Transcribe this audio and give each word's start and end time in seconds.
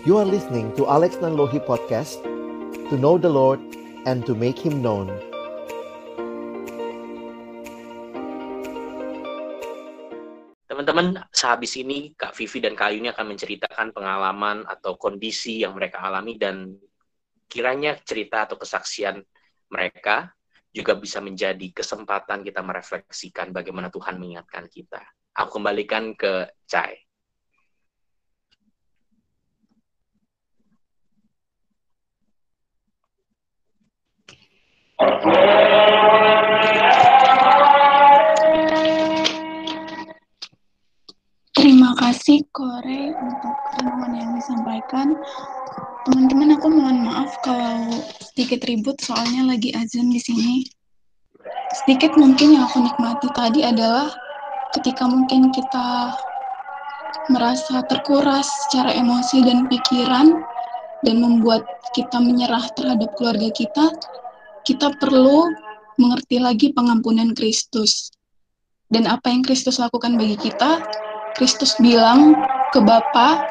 You 0.00 0.16
are 0.16 0.24
listening 0.24 0.72
to 0.80 0.88
Alex 0.88 1.20
Nanlohi 1.20 1.60
Podcast 1.60 2.24
To 2.88 2.96
know 2.96 3.20
the 3.20 3.28
Lord 3.28 3.60
and 4.08 4.24
to 4.24 4.32
make 4.32 4.56
Him 4.56 4.80
known 4.80 5.12
Teman-teman, 10.64 11.20
sehabis 11.36 11.76
ini 11.76 12.16
Kak 12.16 12.32
Vivi 12.32 12.64
dan 12.64 12.72
Kak 12.72 12.96
Yuni 12.96 13.12
akan 13.12 13.36
menceritakan 13.36 13.92
pengalaman 13.92 14.64
atau 14.64 14.96
kondisi 14.96 15.60
yang 15.60 15.76
mereka 15.76 16.00
alami 16.00 16.40
dan 16.40 16.80
kiranya 17.44 18.00
cerita 18.00 18.48
atau 18.48 18.56
kesaksian 18.56 19.20
mereka 19.68 20.32
juga 20.72 20.96
bisa 20.96 21.20
menjadi 21.20 21.76
kesempatan 21.76 22.40
kita 22.40 22.64
merefleksikan 22.64 23.52
bagaimana 23.52 23.92
Tuhan 23.92 24.16
mengingatkan 24.16 24.64
kita. 24.72 25.04
Aku 25.36 25.60
kembalikan 25.60 26.16
ke 26.16 26.48
Cai. 26.64 27.09
Terima 35.00 35.16
kasih 41.96 42.44
Kore 42.52 43.08
untuk 43.16 43.56
renungan 43.80 44.12
yang 44.12 44.36
disampaikan. 44.36 45.16
Teman-teman 46.04 46.52
aku 46.52 46.68
mohon 46.68 47.08
maaf 47.08 47.32
kalau 47.40 47.88
sedikit 48.20 48.60
ribut 48.68 49.00
soalnya 49.00 49.48
lagi 49.48 49.72
azan 49.72 50.12
di 50.12 50.20
sini. 50.20 50.68
Sedikit 51.80 52.20
mungkin 52.20 52.60
yang 52.60 52.68
aku 52.68 52.84
nikmati 52.84 53.32
tadi 53.32 53.64
adalah 53.64 54.12
ketika 54.76 55.08
mungkin 55.08 55.48
kita 55.48 56.12
merasa 57.32 57.80
terkuras 57.88 58.44
secara 58.68 58.92
emosi 58.92 59.48
dan 59.48 59.64
pikiran 59.64 60.44
dan 61.08 61.16
membuat 61.24 61.64
kita 61.96 62.20
menyerah 62.20 62.68
terhadap 62.76 63.16
keluarga 63.16 63.48
kita, 63.48 63.96
kita 64.70 64.94
perlu 65.02 65.50
mengerti 65.98 66.38
lagi 66.38 66.70
pengampunan 66.70 67.34
Kristus. 67.34 68.14
Dan 68.86 69.10
apa 69.10 69.26
yang 69.26 69.42
Kristus 69.42 69.82
lakukan 69.82 70.14
bagi 70.14 70.38
kita, 70.38 70.78
Kristus 71.34 71.74
bilang 71.82 72.38
ke 72.70 72.78
Bapa, 72.78 73.42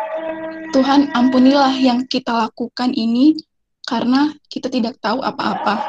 Tuhan 0.72 1.12
ampunilah 1.12 1.76
yang 1.76 2.08
kita 2.08 2.32
lakukan 2.32 2.96
ini 2.96 3.36
karena 3.84 4.32
kita 4.48 4.72
tidak 4.72 4.96
tahu 5.04 5.20
apa-apa. 5.20 5.84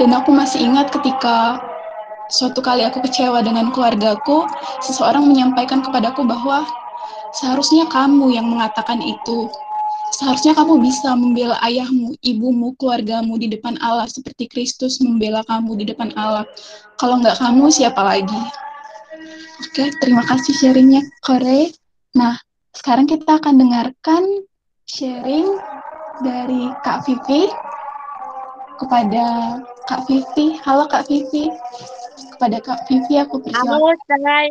Dan 0.00 0.16
aku 0.16 0.32
masih 0.32 0.64
ingat 0.64 0.88
ketika 0.96 1.60
suatu 2.32 2.64
kali 2.64 2.88
aku 2.88 3.04
kecewa 3.04 3.44
dengan 3.44 3.68
keluargaku, 3.68 4.48
seseorang 4.80 5.28
menyampaikan 5.28 5.84
kepadaku 5.84 6.24
bahwa 6.24 6.64
seharusnya 7.36 7.84
kamu 7.92 8.32
yang 8.32 8.48
mengatakan 8.48 9.04
itu. 9.04 9.52
Seharusnya 10.14 10.54
kamu 10.54 10.78
bisa 10.78 11.18
membela 11.18 11.58
ayahmu, 11.66 12.14
ibumu, 12.22 12.78
keluargamu 12.78 13.34
di 13.34 13.50
depan 13.50 13.74
Allah 13.82 14.06
seperti 14.06 14.46
Kristus 14.46 15.02
membela 15.02 15.42
kamu 15.50 15.82
di 15.82 15.90
depan 15.90 16.14
Allah. 16.14 16.46
Kalau 17.02 17.18
nggak 17.18 17.42
kamu, 17.42 17.66
siapa 17.74 17.98
lagi? 17.98 18.42
Oke, 19.66 19.90
terima 19.98 20.22
kasih 20.22 20.54
sharingnya, 20.54 21.02
Kore. 21.18 21.74
Nah, 22.14 22.38
sekarang 22.78 23.10
kita 23.10 23.42
akan 23.42 23.58
dengarkan 23.58 24.22
sharing 24.86 25.58
dari 26.22 26.70
Kak 26.86 27.02
Vivi 27.10 27.50
kepada 28.78 29.58
Kak 29.90 30.06
Vivi. 30.06 30.58
Halo 30.62 30.86
Kak 30.86 31.10
Vivi. 31.10 31.50
Kepada 32.34 32.58
Kak 32.62 32.86
Vivi 32.86 33.14
aku 33.18 33.42
persilakan. 33.42 33.82
Halo, 33.82 33.90
Say. 34.06 34.46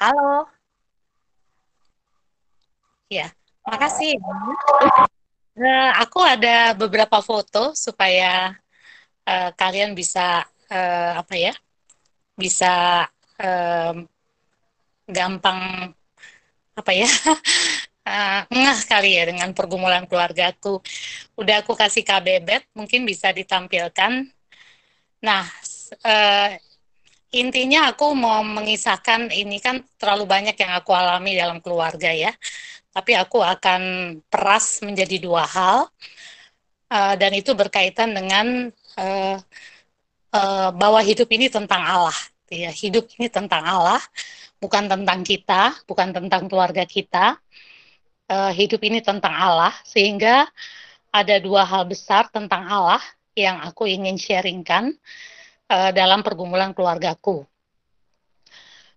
Halo. 0.00 0.61
Ya, 3.12 3.28
makasih. 3.68 4.16
Uh, 5.52 5.90
aku 6.00 6.24
ada 6.24 6.72
beberapa 6.72 7.20
foto 7.20 7.76
supaya 7.76 8.56
uh, 9.28 9.52
kalian 9.52 9.92
bisa 9.92 10.48
uh, 10.72 11.12
apa 11.20 11.34
ya, 11.36 11.52
bisa 12.32 13.04
um, 13.36 14.08
gampang 15.04 15.92
apa 16.72 16.92
ya 16.96 17.04
uh, 18.08 18.40
ngeh 18.64 18.80
kali 18.88 19.20
ya 19.20 19.28
dengan 19.28 19.52
pergumulan 19.52 20.08
keluargaku. 20.08 20.80
Udah 21.36 21.60
aku 21.60 21.76
kasih 21.76 22.08
KBBet, 22.08 22.72
mungkin 22.72 23.04
bisa 23.04 23.28
ditampilkan. 23.28 24.24
Nah, 25.20 25.44
uh, 26.00 26.48
intinya 27.32 27.92
aku 27.92 28.12
mau 28.16 28.40
mengisahkan 28.40 29.32
ini 29.32 29.60
kan 29.60 29.80
terlalu 29.96 30.24
banyak 30.28 30.56
yang 30.56 30.72
aku 30.76 30.96
alami 30.96 31.36
dalam 31.36 31.60
keluarga 31.60 32.08
ya. 32.08 32.32
Tapi 32.92 33.16
aku 33.16 33.40
akan 33.40 33.80
peras 34.28 34.84
menjadi 34.84 35.16
dua 35.16 35.48
hal, 35.48 35.88
uh, 36.92 37.14
dan 37.16 37.32
itu 37.32 37.56
berkaitan 37.56 38.12
dengan 38.12 38.68
uh, 39.00 39.36
uh, 40.36 40.68
bahwa 40.76 41.00
hidup 41.00 41.28
ini 41.32 41.48
tentang 41.48 41.80
Allah. 41.80 42.18
Ya, 42.52 42.68
hidup 42.68 43.08
ini 43.16 43.32
tentang 43.32 43.64
Allah 43.64 44.00
bukan 44.62 44.86
tentang 44.86 45.26
kita, 45.26 45.74
bukan 45.88 46.14
tentang 46.14 46.46
keluarga 46.46 46.86
kita. 46.86 47.40
Uh, 48.30 48.54
hidup 48.54 48.78
ini 48.86 49.02
tentang 49.02 49.34
Allah, 49.34 49.74
sehingga 49.82 50.46
ada 51.12 51.36
dua 51.42 51.66
hal 51.66 51.84
besar 51.84 52.30
tentang 52.30 52.64
Allah 52.64 53.02
yang 53.36 53.60
aku 53.60 53.84
ingin 53.84 54.16
sharingkan 54.16 54.94
uh, 55.68 55.90
dalam 55.92 56.24
pergumulan 56.24 56.72
keluargaku. 56.72 57.44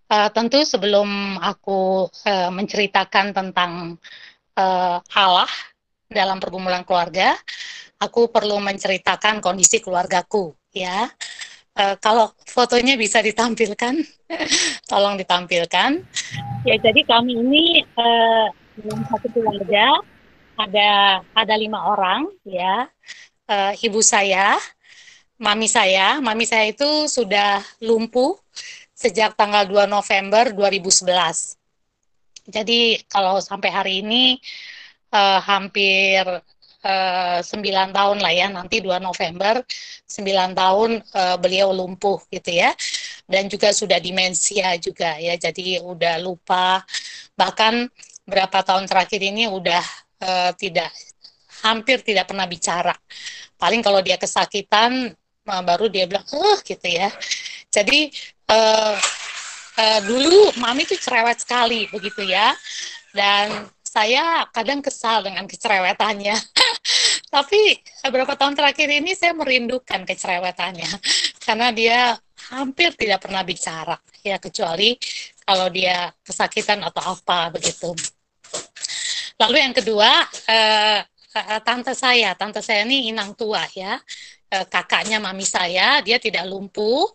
Uh, 0.05 0.29
tentu 0.29 0.61
sebelum 0.61 1.41
aku 1.41 2.05
uh, 2.05 2.49
menceritakan 2.53 3.33
tentang 3.33 3.97
uh, 4.53 4.97
Allah 5.17 5.49
dalam 6.05 6.37
pergumulan 6.37 6.85
keluarga, 6.85 7.33
aku 7.97 8.29
perlu 8.29 8.61
menceritakan 8.61 9.41
kondisi 9.41 9.81
keluargaku, 9.81 10.53
ya. 10.69 11.09
Uh, 11.73 11.97
kalau 11.97 12.29
fotonya 12.45 12.95
bisa 13.01 13.17
ditampilkan, 13.19 13.97
tolong 14.89 15.17
ditampilkan. 15.17 15.91
Ya, 16.69 16.75
jadi 16.77 17.01
kami 17.01 17.41
ini 17.41 17.63
uh, 17.97 18.47
satu 19.09 19.27
keluarga 19.33 19.99
ada 20.55 21.19
ada 21.33 21.55
lima 21.57 21.81
orang, 21.81 22.29
ya. 22.45 22.87
Uh, 23.49 23.73
ibu 23.81 24.05
saya, 24.05 24.53
mami 25.41 25.65
saya, 25.65 26.21
mami 26.21 26.45
saya 26.45 26.69
itu 26.69 27.09
sudah 27.09 27.65
lumpuh 27.81 28.37
sejak 28.95 29.35
tanggal 29.35 29.67
2 29.67 29.91
November 29.91 30.55
2011. 30.55 31.59
Jadi 32.47 33.03
kalau 33.11 33.43
sampai 33.43 33.69
hari 33.69 33.93
ini 33.99 34.39
uh, 35.11 35.43
hampir 35.43 36.23
uh, 36.85 37.39
9 37.43 37.51
tahun 37.91 38.17
lah 38.23 38.33
ya 38.33 38.47
nanti 38.47 38.79
2 38.79 39.01
November 39.03 39.59
9 40.07 40.55
tahun 40.55 40.89
uh, 41.11 41.35
beliau 41.35 41.75
lumpuh 41.75 42.23
gitu 42.31 42.55
ya. 42.55 42.71
Dan 43.25 43.49
juga 43.49 43.73
sudah 43.73 43.97
demensia 43.99 44.77
juga 44.79 45.19
ya 45.19 45.35
jadi 45.35 45.83
udah 45.83 46.21
lupa. 46.23 46.79
Bahkan 47.35 47.89
berapa 48.23 48.63
tahun 48.63 48.87
terakhir 48.87 49.19
ini 49.19 49.49
udah 49.51 49.83
uh, 50.23 50.51
tidak 50.55 50.93
hampir 51.65 51.99
tidak 52.05 52.29
pernah 52.29 52.45
bicara. 52.45 52.93
Paling 53.57 53.81
kalau 53.81 53.99
dia 54.05 54.15
kesakitan 54.21 55.11
baru 55.45 55.89
dia 55.89 56.05
bilang 56.05 56.25
eh 56.29 56.57
gitu 56.61 56.85
ya. 56.85 57.09
Jadi 57.73 58.13
uh, 58.49 58.95
uh, 59.77 59.99
dulu 60.05 60.53
mami 60.61 60.85
tuh 60.87 60.99
cerewet 60.99 61.41
sekali 61.41 61.89
begitu 61.91 62.25
ya 62.25 62.53
dan 63.15 63.69
saya 63.95 64.43
kadang 64.51 64.83
kesal 64.83 65.23
dengan 65.23 65.47
kecerewetannya. 65.47 66.35
Tapi 67.35 67.79
beberapa 68.03 68.35
tahun 68.35 68.55
terakhir 68.55 68.91
ini 68.91 69.15
saya 69.15 69.31
merindukan 69.31 70.03
kecerewetannya 70.03 70.91
karena 71.47 71.71
dia 71.71 71.99
hampir 72.51 72.91
tidak 72.99 73.23
pernah 73.23 73.41
bicara 73.47 73.95
ya 74.19 74.35
kecuali 74.37 74.99
kalau 75.47 75.71
dia 75.71 76.11
kesakitan 76.27 76.83
atau 76.83 77.15
apa 77.15 77.55
begitu. 77.55 77.95
Lalu 79.39 79.57
yang 79.63 79.75
kedua 79.75 80.11
eh, 80.47 80.99
tante 81.63 81.91
saya, 81.95 82.35
tante 82.35 82.63
saya 82.63 82.87
ini 82.87 83.11
inang 83.11 83.35
tua 83.35 83.63
ya 83.75 83.99
kakaknya 84.49 85.17
mami 85.19 85.43
saya, 85.43 85.99
dia 86.05 86.17
tidak 86.21 86.45
lumpuh, 86.47 87.09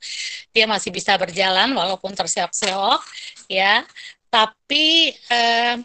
dia 0.52 0.66
masih 0.68 0.90
bisa 0.90 1.14
berjalan 1.16 1.70
walaupun 1.72 2.12
terseok-seok, 2.12 3.00
ya. 3.48 3.82
Tapi 4.30 5.10
eh, 5.10 5.76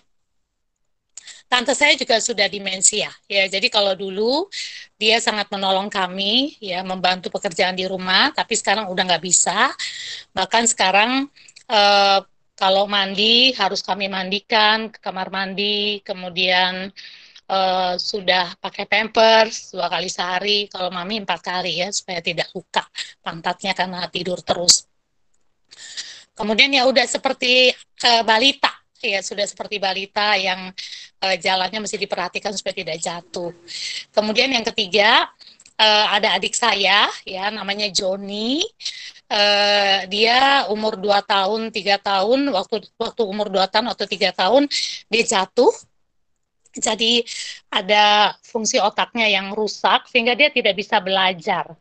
tante 1.45 1.73
saya 1.77 1.93
juga 1.93 2.17
sudah 2.17 2.49
demensia 2.49 3.07
ya 3.29 3.45
jadi 3.45 3.69
kalau 3.69 3.93
dulu 3.93 4.49
dia 4.97 5.21
sangat 5.21 5.47
menolong 5.53 5.87
kami 5.93 6.57
ya 6.57 6.81
membantu 6.81 7.29
pekerjaan 7.29 7.77
di 7.77 7.85
rumah 7.85 8.33
tapi 8.33 8.57
sekarang 8.57 8.89
udah 8.89 9.03
nggak 9.05 9.23
bisa 9.23 9.69
bahkan 10.33 10.65
sekarang 10.65 11.29
uh, 11.69 12.19
kalau 12.55 12.87
mandi 12.89 13.51
harus 13.55 13.83
kami 13.85 14.09
mandikan 14.09 14.89
ke 14.89 14.97
kamar 14.99 15.29
mandi 15.29 16.01
kemudian 16.01 16.89
uh, 17.49 17.93
sudah 17.99 18.53
pakai 18.57 18.85
pampers 18.85 19.73
dua 19.73 19.89
kali 19.89 20.09
sehari 20.09 20.59
kalau 20.69 20.89
mami 20.89 21.21
empat 21.21 21.41
kali 21.41 21.81
ya 21.83 21.89
supaya 21.89 22.21
tidak 22.21 22.49
luka 22.53 22.85
pantatnya 23.21 23.73
karena 23.73 24.05
tidur 24.09 24.39
terus 24.41 24.85
kemudian 26.35 26.71
ya 26.73 26.85
udah 26.85 27.05
seperti 27.07 27.73
uh, 28.05 28.23
balita 28.27 28.75
ya 29.05 29.21
sudah 29.21 29.45
seperti 29.45 29.77
balita 29.77 30.33
yang 30.35 30.73
uh, 31.21 31.35
jalannya 31.37 31.85
mesti 31.85 31.97
diperhatikan 32.01 32.51
supaya 32.57 32.75
tidak 32.75 32.97
jatuh. 32.99 33.53
Kemudian 34.11 34.49
yang 34.49 34.65
ketiga 34.65 35.29
uh, 35.77 36.05
ada 36.11 36.35
adik 36.35 36.57
saya 36.57 37.07
ya 37.23 37.45
namanya 37.53 37.87
Joni. 37.93 38.65
Uh, 39.25 40.05
dia 40.05 40.69
umur 40.69 41.01
2 41.01 41.09
tahun, 41.25 41.73
tiga 41.73 41.97
tahun, 41.97 42.45
waktu 42.53 42.85
waktu 42.93 43.21
umur 43.25 43.49
2 43.49 43.65
tahun 43.73 43.89
atau 43.89 44.05
tiga 44.05 44.29
tahun 44.29 44.69
dia 45.09 45.23
jatuh. 45.25 45.73
Jadi 46.75 47.23
ada 47.71 48.35
fungsi 48.43 48.79
otaknya 48.79 49.31
yang 49.31 49.55
rusak 49.55 50.11
sehingga 50.11 50.35
dia 50.35 50.51
tidak 50.51 50.75
bisa 50.75 50.99
belajar. 50.99 51.75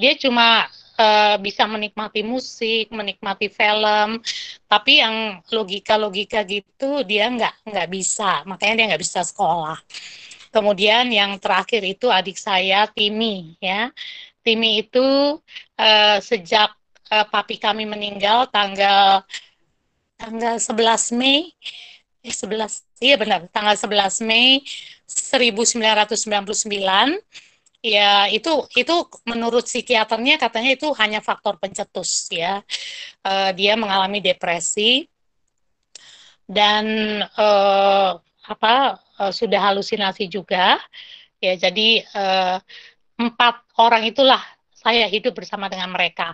Dia 0.00 0.16
cuma 0.16 0.64
uh, 1.00 1.36
bisa 1.40 1.64
menikmati 1.68 2.24
musik, 2.24 2.88
menikmati 2.92 3.52
film, 3.52 4.20
tapi 4.64 5.00
yang 5.00 5.44
logika-logika 5.52 6.44
gitu 6.48 7.04
dia 7.04 7.28
nggak 7.28 7.68
nggak 7.68 7.88
bisa, 7.92 8.44
makanya 8.48 8.74
dia 8.80 8.86
nggak 8.94 9.02
bisa 9.04 9.20
sekolah. 9.24 9.76
Kemudian 10.50 11.06
yang 11.14 11.38
terakhir 11.38 11.84
itu 11.86 12.10
adik 12.10 12.34
saya 12.34 12.90
Timi 12.90 13.54
ya, 13.62 13.92
Timi 14.42 14.82
itu 14.82 15.38
uh, 15.78 16.18
sejak 16.18 16.74
uh, 17.12 17.26
papi 17.28 17.56
kami 17.60 17.86
meninggal 17.86 18.50
tanggal 18.50 19.22
tanggal 20.20 20.56
11 20.60 21.16
Mei 21.16 21.54
11 22.24 22.84
iya 23.00 23.16
benar. 23.16 23.48
Tanggal 23.48 23.76
11 23.76 24.20
Mei 24.28 24.60
1999 25.08 27.16
ya 27.80 28.28
itu 28.28 28.52
itu 28.76 28.94
menurut 29.24 29.64
psikiaternya 29.64 30.36
katanya 30.36 30.76
itu 30.76 30.92
hanya 31.00 31.24
faktor 31.24 31.56
pencetus 31.56 32.28
ya. 32.28 32.60
Uh, 33.24 33.50
dia 33.56 33.72
mengalami 33.76 34.20
depresi 34.20 35.08
dan 36.44 36.84
uh, 37.40 38.20
apa 38.44 39.00
uh, 39.16 39.32
sudah 39.32 39.72
halusinasi 39.72 40.28
juga. 40.28 40.76
Ya 41.40 41.56
jadi 41.56 42.04
uh, 42.12 42.60
empat 43.16 43.64
orang 43.80 44.04
itulah 44.04 44.44
saya 44.80 45.04
hidup 45.12 45.36
bersama 45.36 45.68
dengan 45.68 45.92
mereka. 45.92 46.32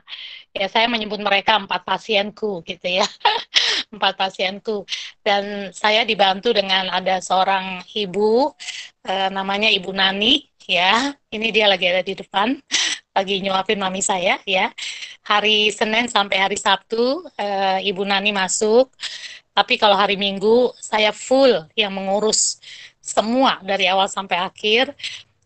Ya, 0.55 0.71
saya 0.71 0.87
menyebut 0.87 1.19
mereka 1.19 1.59
empat 1.59 1.83
pasienku 1.83 2.63
gitu 2.63 2.87
ya. 2.87 3.07
empat 3.95 4.15
pasienku. 4.15 4.87
Dan 5.27 5.75
saya 5.75 6.07
dibantu 6.07 6.55
dengan 6.55 6.87
ada 6.95 7.19
seorang 7.19 7.83
ibu 7.91 8.55
uh, 9.03 9.29
namanya 9.35 9.67
Ibu 9.67 9.91
Nani 9.91 10.47
ya. 10.63 11.11
Ini 11.27 11.51
dia 11.51 11.67
lagi 11.67 11.91
ada 11.91 12.07
di 12.07 12.15
depan 12.15 12.55
lagi 13.19 13.43
nyuapin 13.43 13.83
mami 13.83 13.99
saya 13.99 14.39
ya. 14.47 14.71
Hari 15.27 15.75
Senin 15.75 16.07
sampai 16.07 16.39
hari 16.39 16.55
Sabtu 16.55 17.27
uh, 17.27 17.79
Ibu 17.83 18.07
Nani 18.07 18.31
masuk. 18.31 18.95
Tapi 19.51 19.75
kalau 19.75 19.99
hari 19.99 20.15
Minggu 20.15 20.71
saya 20.79 21.11
full 21.11 21.67
yang 21.75 21.91
mengurus 21.91 22.63
semua 23.03 23.59
dari 23.67 23.91
awal 23.91 24.07
sampai 24.07 24.39
akhir 24.39 24.95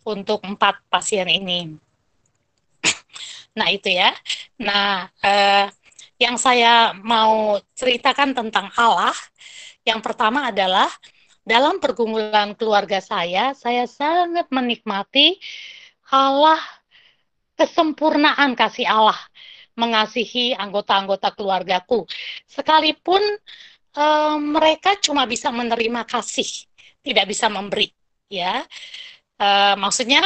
untuk 0.05 0.44
empat 0.44 0.85
pasien 0.93 1.25
ini. 1.32 1.81
Nah, 3.58 3.69
itu 3.70 3.88
ya. 3.91 4.14
Nah, 4.62 5.11
eh, 5.25 5.67
yang 6.20 6.37
saya 6.37 6.93
mau 7.00 7.56
ceritakan 7.75 8.37
tentang 8.37 8.69
Allah, 8.76 9.14
yang 9.88 10.05
pertama 10.05 10.52
adalah 10.52 10.88
dalam 11.41 11.81
pergumulan 11.81 12.52
keluarga 12.55 13.00
saya, 13.00 13.56
saya 13.56 13.88
sangat 13.88 14.47
menikmati 14.52 15.41
Allah 16.12 16.61
kesempurnaan 17.56 18.52
kasih 18.56 18.87
Allah 18.88 19.19
mengasihi 19.79 20.53
anggota-anggota 20.53 21.32
keluargaku. 21.32 22.05
Sekalipun 22.44 23.23
eh, 23.96 24.37
mereka 24.38 25.00
cuma 25.00 25.25
bisa 25.25 25.49
menerima 25.49 26.05
kasih, 26.05 26.49
tidak 27.00 27.26
bisa 27.32 27.49
memberi, 27.49 27.88
ya. 28.29 28.61
Eh, 29.41 29.75
maksudnya 29.81 30.20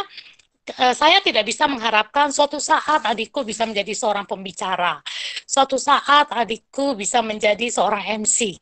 saya 0.72 1.20
tidak 1.20 1.44
bisa 1.44 1.68
mengharapkan 1.68 2.32
suatu 2.32 2.56
saat 2.56 3.04
adikku 3.04 3.44
bisa 3.44 3.68
menjadi 3.68 3.92
seorang 3.92 4.24
pembicara, 4.24 5.04
suatu 5.44 5.76
saat 5.76 6.32
adikku 6.32 6.96
bisa 6.96 7.20
menjadi 7.20 7.68
seorang 7.68 8.24
MC. 8.24 8.56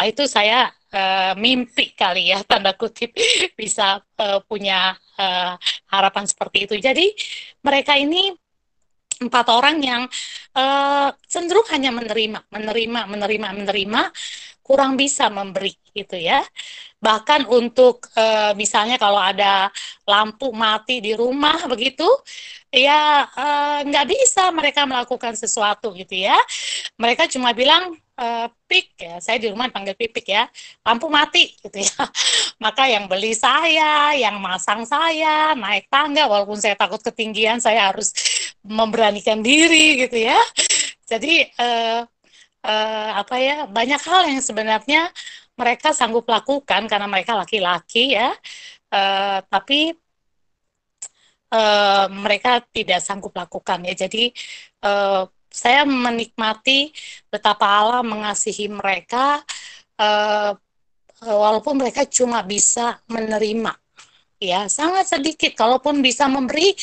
Nah, 0.00 0.08
itu 0.08 0.24
saya 0.24 0.72
uh, 0.92 1.32
mimpi 1.36 1.92
kali 1.96 2.32
ya 2.32 2.40
tanda 2.48 2.76
kutip 2.76 3.12
bisa 3.56 4.00
uh, 4.00 4.40
punya 4.44 4.96
uh, 5.18 5.54
harapan 5.92 6.24
seperti 6.28 6.58
itu. 6.68 6.74
Jadi 6.80 7.12
mereka 7.64 7.96
ini 7.96 8.32
empat 9.22 9.46
orang 9.54 9.76
yang 9.78 10.02
uh, 10.58 11.08
cenderung 11.30 11.66
hanya 11.70 11.94
menerima, 11.94 12.42
menerima, 12.50 13.00
menerima, 13.06 13.48
menerima, 13.54 14.00
kurang 14.62 14.94
bisa 14.96 15.28
memberi 15.28 15.74
gitu 15.92 16.16
ya. 16.16 16.40
Bahkan 17.02 17.50
untuk 17.50 18.08
uh, 18.14 18.54
misalnya 18.54 18.96
kalau 18.96 19.18
ada 19.18 19.68
lampu 20.08 20.54
mati 20.54 21.02
di 21.02 21.12
rumah 21.12 21.66
begitu 21.66 22.06
ya 22.72 23.28
eh, 23.28 23.78
nggak 23.84 24.06
bisa 24.08 24.48
mereka 24.48 24.88
melakukan 24.88 25.36
sesuatu 25.36 25.92
gitu 25.92 26.24
ya. 26.24 26.38
Mereka 26.96 27.28
cuma 27.28 27.52
bilang 27.52 27.92
uh, 28.16 28.48
pik 28.64 28.96
ya 28.96 29.20
saya 29.20 29.36
di 29.36 29.52
rumah 29.52 29.68
panggil 29.68 29.92
pipik 29.92 30.24
ya. 30.32 30.48
Lampu 30.80 31.12
mati 31.12 31.52
gitu 31.60 31.78
ya. 31.84 32.08
Maka 32.64 32.88
yang 32.88 33.12
beli 33.12 33.36
saya 33.36 34.16
yang 34.16 34.40
masang 34.40 34.88
saya 34.88 35.52
naik 35.52 35.92
tangga 35.92 36.24
walaupun 36.24 36.56
saya 36.56 36.72
takut 36.72 37.04
ketinggian 37.04 37.60
saya 37.60 37.92
harus 37.92 38.16
memberanikan 38.64 39.44
diri 39.44 40.08
gitu 40.08 40.24
ya. 40.32 40.40
Jadi 41.04 41.44
uh, 41.60 42.08
uh, 42.64 43.10
apa 43.20 43.36
ya 43.38 43.56
banyak 43.68 44.00
hal 44.02 44.22
yang 44.30 44.42
sebenarnya 44.42 45.10
mereka 45.58 45.92
sanggup 45.92 46.24
lakukan 46.30 46.88
karena 46.88 47.06
mereka 47.10 47.36
laki-laki 47.36 48.16
ya, 48.16 48.32
uh, 48.94 49.38
tapi 49.46 49.92
uh, 51.52 52.06
mereka 52.08 52.64
tidak 52.72 53.00
sanggup 53.04 53.36
lakukan 53.36 53.84
ya. 53.84 53.94
Jadi 53.94 54.32
uh, 54.86 55.28
saya 55.52 55.84
menikmati 55.84 56.88
betapa 57.28 57.68
Allah 57.68 58.00
mengasihi 58.00 58.72
mereka 58.72 59.44
uh, 60.00 60.56
walaupun 61.22 61.78
mereka 61.78 62.08
cuma 62.08 62.40
bisa 62.42 62.98
menerima 63.06 63.81
ya 64.42 64.66
sangat 64.66 65.06
sedikit. 65.06 65.54
Kalaupun 65.54 66.02
bisa 66.02 66.26
memberi 66.26 66.74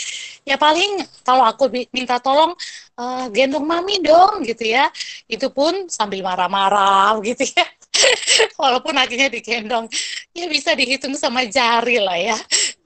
ya 0.48 0.56
paling 0.56 1.04
kalau 1.28 1.44
aku 1.44 1.68
minta 1.92 2.18
tolong 2.24 2.56
uh, 2.96 3.28
gendong 3.30 3.68
mami 3.68 4.00
dong 4.00 4.48
gitu 4.48 4.64
ya. 4.64 4.88
Itu 5.28 5.52
pun 5.52 5.92
sambil 5.92 6.24
marah-marah 6.24 7.20
gitu 7.28 7.44
ya. 7.44 7.66
Walaupun 8.62 8.96
akhirnya 8.96 9.28
digendong. 9.28 9.92
Ya 10.32 10.48
bisa 10.48 10.72
dihitung 10.72 11.20
sama 11.20 11.44
jari 11.44 12.00
lah 12.00 12.16
ya. 12.16 12.38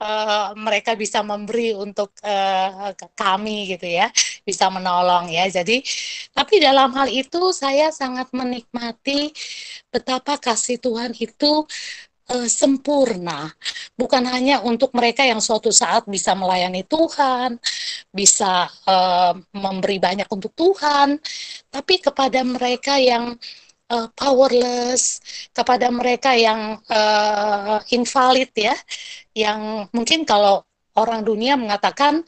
Uh, 0.02 0.50
mereka 0.58 0.98
bisa 0.98 1.22
memberi 1.22 1.70
untuk 1.70 2.10
uh, 2.26 2.90
kami 3.14 3.78
gitu 3.78 3.86
ya. 3.86 4.10
Bisa 4.42 4.66
menolong 4.68 5.30
ya. 5.30 5.46
Jadi 5.46 5.80
tapi 6.34 6.58
dalam 6.58 6.90
hal 6.98 7.06
itu 7.08 7.54
saya 7.54 7.94
sangat 7.94 8.28
menikmati 8.34 9.30
betapa 9.94 10.34
kasih 10.42 10.82
Tuhan 10.82 11.14
itu 11.14 11.62
sempurna, 12.48 13.52
bukan 13.94 14.24
hanya 14.24 14.64
untuk 14.64 14.96
mereka 14.96 15.22
yang 15.22 15.44
suatu 15.44 15.68
saat 15.68 16.08
bisa 16.08 16.32
melayani 16.32 16.82
Tuhan, 16.88 17.60
bisa 18.08 18.68
uh, 18.88 19.36
memberi 19.52 20.00
banyak 20.00 20.28
untuk 20.32 20.52
Tuhan, 20.56 21.20
tapi 21.68 22.00
kepada 22.00 22.40
mereka 22.40 22.96
yang 22.96 23.36
uh, 23.92 24.08
powerless, 24.16 25.20
kepada 25.52 25.92
mereka 25.92 26.32
yang 26.32 26.80
uh, 26.88 27.78
invalid 27.92 28.50
ya, 28.56 28.74
yang 29.36 29.86
mungkin 29.92 30.24
kalau 30.24 30.64
orang 30.96 31.26
dunia 31.26 31.58
mengatakan 31.58 32.22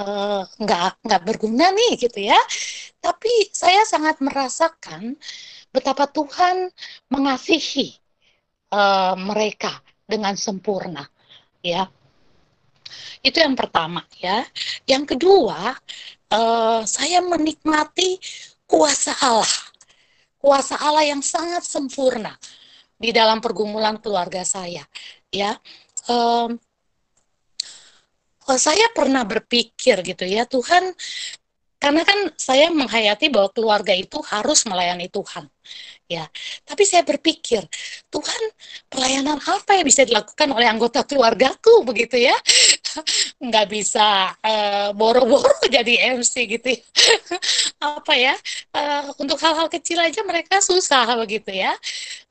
uh, 0.00 0.42
nggak 0.58 1.06
nggak 1.06 1.22
berguna 1.22 1.70
nih 1.70 2.00
gitu 2.00 2.18
ya, 2.26 2.38
tapi 2.98 3.30
saya 3.54 3.84
sangat 3.86 4.18
merasakan 4.18 5.14
betapa 5.70 6.08
Tuhan 6.08 6.72
mengasihi 7.12 8.05
uh, 8.76 9.16
mereka 9.16 9.80
dengan 10.04 10.36
sempurna 10.36 11.08
ya. 11.64 11.88
Itu 13.24 13.40
yang 13.40 13.56
pertama 13.56 14.04
ya. 14.20 14.44
Yang 14.84 15.16
kedua 15.16 15.72
uh, 16.30 16.80
saya 16.84 17.24
menikmati 17.24 18.20
kuasa 18.68 19.16
Allah 19.24 19.66
kuasa 20.46 20.78
Allah 20.78 21.02
yang 21.02 21.26
sangat 21.26 21.66
sempurna 21.66 22.30
di 22.94 23.10
dalam 23.10 23.42
pergumulan 23.42 23.98
keluarga 23.98 24.46
saya 24.46 24.86
ya. 25.34 25.58
Um, 26.06 26.54
saya 28.46 28.86
pernah 28.94 29.26
berpikir 29.26 30.06
gitu 30.06 30.22
ya 30.22 30.46
Tuhan 30.46 30.94
karena 31.86 32.02
kan 32.02 32.18
saya 32.34 32.66
menghayati 32.74 33.30
bahwa 33.30 33.46
keluarga 33.54 33.94
itu 33.94 34.18
harus 34.26 34.66
melayani 34.66 35.06
Tuhan 35.06 35.46
ya. 36.10 36.26
Tapi 36.66 36.82
saya 36.82 37.06
berpikir, 37.06 37.62
Tuhan, 38.10 38.42
pelayanan 38.90 39.38
apa 39.38 39.78
yang 39.78 39.86
bisa 39.86 40.02
dilakukan 40.02 40.50
oleh 40.50 40.66
anggota 40.66 41.06
keluargaku 41.06 41.86
begitu 41.86 42.18
ya? 42.18 42.34
nggak 43.46 43.66
bisa 43.70 44.34
uh, 44.42 44.90
boro-boro 44.98 45.62
jadi 45.76 46.16
MC 46.18 46.34
gitu 46.58 46.74
ya. 46.74 46.82
apa 47.94 48.12
ya 48.16 48.34
uh, 48.72 49.12
untuk 49.20 49.36
hal-hal 49.36 49.68
kecil 49.68 50.00
aja 50.00 50.24
mereka 50.24 50.64
susah 50.64 51.04
begitu 51.20 51.52
ya 51.52 51.76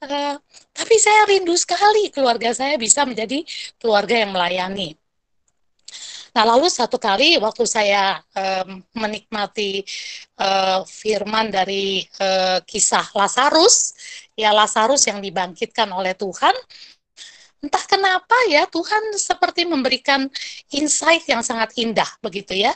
uh, 0.01 0.35
tapi 0.74 0.95
saya 0.97 1.29
rindu 1.29 1.53
sekali 1.53 2.09
keluarga 2.09 2.50
saya 2.57 2.75
bisa 2.81 3.05
menjadi 3.05 3.45
keluarga 3.77 4.25
yang 4.25 4.33
melayani 4.33 4.97
Nah, 6.35 6.43
lalu 6.43 6.67
satu 6.67 6.99
kali 6.99 7.39
waktu 7.39 7.63
saya 7.63 8.19
um, 8.35 8.83
menikmati 8.91 9.87
uh, 10.35 10.83
firman 10.83 11.47
dari 11.47 12.03
uh, 12.19 12.59
kisah 12.67 13.07
Lazarus, 13.15 13.95
ya 14.35 14.51
Lazarus 14.51 15.07
yang 15.07 15.23
dibangkitkan 15.23 15.87
oleh 15.95 16.11
Tuhan, 16.11 16.51
entah 17.63 17.85
kenapa 17.87 18.35
ya 18.51 18.67
Tuhan 18.67 19.15
seperti 19.15 19.63
memberikan 19.63 20.27
insight 20.75 21.23
yang 21.31 21.39
sangat 21.39 21.71
indah 21.79 22.07
begitu 22.19 22.51
ya. 22.51 22.75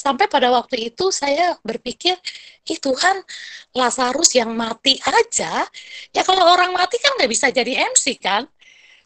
Sampai 0.00 0.24
pada 0.24 0.48
waktu 0.48 0.88
itu 0.88 1.12
saya 1.12 1.60
berpikir, 1.60 2.16
ih 2.72 2.80
Tuhan 2.80 3.20
Lazarus 3.76 4.32
yang 4.32 4.56
mati 4.56 4.96
aja, 5.04 5.68
ya 6.08 6.22
kalau 6.24 6.48
orang 6.56 6.72
mati 6.72 6.96
kan 7.04 7.20
nggak 7.20 7.28
bisa 7.28 7.52
jadi 7.52 7.84
MC 7.92 8.16
kan, 8.16 8.48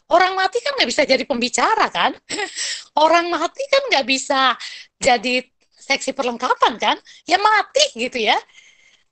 Orang 0.09 0.33
mati 0.33 0.57
kan 0.61 0.73
nggak 0.73 0.89
bisa 0.89 1.03
jadi 1.05 1.23
pembicara 1.25 1.85
kan? 1.93 2.17
Orang 3.05 3.29
mati 3.29 3.61
kan 3.69 3.81
nggak 3.93 4.05
bisa 4.09 4.57
jadi 4.97 5.45
seksi 5.77 6.17
perlengkapan 6.17 6.73
kan? 6.81 6.97
Ya 7.29 7.37
mati 7.37 7.85
gitu 7.93 8.17
ya. 8.17 8.37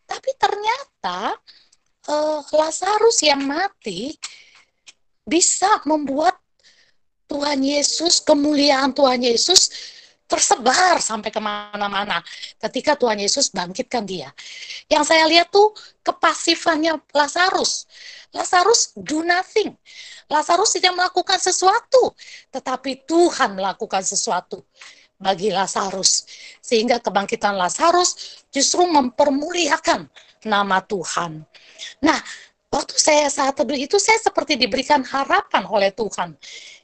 Tapi 0.08 0.30
ternyata 0.40 1.38
uh, 2.10 2.42
Lazarus 2.50 3.22
yang 3.22 3.46
mati 3.46 4.18
bisa 5.28 5.84
membuat 5.84 6.40
Tuhan 7.28 7.60
Yesus, 7.60 8.24
kemuliaan 8.24 8.96
Tuhan 8.96 9.20
Yesus 9.20 9.70
tersebar 10.28 11.00
sampai 11.00 11.32
ke 11.32 11.40
mana-mana 11.40 12.20
ketika 12.68 13.00
Tuhan 13.00 13.18
Yesus 13.18 13.50
bangkitkan 13.50 14.04
dia. 14.04 14.30
Yang 14.92 15.16
saya 15.16 15.24
lihat 15.26 15.50
tuh 15.50 15.72
kepasifannya 16.04 17.00
Lazarus. 17.16 17.88
Lazarus 18.36 18.92
do 19.00 19.24
nothing. 19.24 19.72
Lazarus 20.28 20.76
tidak 20.76 20.94
melakukan 21.00 21.40
sesuatu, 21.40 22.12
tetapi 22.52 23.08
Tuhan 23.08 23.56
melakukan 23.56 24.04
sesuatu 24.04 24.68
bagi 25.16 25.50
Lazarus. 25.50 26.28
Sehingga 26.60 27.00
kebangkitan 27.00 27.56
Lazarus 27.56 28.44
justru 28.52 28.84
mempermuliakan 28.84 30.12
nama 30.44 30.84
Tuhan. 30.84 31.48
Nah, 32.04 32.20
waktu 32.68 32.96
saya 33.00 33.32
saat 33.32 33.56
teduh 33.56 33.80
itu 33.80 33.96
saya 33.98 34.20
seperti 34.20 34.60
diberikan 34.60 35.02
harapan 35.08 35.64
oleh 35.66 35.96
Tuhan. 35.96 36.36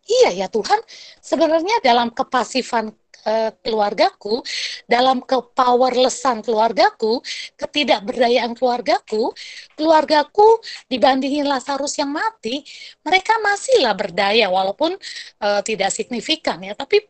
Iya 0.04 0.44
ya 0.44 0.48
Tuhan, 0.48 0.80
sebenarnya 1.20 1.80
dalam 1.84 2.12
kepasifan 2.12 2.92
uh, 3.26 3.52
keluargaku, 3.64 4.44
dalam 4.86 5.24
kepowerlessan 5.24 6.44
keluargaku, 6.44 7.24
ketidakberdayaan 7.58 8.54
keluargaku, 8.56 9.32
keluargaku 9.76 10.60
dibandingin 10.88 11.48
Lazarus 11.48 11.98
yang 12.00 12.12
mati, 12.12 12.64
mereka 13.04 13.36
masihlah 13.42 13.96
berdaya 13.96 14.48
walaupun 14.48 14.96
uh, 15.44 15.62
tidak 15.66 15.90
signifikan 15.92 16.62
ya. 16.64 16.76
Tapi 16.76 17.04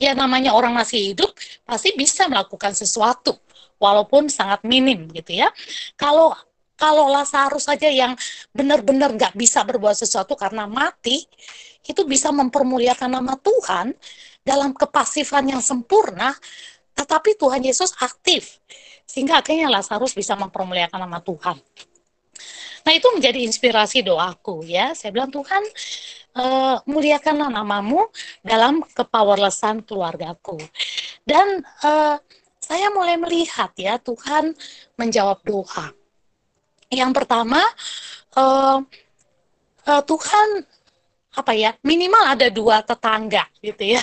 ya 0.00 0.12
namanya 0.12 0.52
orang 0.56 0.74
masih 0.74 1.14
hidup 1.14 1.30
pasti 1.64 1.94
bisa 1.94 2.26
melakukan 2.26 2.72
sesuatu 2.74 3.36
walaupun 3.78 4.26
sangat 4.28 4.66
minim 4.66 5.06
gitu 5.14 5.38
ya. 5.38 5.48
Kalau 5.94 6.34
kalau 6.78 7.10
Lazarus 7.10 7.66
saja 7.66 7.90
yang 7.90 8.14
benar-benar 8.54 9.10
nggak 9.10 9.34
bisa 9.34 9.66
berbuat 9.66 9.98
sesuatu 9.98 10.38
karena 10.38 10.70
mati, 10.70 11.26
itu 11.82 12.02
bisa 12.06 12.30
mempermuliakan 12.30 13.18
nama 13.18 13.34
Tuhan 13.34 13.96
dalam 14.48 14.72
kepasifan 14.72 15.52
yang 15.52 15.60
sempurna, 15.60 16.32
tetapi 16.96 17.36
Tuhan 17.36 17.60
Yesus 17.60 17.92
aktif. 18.00 18.56
Sehingga 19.04 19.44
akhirnya 19.44 19.68
Lazarus 19.68 20.16
bisa 20.16 20.32
mempermuliakan 20.40 21.04
nama 21.04 21.20
Tuhan. 21.20 21.60
Nah 22.88 22.92
itu 22.96 23.08
menjadi 23.12 23.44
inspirasi 23.44 24.00
doaku 24.00 24.64
ya. 24.64 24.96
Saya 24.96 25.12
bilang 25.12 25.28
Tuhan 25.28 25.60
uh, 26.40 26.80
muliakanlah 26.88 27.52
namamu 27.52 28.08
dalam 28.40 28.80
kepowerlessan 28.80 29.84
keluargaku. 29.84 30.56
Dan 31.28 31.60
uh, 31.84 32.16
saya 32.56 32.88
mulai 32.92 33.20
melihat 33.20 33.72
ya 33.76 34.00
Tuhan 34.00 34.56
menjawab 34.96 35.44
doa. 35.44 35.92
Yang 36.88 37.12
pertama 37.12 37.60
uh, 38.40 38.80
uh, 39.84 40.02
Tuhan 40.04 40.64
apa 41.36 41.52
ya 41.54 41.70
minimal 41.84 42.24
ada 42.34 42.48
dua 42.50 42.82
tetangga 42.82 43.46
gitu 43.62 43.94
ya 43.94 44.02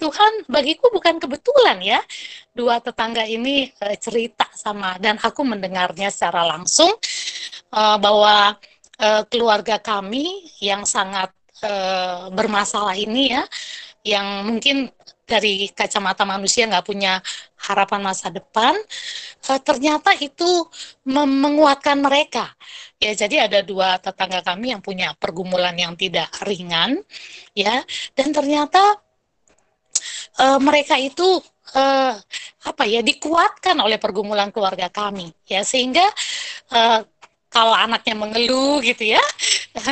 Tuhan 0.00 0.48
bagiku 0.48 0.88
bukan 0.88 1.20
kebetulan 1.20 1.78
ya. 1.84 2.00
Dua 2.56 2.80
tetangga 2.80 3.28
ini 3.28 3.68
uh, 3.84 3.96
cerita 4.00 4.48
sama 4.56 4.96
dan 4.96 5.20
aku 5.20 5.44
mendengarnya 5.44 6.08
secara 6.08 6.48
langsung 6.48 6.88
uh, 7.76 7.96
bahwa 8.00 8.56
uh, 8.98 9.22
keluarga 9.28 9.76
kami 9.76 10.48
yang 10.64 10.88
sangat 10.88 11.28
bermasalah 12.32 12.96
ini 12.96 13.36
ya 13.36 13.44
yang 14.00 14.48
mungkin 14.48 14.88
dari 15.28 15.68
kacamata 15.68 16.24
manusia 16.24 16.64
nggak 16.64 16.88
punya 16.88 17.20
harapan 17.68 18.00
masa 18.00 18.32
depan 18.32 18.72
ternyata 19.44 20.16
itu 20.16 20.48
menguatkan 21.04 22.00
mereka. 22.00 22.48
Ya 22.96 23.12
jadi 23.12 23.44
ada 23.44 23.60
dua 23.60 24.00
tetangga 24.00 24.40
kami 24.40 24.72
yang 24.72 24.80
punya 24.80 25.12
pergumulan 25.20 25.76
yang 25.76 26.00
tidak 26.00 26.32
ringan 26.48 27.04
ya 27.52 27.84
dan 28.16 28.32
ternyata 28.32 28.96
uh, 30.40 30.58
mereka 30.58 30.96
itu 30.96 31.38
uh, 31.76 32.14
apa 32.64 32.84
ya 32.88 33.04
dikuatkan 33.04 33.76
oleh 33.78 34.00
pergumulan 34.00 34.48
keluarga 34.48 34.88
kami 34.88 35.30
ya. 35.44 35.60
Sehingga 35.62 36.04
uh, 36.72 37.04
kalau 37.52 37.74
anaknya 37.76 38.14
mengeluh 38.16 38.78
gitu 38.80 39.10
ya 39.10 39.22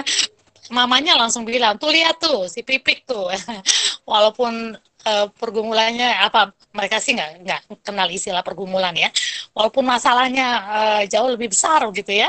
mamanya 0.78 1.18
langsung 1.18 1.42
bilang 1.48 1.74
tuh 1.80 1.90
lihat 1.92 2.16
tuh 2.20 2.48
si 2.48 2.64
pipik 2.64 3.04
tuh. 3.04 3.28
Walaupun 4.10 4.72
uh, 5.04 5.26
pergumulannya 5.36 6.16
apa 6.24 6.52
mereka 6.72 6.96
sih 7.00 7.12
nggak 7.16 7.30
nggak 7.44 7.60
kenal 7.84 8.08
istilah 8.08 8.40
pergumulan 8.40 8.96
ya. 8.96 9.12
Walaupun 9.52 9.84
masalahnya 9.84 10.46
uh, 10.64 11.02
jauh 11.04 11.28
lebih 11.32 11.52
besar 11.52 11.84
gitu 11.92 12.12
ya 12.12 12.28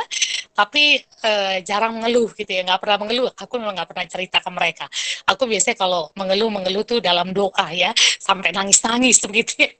tapi 0.60 1.00
uh, 1.24 1.64
jarang 1.64 1.96
mengeluh 1.96 2.36
gitu 2.36 2.52
ya. 2.52 2.68
Nggak 2.68 2.84
pernah 2.84 2.98
mengeluh. 3.08 3.32
Aku 3.32 3.56
memang 3.56 3.80
nggak 3.80 3.90
pernah 3.96 4.06
cerita 4.12 4.38
ke 4.44 4.50
mereka. 4.52 4.86
Aku 5.32 5.48
biasanya 5.48 5.80
kalau 5.80 6.12
mengeluh 6.20 6.52
mengeluh 6.52 6.84
tuh 6.84 7.00
dalam 7.00 7.32
doa 7.32 7.72
ya. 7.72 7.96
Sampai 8.20 8.52
nangis 8.52 8.84
nangis 8.84 9.24
begitu 9.28 9.64
ya. 9.64 9.72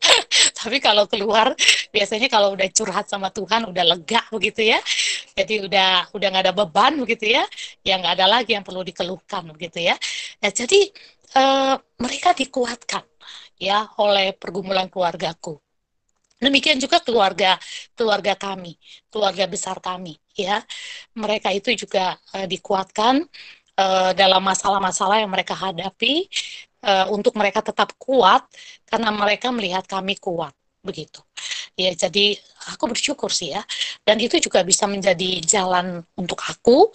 Tapi 0.56 0.80
kalau 0.80 1.04
keluar 1.12 1.52
biasanya 1.92 2.32
kalau 2.32 2.56
udah 2.56 2.64
curhat 2.72 3.12
sama 3.12 3.28
Tuhan 3.28 3.68
udah 3.68 3.84
lega 3.84 4.24
begitu 4.32 4.72
ya. 4.72 4.80
Jadi 5.36 5.68
udah 5.68 6.16
udah 6.16 6.28
nggak 6.32 6.44
ada 6.48 6.56
beban 6.56 6.96
begitu 7.04 7.28
ya. 7.28 7.44
Yang 7.84 8.00
nggak 8.00 8.16
ada 8.16 8.28
lagi 8.40 8.52
yang 8.56 8.64
perlu 8.64 8.80
dikeluhkan 8.88 9.52
begitu 9.52 9.84
ya. 9.84 10.00
Nah, 10.40 10.52
jadi 10.56 10.80
uh, 11.36 11.76
mereka 12.00 12.32
dikuatkan 12.32 13.04
ya 13.60 13.84
oleh 14.00 14.32
pergumulan 14.32 14.88
keluargaku. 14.88 15.60
Demikian 16.40 16.80
juga 16.80 17.04
keluarga 17.04 17.60
keluarga 18.00 18.32
kami, 18.32 18.80
keluarga 19.12 19.44
besar 19.44 19.84
kami 19.84 20.16
ya. 20.46 20.64
Mereka 21.18 21.50
itu 21.52 21.76
juga 21.76 22.16
uh, 22.36 22.48
dikuatkan 22.48 23.26
uh, 23.80 24.12
dalam 24.14 24.42
masalah-masalah 24.44 25.24
yang 25.24 25.32
mereka 25.32 25.56
hadapi 25.56 26.28
uh, 26.84 27.08
untuk 27.12 27.36
mereka 27.36 27.64
tetap 27.64 27.96
kuat 28.00 28.46
karena 28.88 29.10
mereka 29.12 29.52
melihat 29.52 29.84
kami 29.88 30.16
kuat 30.20 30.54
begitu. 30.80 31.20
Ya, 31.80 31.96
jadi 31.96 32.36
aku 32.76 32.92
bersyukur 32.92 33.32
sih 33.32 33.56
ya. 33.56 33.64
Dan 34.04 34.20
itu 34.20 34.36
juga 34.36 34.68
bisa 34.68 34.84
menjadi 34.84 35.40
jalan 35.48 36.04
untuk 36.20 36.44
aku 36.44 36.92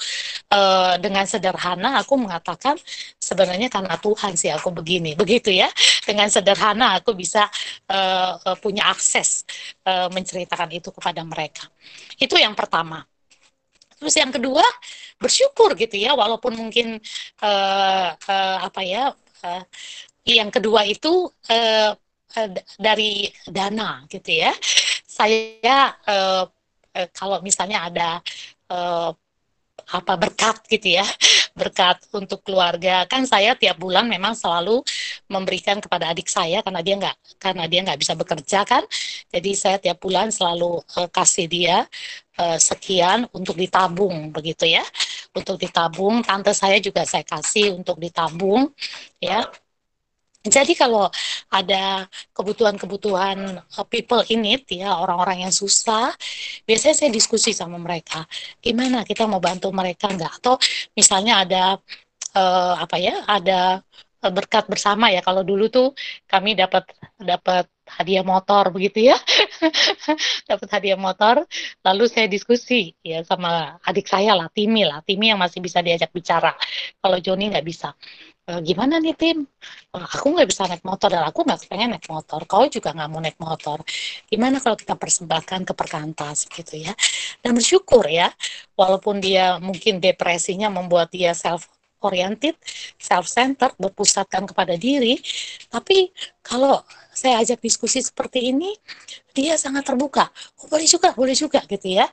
uh, 0.53 1.01
dengan 1.01 1.25
sederhana 1.25 2.05
aku 2.05 2.21
mengatakan 2.21 2.77
sebenarnya 3.17 3.73
karena 3.73 3.97
Tuhan 3.97 4.37
sih 4.37 4.53
aku 4.53 4.77
begini, 4.77 5.17
begitu 5.21 5.49
ya. 5.53 5.73
Dengan 6.05 6.29
sederhana 6.29 7.01
aku 7.01 7.17
bisa 7.17 7.49
uh, 7.89 8.37
punya 8.61 8.93
akses 8.93 9.49
uh, 9.89 10.13
menceritakan 10.13 10.69
itu 10.77 10.93
kepada 10.93 11.25
mereka. 11.25 11.65
Itu 12.21 12.37
yang 12.37 12.53
pertama. 12.53 13.01
Terus 13.99 14.15
yang 14.19 14.33
kedua 14.35 14.65
bersyukur 15.17 15.77
gitu 15.79 15.97
ya, 15.97 16.13
walaupun 16.13 16.57
mungkin 16.59 16.99
uh, 17.43 18.09
uh, 18.15 18.57
apa 18.65 18.81
ya. 18.83 19.15
Uh, 19.45 19.63
yang 20.25 20.49
kedua 20.49 20.89
itu 20.89 21.29
uh, 21.53 21.93
Eh, 22.35 22.51
dari 22.83 23.31
dana 23.47 24.03
gitu 24.11 24.43
ya. 24.43 24.51
Saya 25.07 25.95
uh, 26.11 26.43
uh, 26.91 27.09
kalau 27.15 27.39
misalnya 27.47 27.87
ada 27.87 28.11
uh, 28.75 29.15
apa 29.85 30.13
berkat 30.19 30.67
gitu 30.67 30.99
ya 30.99 31.07
berkat 31.55 32.03
untuk 32.11 32.43
keluarga. 32.43 33.07
Kan 33.07 33.25
saya 33.25 33.55
tiap 33.55 33.79
bulan 33.79 34.11
memang 34.11 34.35
selalu 34.35 34.83
memberikan 35.31 35.79
kepada 35.79 36.11
adik 36.11 36.27
saya 36.27 36.61
karena 36.61 36.83
dia 36.83 36.95
nggak 36.99 37.17
karena 37.39 37.65
dia 37.71 37.81
nggak 37.87 37.99
bisa 38.03 38.13
bekerja 38.19 38.67
kan. 38.67 38.83
Jadi 39.31 39.51
saya 39.55 39.79
tiap 39.79 40.03
bulan 40.03 40.35
selalu 40.35 40.83
uh, 40.99 41.09
kasih 41.09 41.47
dia 41.47 41.87
uh, 42.43 42.59
sekian 42.59 43.31
untuk 43.31 43.55
ditabung 43.55 44.35
begitu 44.35 44.67
ya. 44.67 44.83
Untuk 45.35 45.59
ditabung 45.59 46.23
tante 46.27 46.55
saya 46.55 46.79
juga 46.83 47.07
saya 47.07 47.23
kasih 47.23 47.75
untuk 47.79 47.99
ditabung 47.99 48.71
ya 49.23 49.47
Jadi 50.45 50.77
kalau 50.77 51.09
ada 51.49 52.05
kebutuhan-kebutuhan 52.37 53.65
uh, 53.65 53.87
people 53.89 54.21
in 54.29 54.45
it 54.45 54.69
ya 54.69 54.93
orang-orang 54.93 55.49
yang 55.49 55.55
susah, 55.55 56.13
biasanya 56.69 56.95
saya 57.01 57.11
diskusi 57.11 57.57
sama 57.57 57.81
mereka. 57.81 58.29
Gimana 58.61 59.09
kita 59.09 59.25
mau 59.25 59.41
bantu 59.41 59.73
mereka 59.73 60.13
nggak? 60.13 60.33
Atau 60.45 60.61
misalnya 60.93 61.41
ada 61.49 61.63
uh, 62.37 62.75
apa 62.77 62.97
ya? 63.01 63.25
Ada 63.25 63.81
berkat 64.37 64.69
bersama 64.69 65.09
ya. 65.09 65.25
Kalau 65.25 65.41
dulu 65.49 65.73
tuh 65.73 65.97
kami 66.29 66.53
dapat 66.53 66.93
dapat 67.17 67.65
hadiah 67.85 68.25
motor 68.25 68.73
begitu 68.73 69.13
ya 69.13 69.17
dapat 70.51 70.69
hadiah 70.73 70.97
motor 70.97 71.45
lalu 71.85 72.05
saya 72.09 72.27
diskusi 72.33 72.97
ya 73.05 73.21
sama 73.29 73.77
adik 73.85 74.09
saya 74.09 74.33
lah 74.33 74.49
Timi 74.49 74.89
lah 74.89 75.05
Timi 75.05 75.29
yang 75.29 75.41
masih 75.41 75.61
bisa 75.61 75.85
diajak 75.85 76.09
bicara 76.09 76.57
kalau 77.05 77.21
Joni 77.21 77.53
nggak 77.53 77.67
bisa 77.67 77.93
e, 78.49 78.53
gimana 78.65 79.01
nih 79.01 79.15
tim 79.17 79.39
e, 79.95 79.97
aku 79.99 80.27
nggak 80.35 80.49
bisa 80.51 80.69
naik 80.71 80.85
motor 80.85 81.09
dan 81.13 81.25
aku 81.29 81.41
nggak 81.47 81.61
pengen 81.71 81.89
naik 81.97 82.07
motor 82.09 82.41
kau 82.49 82.65
juga 82.69 82.91
nggak 82.97 83.09
mau 83.11 83.21
naik 83.25 83.39
motor 83.41 83.79
gimana 84.31 84.57
kalau 84.63 84.77
kita 84.79 84.95
persembahkan 84.97 85.61
ke 85.69 85.73
perkantas 85.77 86.49
gitu 86.49 86.75
ya 86.81 86.93
dan 87.43 87.53
bersyukur 87.57 88.05
ya 88.09 88.29
walaupun 88.79 89.21
dia 89.21 89.57
mungkin 89.61 90.01
depresinya 90.03 90.69
membuat 90.73 91.13
dia 91.13 91.33
self 91.37 91.69
oriented, 92.05 92.53
self-centered, 93.01 93.73
berpusatkan 93.81 94.45
kepada 94.45 94.77
diri. 94.77 95.17
Tapi 95.73 96.13
kalau 96.45 96.85
saya 97.11 97.41
ajak 97.41 97.65
diskusi 97.65 98.05
seperti 98.05 98.53
ini, 98.53 98.77
dia 99.33 99.57
sangat 99.57 99.89
terbuka. 99.89 100.29
Oh, 100.61 100.69
boleh 100.69 100.85
juga, 100.85 101.17
boleh 101.17 101.33
juga 101.33 101.65
gitu 101.65 101.97
ya. 101.97 102.05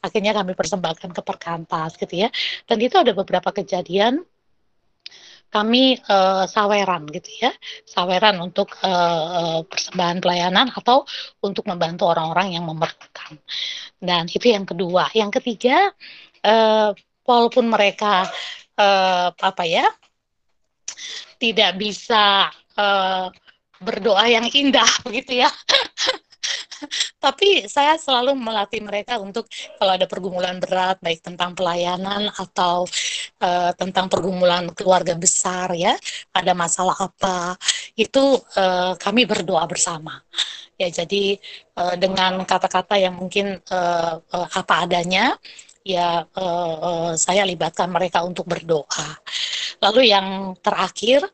Akhirnya 0.00 0.32
kami 0.32 0.54
persembahkan 0.54 1.10
ke 1.10 1.22
perkantas 1.26 1.98
gitu 1.98 2.14
ya. 2.14 2.28
Dan 2.64 2.78
itu 2.78 2.94
ada 2.94 3.10
beberapa 3.10 3.50
kejadian 3.50 4.22
kami 5.50 5.98
uh, 6.06 6.46
saweran 6.46 7.10
gitu 7.10 7.30
ya, 7.42 7.50
saweran 7.82 8.38
untuk 8.38 8.70
uh, 8.86 9.66
persembahan 9.66 10.22
pelayanan 10.22 10.70
atau 10.70 11.02
untuk 11.42 11.66
membantu 11.66 12.06
orang-orang 12.06 12.54
yang 12.54 12.64
memerlukan. 12.64 13.34
Dan 13.98 14.30
itu 14.30 14.46
yang 14.46 14.62
kedua. 14.62 15.10
Yang 15.10 15.42
ketiga, 15.42 15.90
uh, 16.46 16.94
walaupun 17.26 17.66
mereka 17.66 18.30
uh, 18.78 19.28
apa 19.34 19.64
ya 19.66 19.86
tidak 21.40 21.76
bisa 21.80 22.48
uh, 22.76 23.26
berdoa 23.80 24.24
yang 24.28 24.46
indah 24.48 24.88
begitu 25.02 25.38
ya. 25.44 25.50
Tapi 27.20 27.68
saya 27.68 27.96
selalu 28.00 28.32
melatih 28.36 28.80
mereka 28.80 29.20
untuk 29.20 29.46
kalau 29.76 29.92
ada 29.94 30.06
pergumulan 30.08 30.56
berat 30.56 30.96
baik 31.04 31.20
tentang 31.20 31.52
pelayanan 31.52 32.32
atau 32.32 32.88
uh, 33.44 33.70
tentang 33.76 34.08
pergumulan 34.08 34.72
keluarga 34.72 35.14
besar 35.16 35.72
ya, 35.76 35.94
ada 36.32 36.52
masalah 36.56 36.96
apa, 36.96 37.56
itu 37.96 38.40
uh, 38.56 38.96
kami 38.96 39.28
berdoa 39.28 39.64
bersama. 39.68 40.20
Ya, 40.80 40.88
jadi 40.88 41.36
uh, 41.76 41.94
dengan 42.00 42.40
kata-kata 42.48 42.96
yang 42.96 43.20
mungkin 43.20 43.60
uh, 43.68 44.16
uh, 44.16 44.48
apa 44.48 44.88
adanya, 44.88 45.36
ya 45.84 46.24
uh, 46.24 46.74
uh, 46.80 47.10
saya 47.20 47.44
libatkan 47.44 47.92
mereka 47.92 48.24
untuk 48.24 48.48
berdoa. 48.48 49.20
Lalu 49.80 50.12
yang 50.12 50.56
terakhir 50.60 51.24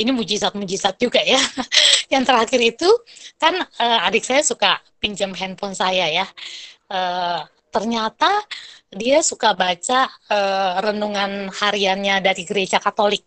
ini 0.00 0.10
mujizat-mujizat 0.16 0.96
juga 0.96 1.20
ya. 1.20 1.38
yang 2.12 2.24
terakhir 2.24 2.58
itu 2.58 2.88
kan 3.36 3.54
uh, 3.60 4.06
adik 4.08 4.24
saya 4.24 4.40
suka 4.40 4.80
pinjam 4.96 5.36
handphone 5.36 5.76
saya 5.76 6.08
ya. 6.08 6.26
Uh, 6.90 7.44
ternyata 7.70 8.42
dia 8.90 9.22
suka 9.22 9.54
baca 9.54 10.10
uh, 10.26 10.82
renungan 10.82 11.52
hariannya 11.54 12.18
dari 12.18 12.42
gereja 12.42 12.82
Katolik. 12.82 13.22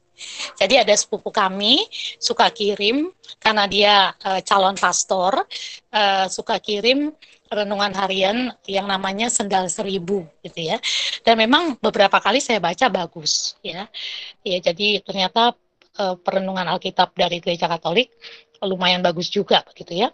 Jadi 0.60 0.78
ada 0.78 0.94
sepupu 0.94 1.34
kami 1.34 1.84
suka 2.22 2.48
kirim 2.54 3.10
karena 3.42 3.66
dia 3.66 3.96
uh, 4.14 4.40
calon 4.46 4.78
pastor 4.78 5.42
uh, 5.90 6.26
suka 6.30 6.62
kirim 6.62 7.12
renungan 7.54 7.94
harian 7.94 8.50
yang 8.66 8.90
namanya 8.90 9.30
Sendal 9.30 9.70
Seribu 9.70 10.26
gitu 10.42 10.74
ya. 10.74 10.78
Dan 11.22 11.40
memang 11.40 11.78
beberapa 11.80 12.18
kali 12.20 12.42
saya 12.42 12.60
baca 12.62 12.90
bagus 12.90 13.58
ya. 13.66 13.88
Ya 14.42 14.58
jadi 14.60 15.02
ternyata 15.02 15.56
uh, 16.00 16.16
perenungan 16.18 16.66
Alkitab 16.70 17.14
dari 17.14 17.42
Gereja 17.44 17.70
Katolik 17.70 18.14
lumayan 18.64 19.04
bagus 19.04 19.28
juga 19.28 19.62
begitu 19.68 20.08
ya. 20.08 20.10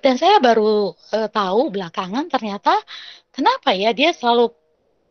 Dan 0.00 0.16
saya 0.16 0.40
baru 0.40 0.96
uh, 0.96 1.28
tahu 1.28 1.74
belakangan 1.74 2.30
ternyata 2.32 2.72
kenapa 3.34 3.76
ya 3.76 3.92
dia 3.92 4.16
selalu 4.16 4.54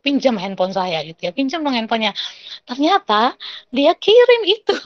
pinjam 0.00 0.34
handphone 0.40 0.72
saya 0.72 1.04
gitu 1.04 1.28
ya 1.28 1.32
pinjam 1.36 1.60
dong 1.60 1.76
handphonenya 1.76 2.16
ternyata 2.64 3.36
dia 3.68 3.92
kirim 3.92 4.42
itu 4.48 4.76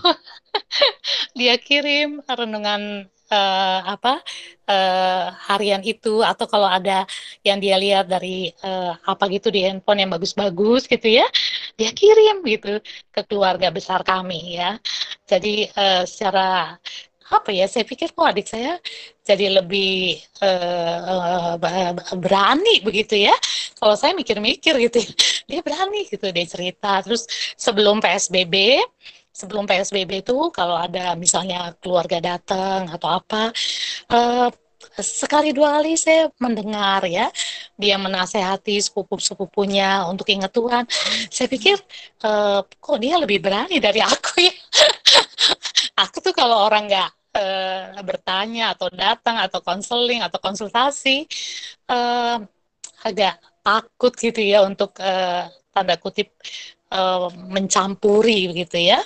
dia 1.38 1.54
kirim 1.56 2.18
renungan 2.26 3.06
uh, 3.34 3.80
apa 3.98 4.22
uh, 4.70 5.26
harian 5.50 5.82
itu 5.82 6.22
atau 6.22 6.46
kalau 6.46 6.70
ada 6.70 7.02
yang 7.42 7.58
dia 7.58 7.74
lihat 7.74 8.06
dari 8.06 8.54
uh, 8.62 8.94
apa 9.02 9.26
gitu 9.34 9.50
di 9.50 9.66
handphone 9.66 10.06
yang 10.06 10.14
bagus-bagus 10.14 10.86
gitu 10.86 11.10
ya 11.10 11.26
dia 11.74 11.90
kirim 11.90 12.46
gitu 12.46 12.78
ke 13.10 13.20
keluarga 13.26 13.68
besar 13.74 14.06
kami 14.06 14.58
ya. 14.58 14.78
Jadi 15.26 15.66
uh, 15.74 16.06
secara 16.06 16.78
apa 17.32 17.50
ya 17.50 17.64
saya 17.64 17.88
pikir 17.88 18.12
kok 18.12 18.28
adik 18.28 18.46
saya 18.46 18.76
jadi 19.24 19.58
lebih 19.58 20.20
uh, 20.44 21.56
berani 22.20 22.84
begitu 22.84 23.26
ya. 23.26 23.34
Kalau 23.74 23.98
saya 23.98 24.14
mikir-mikir 24.14 24.78
gitu 24.88 25.02
dia 25.50 25.60
berani 25.64 26.06
gitu 26.06 26.30
dia 26.30 26.46
cerita. 26.46 27.02
Terus 27.02 27.26
sebelum 27.58 27.98
PSBB 27.98 28.78
sebelum 29.34 29.66
PSBB 29.66 30.22
itu 30.22 30.38
kalau 30.54 30.78
ada 30.78 31.18
misalnya 31.18 31.74
keluarga 31.82 32.22
datang 32.22 32.86
atau 32.86 33.18
apa 33.18 33.50
uh, 34.14 34.48
sekali 35.02 35.50
dua 35.50 35.80
kali 35.80 35.98
saya 35.98 36.30
mendengar 36.38 37.02
ya 37.08 37.26
dia 37.74 37.98
menasehati 37.98 38.78
sepupu-sepupunya 38.78 40.06
untuk 40.06 40.30
ingat 40.30 40.54
Tuhan. 40.54 40.84
Saya 41.32 41.50
pikir 41.50 41.74
uh, 42.22 42.62
kok 42.62 42.98
dia 43.02 43.18
lebih 43.18 43.42
berani 43.42 43.82
dari 43.82 43.98
aku 43.98 44.38
ya. 44.38 44.54
aku 46.04 46.16
tuh 46.22 46.34
kalau 46.36 46.70
orang 46.70 46.86
nggak 46.86 47.10
uh, 47.34 48.02
bertanya 48.06 48.78
atau 48.78 48.86
datang 48.94 49.42
atau 49.42 49.58
konseling 49.58 50.22
atau 50.22 50.38
konsultasi 50.38 51.26
uh, 51.90 52.38
agak 53.02 53.42
takut 53.64 54.12
gitu 54.14 54.40
ya 54.40 54.62
untuk 54.62 54.94
uh, 55.02 55.50
tanda 55.74 55.96
kutip 55.98 56.30
uh, 56.94 57.26
mencampuri 57.50 58.54
gitu 58.54 58.78
ya 58.78 59.02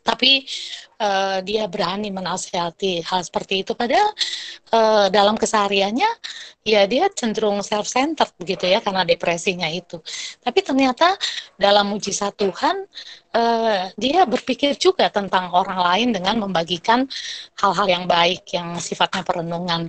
tapi 0.00 0.44
uh, 1.00 1.38
dia 1.44 1.64
berani 1.66 2.12
menasihati 2.12 3.04
hal 3.04 3.20
seperti 3.24 3.64
itu. 3.64 3.72
Padahal 3.72 4.12
uh, 4.72 5.06
dalam 5.08 5.34
kesehariannya 5.36 6.08
ya 6.60 6.84
dia 6.84 7.08
cenderung 7.12 7.64
self 7.64 7.88
centered 7.88 8.30
begitu 8.36 8.68
ya 8.68 8.84
karena 8.84 9.02
depresinya 9.04 9.68
itu. 9.68 10.00
Tapi 10.44 10.60
ternyata 10.60 11.16
dalam 11.56 11.92
mujizat 11.92 12.36
Tuhan 12.36 12.84
uh, 13.34 13.88
dia 13.96 14.28
berpikir 14.28 14.76
juga 14.76 15.08
tentang 15.08 15.52
orang 15.52 15.80
lain 15.80 16.08
dengan 16.16 16.36
membagikan 16.48 17.08
hal-hal 17.60 17.86
yang 17.88 18.04
baik 18.04 18.44
yang 18.52 18.76
sifatnya 18.76 19.24
perenungan. 19.24 19.88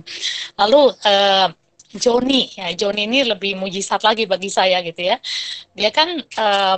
Lalu 0.56 0.82
uh, 1.04 1.48
Joni 1.92 2.48
ya 2.56 2.72
Joni 2.72 3.04
ini 3.04 3.20
lebih 3.28 3.60
mujizat 3.60 4.00
lagi 4.00 4.24
bagi 4.24 4.48
saya 4.48 4.80
gitu 4.80 5.12
ya. 5.12 5.20
Dia 5.76 5.92
kan 5.92 6.08
uh, 6.24 6.76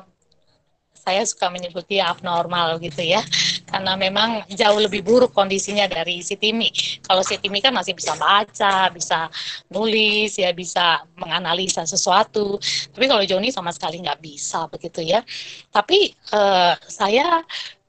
saya 1.05 1.21
suka 1.29 1.53
menyebut 1.53 1.85
dia 1.85 2.09
abnormal 2.09 2.81
gitu 2.81 3.05
ya. 3.05 3.21
Karena 3.69 3.99
memang 3.99 4.49
jauh 4.49 4.81
lebih 4.81 5.05
buruk 5.05 5.37
kondisinya 5.37 5.85
dari 5.85 6.25
si 6.25 6.41
Timi 6.41 6.73
kalau 7.05 7.21
si 7.21 7.37
Timi 7.37 7.61
kan 7.61 7.77
masih 7.77 7.93
bisa 7.93 8.17
baca 8.17 8.89
bisa 8.89 9.29
nulis 9.69 10.41
ya 10.41 10.51
bisa 10.57 11.05
menganalisa 11.21 11.85
sesuatu. 11.85 12.57
Tapi 12.97 13.05
kalau 13.05 13.23
Joni 13.29 13.53
sama 13.53 13.69
sekali 13.71 14.01
nggak 14.01 14.21
bisa 14.25 14.65
begitu 14.73 15.05
ya. 15.05 15.21
Tapi 15.69 16.17
uh, 16.33 16.73
saya 16.89 17.45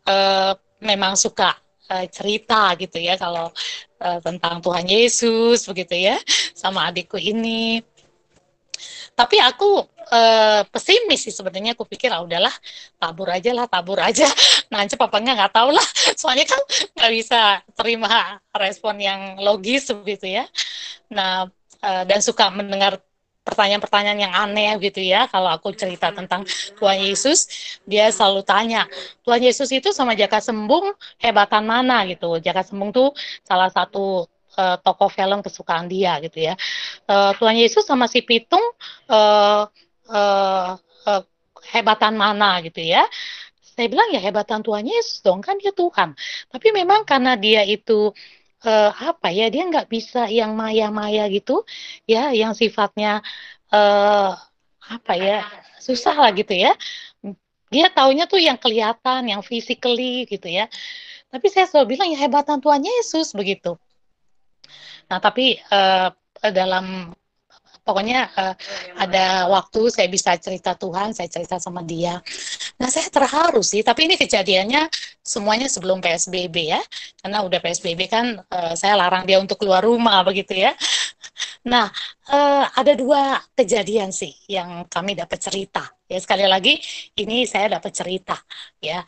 uh, 0.09 0.53
memang 0.83 1.15
suka 1.15 1.55
uh, 1.89 2.05
cerita 2.11 2.75
gitu 2.75 2.99
ya 2.99 3.15
kalau 3.15 3.49
uh, 4.03 4.19
tentang 4.19 4.59
Tuhan 4.59 4.85
Yesus 4.85 5.65
begitu 5.69 5.95
ya 5.95 6.17
sama 6.53 6.89
adikku 6.91 7.17
ini 7.17 7.81
tapi 9.15 9.39
aku 9.39 9.79
uh, 10.11 10.61
pesimis 10.69 11.23
sih 11.23 11.33
sebenarnya. 11.33 11.73
Aku 11.73 11.87
pikir 11.87 12.11
ah 12.11 12.19
udahlah 12.19 12.51
tabur 12.99 13.31
aja 13.31 13.51
lah 13.55 13.65
tabur 13.65 13.97
aja. 13.97 14.27
Nancep 14.71 14.99
apa 14.99 15.17
enggak 15.23 15.35
nggak 15.39 15.53
tahu 15.55 15.69
lah. 15.71 15.87
Soalnya 16.19 16.45
kan 16.45 16.61
nggak 16.99 17.11
bisa 17.15 17.41
terima 17.79 18.37
respon 18.51 18.99
yang 18.99 19.39
logis 19.39 19.87
begitu 20.03 20.35
ya. 20.35 20.45
Nah 21.15 21.47
uh, 21.79 22.03
dan 22.03 22.19
suka 22.19 22.51
mendengar 22.51 22.99
pertanyaan-pertanyaan 23.45 24.19
yang 24.19 24.33
aneh 24.33 24.73
gitu 24.81 24.99
ya. 24.99 25.29
Kalau 25.29 25.53
aku 25.53 25.71
cerita 25.77 26.09
tentang 26.09 26.43
Tuhan 26.81 26.97
Yesus, 27.05 27.45
dia 27.85 28.09
selalu 28.09 28.41
tanya, 28.41 28.89
Tuhan 29.21 29.37
Yesus 29.45 29.69
itu 29.69 29.93
sama 29.93 30.17
Jaka 30.17 30.41
Sembung 30.41 30.91
hebatan 31.21 31.63
mana? 31.63 32.03
Gitu. 32.09 32.41
Jaka 32.41 32.65
Sembung 32.65 32.89
tuh 32.89 33.13
salah 33.45 33.69
satu 33.69 34.25
uh, 34.57 34.77
tokoh 34.81 35.11
film 35.11 35.39
kesukaan 35.45 35.87
dia 35.87 36.19
gitu 36.23 36.51
ya. 36.51 36.53
Uh, 37.05 37.31
Tuhan 37.37 37.55
Yesus 37.59 37.85
sama 37.85 38.07
si 38.09 38.23
Pitung 38.25 38.63
uh, 39.11 39.63
uh, 40.09 40.69
uh, 40.79 41.21
hebatan 41.71 42.15
mana 42.15 42.61
gitu 42.65 42.81
ya. 42.81 43.05
saya 43.75 43.91
bilang 43.91 44.07
ya 44.15 44.23
hebatan 44.23 44.63
Tuhan 44.63 44.87
Yesus 44.87 45.19
dong 45.19 45.43
kan 45.43 45.59
dia 45.59 45.75
Tuhan 45.75 46.15
tapi 46.47 46.71
memang 46.71 47.03
karena 47.03 47.35
dia 47.35 47.59
itu 47.67 48.15
uh, 48.63 48.91
apa 48.95 49.29
ya 49.35 49.51
dia 49.51 49.67
nggak 49.67 49.91
bisa 49.91 50.31
yang 50.31 50.55
maya-maya 50.55 51.27
gitu 51.27 51.67
ya 52.07 52.31
yang 52.31 52.55
sifatnya 52.55 53.19
uh, 53.75 54.31
apa 54.87 55.13
ya 55.17 55.43
susah 55.81 56.15
lah 56.15 56.31
gitu 56.31 56.55
ya 56.55 56.71
dia 57.73 57.87
taunya 57.91 58.25
tuh 58.29 58.39
yang 58.39 58.57
kelihatan 58.57 59.27
yang 59.27 59.41
physically 59.43 60.23
gitu 60.29 60.47
ya 60.47 60.71
tapi 61.29 61.51
saya 61.51 61.67
selalu 61.67 61.97
bilang 61.97 62.07
ya 62.13 62.17
hebatan 62.25 62.63
Tuhan 62.63 62.81
Yesus 62.85 63.35
begitu 63.35 63.75
nah 65.05 65.19
tapi 65.21 65.59
uh, 65.71 66.09
dalam 66.49 67.13
pokoknya 67.85 68.33
uh, 68.33 68.55
ada 68.97 69.45
waktu 69.47 69.93
saya 69.93 70.09
bisa 70.09 70.33
cerita 70.41 70.73
Tuhan, 70.73 71.13
saya 71.13 71.29
cerita 71.29 71.61
sama 71.61 71.85
dia. 71.85 72.17
Nah, 72.81 72.89
saya 72.89 73.07
terharu 73.13 73.61
sih, 73.61 73.85
tapi 73.85 74.09
ini 74.09 74.17
kejadiannya 74.17 74.89
semuanya 75.21 75.69
sebelum 75.69 76.01
PSBB 76.01 76.73
ya. 76.73 76.81
Karena 77.21 77.45
udah 77.45 77.61
PSBB 77.61 78.09
kan 78.09 78.41
uh, 78.41 78.73
saya 78.73 78.97
larang 78.97 79.23
dia 79.29 79.37
untuk 79.37 79.61
keluar 79.61 79.85
rumah 79.85 80.25
begitu 80.25 80.57
ya. 80.57 80.73
Nah, 81.69 81.89
uh, 82.33 82.65
ada 82.73 82.93
dua 82.97 83.37
kejadian 83.53 84.09
sih 84.09 84.33
yang 84.49 84.89
kami 84.89 85.13
dapat 85.13 85.37
cerita. 85.37 85.85
Ya, 86.09 86.17
sekali 86.17 86.49
lagi 86.49 86.81
ini 87.21 87.45
saya 87.45 87.77
dapat 87.77 87.93
cerita 87.93 88.37
ya. 88.81 89.05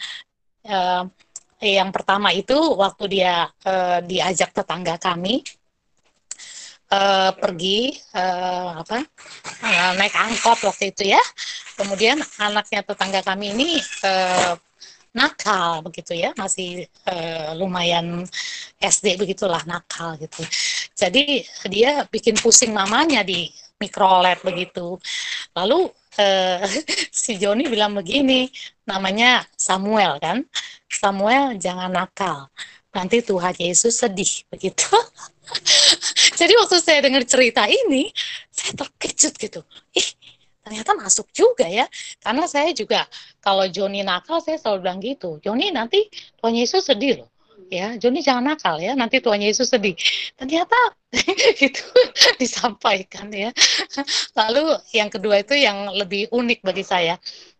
Uh, 0.67 1.09
yang 1.57 1.89
pertama 1.89 2.29
itu 2.29 2.53
waktu 2.77 3.09
dia 3.09 3.49
uh, 3.49 3.99
diajak 4.05 4.53
tetangga 4.53 5.01
kami 5.01 5.41
uh, 6.91 7.31
pergi 7.35 7.95
uh, 8.15 8.81
apa 8.81 9.03
uh, 9.63 9.91
naik 9.99 10.15
angkot 10.15 10.59
waktu 10.67 10.91
itu 10.95 11.13
ya. 11.15 11.21
Kemudian 11.77 12.17
anaknya 12.41 12.81
tetangga 12.81 13.21
kami 13.21 13.53
ini 13.53 13.77
uh, 14.03 14.57
nakal 15.17 15.81
begitu 15.81 16.13
ya 16.13 16.29
masih 16.37 16.85
uh, 17.09 17.57
lumayan 17.57 18.25
SD 18.77 19.17
begitulah 19.17 19.61
nakal 19.65 20.17
gitu. 20.21 20.45
Jadi 20.97 21.45
dia 21.69 22.05
bikin 22.09 22.37
pusing 22.37 22.73
mamanya 22.73 23.21
di 23.25 23.49
mikrolet 23.77 24.41
begitu. 24.41 24.97
Lalu 25.53 25.89
uh, 26.21 26.65
si 27.23 27.37
Joni 27.37 27.69
bilang 27.69 27.97
begini 27.97 28.49
namanya 28.85 29.45
Samuel 29.57 30.17
kan 30.21 30.45
Samuel 30.89 31.57
jangan 31.57 31.93
nakal. 31.93 32.49
Nanti 32.93 33.21
Tuhan 33.21 33.53
Yesus 33.61 34.01
sedih 34.01 34.47
begitu 34.49 34.89
Jadi 36.37 36.53
waktu 36.53 36.77
saya 36.77 37.01
dengar 37.01 37.25
cerita 37.25 37.65
ini, 37.65 38.13
saya 38.53 38.77
terkejut 38.77 39.33
gitu. 39.41 39.65
Ih, 39.97 40.09
ternyata 40.61 40.93
masuk 40.93 41.33
juga 41.33 41.65
ya. 41.65 41.89
Karena 42.21 42.45
saya 42.45 42.69
juga 42.77 43.09
kalau 43.41 43.65
Joni 43.65 44.05
nakal 44.05 44.37
saya 44.45 44.61
selalu 44.61 44.77
bilang 44.85 44.99
gitu. 45.01 45.41
Joni 45.41 45.73
nanti 45.73 46.05
Tuhan 46.37 46.53
Yesus 46.53 46.85
sedih 46.85 47.25
loh. 47.25 47.29
Ya, 47.67 47.97
Joni 47.99 48.23
jangan 48.23 48.53
nakal 48.53 48.79
ya, 48.79 48.95
nanti 48.95 49.19
Tuhan 49.19 49.41
Yesus 49.43 49.67
sedih. 49.73 49.97
Ternyata 50.37 50.77
itu 51.67 51.83
disampaikan 52.41 53.27
ya. 53.33 53.49
Lalu 54.37 54.77
yang 54.93 55.09
kedua 55.09 55.41
itu 55.41 55.57
yang 55.57 55.89
lebih 55.91 56.29
unik 56.29 56.61
bagi 56.61 56.85
saya. 56.85 57.17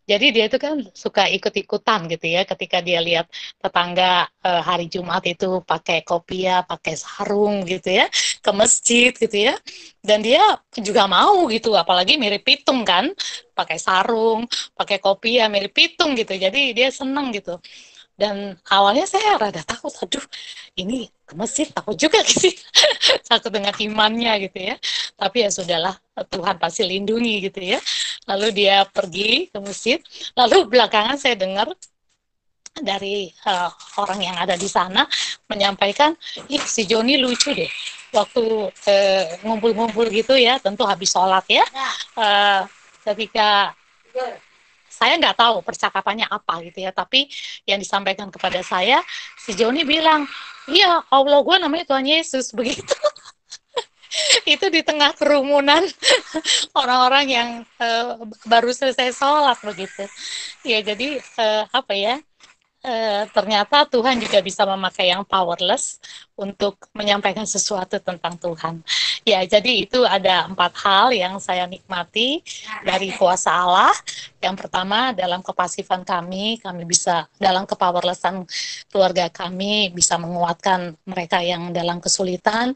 Jadi 0.08 0.26
dia 0.32 0.46
itu 0.48 0.56
kan 0.56 0.80
suka 0.96 1.28
ikut-ikutan 1.28 2.08
gitu 2.08 2.26
ya 2.32 2.42
ketika 2.48 2.80
dia 2.80 3.00
lihat 3.04 3.28
tetangga 3.60 4.32
e, 4.40 4.50
hari 4.64 4.86
Jumat 4.88 5.20
itu 5.28 5.60
pakai 5.68 6.08
kopiah, 6.08 6.64
pakai 6.64 6.96
sarung 6.96 7.68
gitu 7.68 7.92
ya 7.92 8.08
ke 8.40 8.52
masjid 8.56 9.12
gitu 9.12 9.38
ya. 9.52 9.54
Dan 10.00 10.24
dia 10.24 10.40
juga 10.80 11.04
mau 11.12 11.52
gitu 11.52 11.76
apalagi 11.76 12.16
mirip 12.16 12.48
pitung 12.48 12.88
kan, 12.88 13.12
pakai 13.52 13.78
sarung, 13.84 14.48
pakai 14.80 14.98
kopiah 15.04 15.52
mirip 15.52 15.76
pitung 15.76 16.16
gitu. 16.16 16.34
Jadi 16.40 16.72
dia 16.72 16.88
seneng 16.88 17.36
gitu. 17.36 17.60
Dan 18.18 18.58
awalnya 18.74 19.06
saya 19.06 19.38
rada 19.38 19.62
takut, 19.62 19.94
aduh 20.02 20.26
ini 20.80 21.06
ke 21.28 21.34
masjid 21.38 21.68
takut 21.70 21.94
juga 22.00 22.20
gitu 22.30 22.50
takut 23.28 23.52
dengan 23.54 23.74
imannya 23.76 24.48
gitu 24.50 24.58
ya 24.74 24.76
tapi 25.20 25.44
ya 25.46 25.50
sudahlah 25.52 25.96
Tuhan 26.32 26.56
pasti 26.58 26.82
lindungi 26.88 27.50
gitu 27.50 27.60
ya 27.62 27.80
lalu 28.28 28.48
dia 28.54 28.84
pergi 28.86 29.48
ke 29.48 29.58
masjid. 29.64 30.00
Lalu 30.36 30.68
belakangan 30.68 31.16
saya 31.16 31.40
dengar 31.40 31.72
dari 32.78 33.34
uh, 33.50 33.72
orang 33.98 34.20
yang 34.22 34.38
ada 34.38 34.54
di 34.54 34.70
sana 34.70 35.10
menyampaikan 35.50 36.14
ih 36.52 36.62
si 36.62 36.86
Joni 36.86 37.18
lucu 37.18 37.56
deh. 37.56 37.70
Waktu 38.14 38.44
uh, 38.70 39.24
ngumpul-ngumpul 39.48 40.06
gitu 40.14 40.38
ya 40.38 40.62
tentu 40.62 40.86
habis 40.86 41.10
sholat 41.10 41.46
ya. 41.50 41.66
Uh, 42.14 42.62
ketika 43.08 43.74
saya 44.88 45.14
nggak 45.22 45.38
tahu 45.38 45.62
percakapannya 45.66 46.28
apa 46.30 46.62
gitu 46.68 46.86
ya. 46.86 46.92
Tapi 46.94 47.26
yang 47.66 47.82
disampaikan 47.82 48.30
kepada 48.30 48.62
saya 48.62 49.02
si 49.40 49.58
Joni 49.58 49.88
bilang 49.88 50.28
iya 50.70 51.02
Allah 51.10 51.40
gue 51.42 51.58
namanya 51.58 51.86
Tuhan 51.96 52.06
Yesus. 52.06 52.54
Begitu 52.58 52.94
itu 54.54 54.66
di 54.72 54.82
tengah 54.84 55.14
kerumunan 55.16 55.84
orang-orang 56.82 57.26
yang 57.28 57.50
uh, 57.82 58.22
baru 58.48 58.72
selesai 58.72 59.14
sholat 59.16 59.58
begitu 59.64 60.06
ya 60.64 60.80
jadi 60.84 61.20
uh, 61.40 61.64
apa 61.72 61.94
ya 61.94 62.16
Eh, 62.88 63.24
ternyata 63.36 63.84
Tuhan 63.84 64.16
juga 64.16 64.40
bisa 64.40 64.64
memakai 64.64 65.12
yang 65.12 65.28
powerless 65.28 66.00
untuk 66.40 66.78
menyampaikan 66.96 67.44
sesuatu 67.44 68.00
tentang 68.00 68.40
Tuhan. 68.40 68.80
Ya, 69.28 69.44
jadi 69.44 69.84
itu 69.84 70.08
ada 70.08 70.48
empat 70.48 70.72
hal 70.88 71.12
yang 71.12 71.36
saya 71.42 71.68
nikmati 71.68 72.40
dari 72.88 73.12
kuasa 73.12 73.52
Allah. 73.52 73.92
Yang 74.40 74.56
pertama 74.64 75.12
dalam 75.12 75.44
kepasifan 75.44 76.08
kami, 76.08 76.64
kami 76.64 76.88
bisa 76.88 77.28
dalam 77.36 77.68
kepowerlessan 77.68 78.48
keluarga 78.88 79.28
kami 79.34 79.92
bisa 79.92 80.16
menguatkan 80.16 80.96
mereka 81.04 81.44
yang 81.44 81.76
dalam 81.76 82.00
kesulitan. 82.00 82.72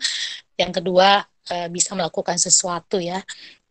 Yang 0.61 0.81
kedua 0.81 1.25
uh, 1.25 1.67
bisa 1.73 1.97
melakukan 1.97 2.37
sesuatu 2.37 3.01
ya 3.01 3.17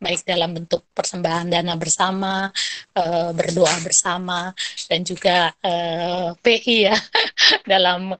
baik 0.01 0.25
dalam 0.25 0.57
bentuk 0.57 0.81
persembahan 0.97 1.47
dana 1.47 1.77
bersama 1.77 2.49
uh, 2.97 3.29
berdoa 3.37 3.77
bersama 3.85 4.49
dan 4.89 5.05
juga 5.05 5.53
eh, 5.61 6.33
PI 6.41 6.89
ya 6.89 6.97
dalam 7.77 8.17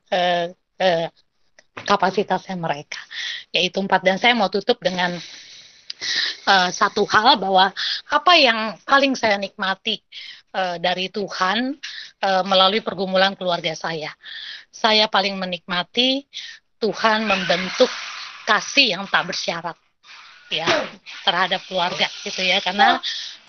kapasitasnya 1.81 2.53
mereka. 2.53 3.01
Yaitu 3.49 3.81
empat. 3.81 4.05
Dan 4.05 4.21
saya 4.21 4.37
mau 4.37 4.53
tutup 4.53 4.77
dengan 4.77 5.17
satu 6.69 7.01
hal 7.09 7.41
bahwa 7.41 7.73
apa 8.13 8.33
yang 8.37 8.77
paling 8.85 9.17
saya 9.17 9.41
nikmati 9.41 10.01
dari 10.81 11.09
Tuhan 11.09 11.77
uh, 12.21 12.43
melalui 12.45 12.81
pergumulan 12.81 13.33
keluarga 13.33 13.73
saya. 13.73 14.13
Saya 14.69 15.09
paling 15.09 15.35
menikmati 15.37 16.25
Tuhan 16.81 17.29
membentuk 17.29 17.89
kasih 18.51 18.99
yang 18.99 19.03
tak 19.07 19.31
bersyarat 19.31 19.79
ya 20.51 20.67
terhadap 21.23 21.63
keluarga 21.71 22.11
gitu 22.27 22.43
ya. 22.43 22.59
Karena 22.59 22.99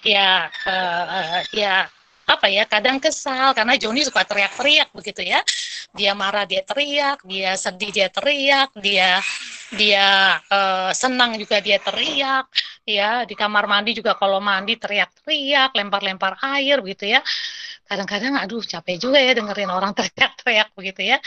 ya 0.06 0.46
uh, 0.46 1.42
ya 1.50 1.90
apa 2.22 2.46
ya 2.46 2.62
kadang 2.70 3.02
kesal. 3.02 3.50
Karena 3.50 3.74
Joni 3.74 4.06
suka 4.06 4.22
teriak-teriak 4.22 4.94
begitu 4.94 5.26
ya. 5.26 5.42
Dia 5.92 6.14
marah 6.14 6.46
dia 6.46 6.62
teriak. 6.62 7.26
Dia 7.26 7.58
sedih 7.58 7.90
dia 7.90 8.08
teriak. 8.08 8.70
Dia 8.78 9.18
dia 9.74 10.38
uh, 10.46 10.94
senang 10.94 11.34
juga 11.34 11.58
dia 11.58 11.82
teriak 11.82 12.46
ya. 12.86 13.26
Di 13.26 13.34
kamar 13.34 13.66
mandi 13.66 13.98
juga 13.98 14.14
kalau 14.14 14.38
mandi 14.38 14.78
teriak-teriak 14.78 15.74
lempar-lempar 15.74 16.38
air 16.54 16.78
begitu 16.78 17.10
ya. 17.10 17.20
Kadang-kadang 17.90 18.38
aduh 18.38 18.62
capek 18.62 18.96
juga 19.02 19.18
ya 19.18 19.34
dengerin 19.34 19.68
orang 19.68 19.92
teriak-teriak 19.98 20.70
begitu 20.78 21.12
ya 21.12 21.18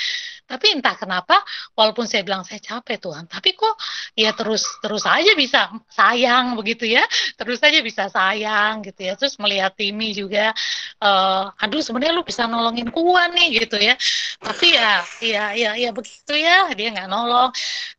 tapi 0.46 0.78
entah 0.78 0.94
kenapa 0.94 1.42
walaupun 1.74 2.06
saya 2.06 2.22
bilang 2.22 2.46
saya 2.46 2.62
capek 2.62 3.02
Tuhan 3.02 3.26
tapi 3.26 3.58
kok 3.58 3.76
ya 4.14 4.30
terus 4.38 4.62
terus 4.80 5.04
aja 5.10 5.34
bisa 5.34 5.74
sayang 5.90 6.54
begitu 6.54 6.86
ya. 6.86 7.04
Terus 7.36 7.60
aja 7.66 7.80
bisa 7.82 8.04
sayang 8.08 8.86
gitu 8.86 9.02
ya. 9.10 9.14
Terus 9.18 9.36
melihat 9.42 9.74
Timi 9.74 10.14
juga 10.14 10.54
uh, 11.02 11.50
aduh 11.58 11.82
sebenarnya 11.82 12.14
lu 12.14 12.22
bisa 12.22 12.46
nolongin 12.46 12.90
kuan 12.94 13.34
nih 13.34 13.66
gitu 13.66 13.78
ya. 13.82 13.98
Tapi 14.38 14.68
ya 14.78 14.92
ya 15.20 15.44
ya 15.58 15.72
ya 15.74 15.90
begitu 15.90 16.34
ya. 16.38 16.70
Dia 16.78 16.88
nggak 16.94 17.10
nolong. 17.10 17.50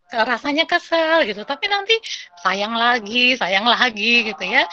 Rasanya 0.06 0.64
kesel 0.70 1.26
gitu. 1.26 1.42
Tapi 1.42 1.66
nanti 1.66 1.98
sayang 2.46 2.78
lagi 2.78 3.34
sayang 3.34 3.66
lagi 3.66 4.30
gitu 4.30 4.44
ya. 4.46 4.64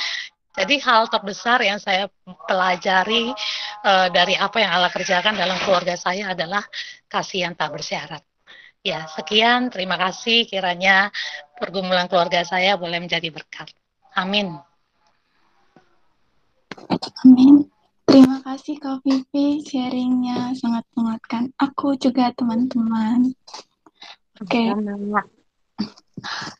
Jadi 0.54 0.78
hal 0.86 1.10
terbesar 1.10 1.66
yang 1.66 1.82
saya 1.82 2.06
pelajari 2.46 3.34
uh, 3.82 4.08
dari 4.14 4.38
apa 4.38 4.62
yang 4.62 4.78
Allah 4.78 4.94
kerjakan 4.94 5.34
dalam 5.34 5.58
keluarga 5.66 5.98
saya 5.98 6.38
adalah 6.38 6.62
kasih 7.14 7.46
yang 7.46 7.54
tak 7.54 7.70
bersyarat. 7.70 8.26
Ya, 8.82 9.06
sekian. 9.14 9.70
Terima 9.70 9.96
kasih. 9.96 10.50
Kiranya 10.50 11.14
pergumulan 11.56 12.10
keluarga 12.10 12.42
saya 12.42 12.74
boleh 12.76 12.98
menjadi 12.98 13.30
berkat. 13.30 13.70
Amin. 14.18 14.58
Amin. 17.24 17.70
Terima 18.04 18.44
kasih 18.44 18.78
Kak 18.84 19.00
Vivi, 19.08 19.64
sharingnya 19.64 20.52
sangat 20.60 20.84
menguatkan. 20.94 21.56
Aku 21.56 21.96
juga 21.96 22.36
teman-teman. 22.36 23.32
Oke. 24.44 24.70
Okay. 24.70 24.76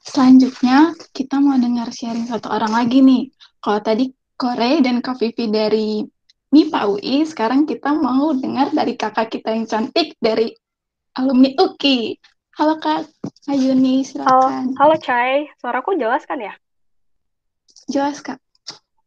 Selanjutnya 0.08 0.96
kita 1.12 1.44
mau 1.44 1.60
dengar 1.60 1.92
sharing 1.92 2.32
satu 2.32 2.48
orang 2.48 2.72
lagi 2.72 3.04
nih. 3.04 3.28
Kalau 3.60 3.80
tadi 3.84 4.16
Kore 4.40 4.80
dan 4.82 5.04
Kak 5.04 5.20
Vivi 5.20 5.46
dari 5.52 6.04
Nih 6.54 6.70
Pak 6.70 6.86
UI, 6.86 7.26
sekarang 7.26 7.66
kita 7.66 7.98
mau 7.98 8.30
dengar 8.38 8.70
dari 8.70 8.94
kakak 8.94 9.34
kita 9.34 9.58
yang 9.58 9.66
cantik 9.66 10.14
dari 10.22 10.54
alumni 11.18 11.50
UKI. 11.58 12.14
Halo 12.54 12.78
Kak 12.78 13.10
Ayuni, 13.50 14.06
silakan. 14.06 14.78
Halo, 14.78 14.94
halo 14.94 14.96
Cai, 15.02 15.50
suaraku 15.58 15.98
jelas 15.98 16.22
kan 16.30 16.38
ya? 16.38 16.54
Jelas 17.90 18.22
Kak. 18.22 18.38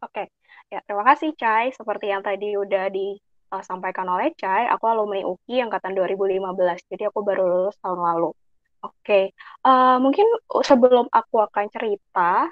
Oke, 0.02 0.26
ya 0.74 0.82
terima 0.90 1.06
kasih 1.06 1.38
Cai. 1.38 1.70
Seperti 1.70 2.10
yang 2.10 2.26
tadi 2.26 2.58
udah 2.58 2.90
disampaikan 2.90 4.10
oleh 4.10 4.34
Cai, 4.34 4.66
aku 4.66 4.90
alumni 4.90 5.22
UKI 5.22 5.70
angkatan 5.70 5.94
2015, 5.94 6.50
jadi 6.90 7.14
aku 7.14 7.22
baru 7.22 7.46
lulus 7.46 7.78
tahun 7.78 8.02
lalu. 8.02 8.34
Oke, 8.82 9.30
uh, 9.62 10.02
mungkin 10.02 10.26
sebelum 10.66 11.06
aku 11.14 11.46
akan 11.46 11.70
cerita, 11.70 12.50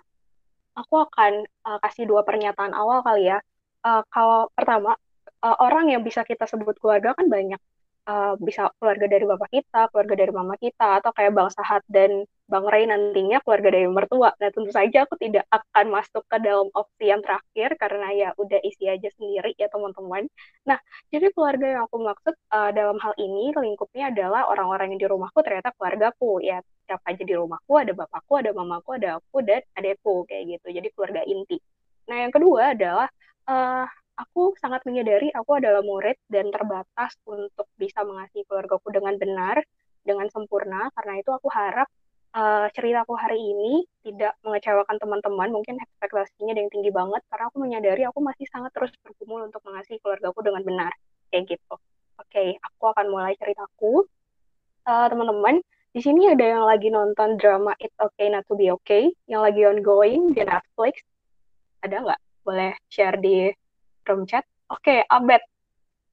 aku 0.78 1.02
akan 1.02 1.50
uh, 1.66 1.82
kasih 1.82 2.06
dua 2.06 2.22
pernyataan 2.22 2.70
awal 2.78 3.02
kali 3.02 3.34
ya 3.34 3.42
uh, 3.84 4.02
kalau 4.08 4.48
pertama 4.56 4.96
uh, 5.44 5.56
orang 5.60 5.92
yang 5.92 6.02
bisa 6.02 6.24
kita 6.24 6.48
sebut 6.48 6.74
keluarga 6.80 7.12
kan 7.12 7.28
banyak 7.28 7.60
uh, 8.08 8.34
bisa 8.40 8.70
keluarga 8.80 9.06
dari 9.08 9.24
bapak 9.24 9.50
kita, 9.52 9.80
keluarga 9.92 10.14
dari 10.16 10.32
mama 10.32 10.54
kita, 10.60 11.00
atau 11.00 11.10
kayak 11.16 11.32
Bang 11.36 11.50
Sahat 11.52 11.82
dan 11.88 12.24
Bang 12.44 12.68
Ray 12.68 12.84
nantinya 12.84 13.40
keluarga 13.40 13.72
dari 13.72 13.88
mertua. 13.88 14.36
Nah 14.36 14.48
tentu 14.52 14.68
saja 14.68 15.08
aku 15.08 15.16
tidak 15.16 15.48
akan 15.48 15.86
masuk 15.88 16.22
ke 16.28 16.36
dalam 16.44 16.68
opsi 16.76 17.08
yang 17.08 17.24
terakhir 17.24 17.72
karena 17.80 18.08
ya 18.12 18.28
udah 18.36 18.60
isi 18.60 18.84
aja 18.84 19.08
sendiri 19.16 19.56
ya 19.56 19.72
teman-teman. 19.72 20.28
Nah 20.68 20.76
jadi 21.08 21.32
keluarga 21.32 21.66
yang 21.72 21.82
aku 21.88 21.96
maksud 22.04 22.34
uh, 22.52 22.70
dalam 22.76 23.00
hal 23.00 23.16
ini 23.16 23.56
lingkupnya 23.56 24.12
adalah 24.12 24.44
orang-orang 24.52 24.92
yang 24.92 25.00
di 25.00 25.08
rumahku 25.08 25.40
ternyata 25.40 25.72
keluargaku 25.72 26.44
ya 26.44 26.60
siapa 26.84 27.16
aja 27.16 27.24
di 27.24 27.32
rumahku 27.32 27.72
ada 27.80 27.96
bapakku, 27.96 28.32
ada 28.36 28.52
mamaku, 28.52 29.00
ada 29.00 29.16
aku 29.16 29.40
dan 29.40 29.64
adekku 29.72 30.28
kayak 30.28 30.60
gitu. 30.60 30.68
Jadi 30.68 30.88
keluarga 30.92 31.24
inti. 31.24 31.56
Nah 32.12 32.28
yang 32.28 32.32
kedua 32.36 32.76
adalah 32.76 33.08
uh, 33.48 33.86
aku 34.14 34.54
sangat 34.58 34.82
menyadari 34.86 35.30
aku 35.34 35.58
adalah 35.58 35.82
murid 35.82 36.16
dan 36.30 36.48
terbatas 36.54 37.18
untuk 37.26 37.66
bisa 37.74 38.02
mengasihi 38.06 38.46
keluargaku 38.46 38.94
dengan 38.94 39.14
benar, 39.18 39.62
dengan 40.06 40.26
sempurna. 40.30 40.90
Karena 40.94 41.20
itu 41.20 41.30
aku 41.34 41.48
harap 41.50 41.88
uh, 42.34 42.66
ceritaku 42.72 43.14
hari 43.18 43.38
ini 43.38 43.84
tidak 44.06 44.38
mengecewakan 44.46 44.96
teman-teman. 44.98 45.48
Mungkin 45.50 45.78
ekspektasinya 45.80 46.54
yang 46.54 46.70
tinggi 46.70 46.90
banget 46.94 47.22
karena 47.30 47.44
aku 47.50 47.58
menyadari 47.62 48.02
aku 48.06 48.18
masih 48.22 48.46
sangat 48.50 48.70
terus 48.74 48.92
bergumul 49.02 49.46
untuk 49.46 49.62
mengasihi 49.66 49.98
keluargaku 50.00 50.40
dengan 50.46 50.62
benar. 50.62 50.92
Kayak 51.30 51.58
gitu. 51.58 51.74
Oke, 52.14 52.30
okay, 52.30 52.48
aku 52.62 52.84
akan 52.94 53.10
mulai 53.10 53.34
ceritaku. 53.34 54.06
Uh, 54.84 55.08
teman-teman, 55.08 55.64
di 55.96 56.00
sini 56.04 56.28
ada 56.30 56.44
yang 56.44 56.62
lagi 56.68 56.92
nonton 56.92 57.40
drama 57.40 57.72
It's 57.80 57.96
Okay 57.96 58.30
Not 58.30 58.46
to 58.46 58.54
Be 58.54 58.70
Okay, 58.78 59.10
yang 59.26 59.42
lagi 59.42 59.66
ongoing 59.66 60.30
di 60.30 60.44
Netflix. 60.44 61.02
Ada 61.82 62.04
nggak? 62.04 62.20
Boleh 62.44 62.76
share 62.92 63.16
di 63.18 63.48
room 64.06 64.28
chat. 64.28 64.44
Oke, 64.68 65.00
okay, 65.02 65.08
Abed. 65.08 65.42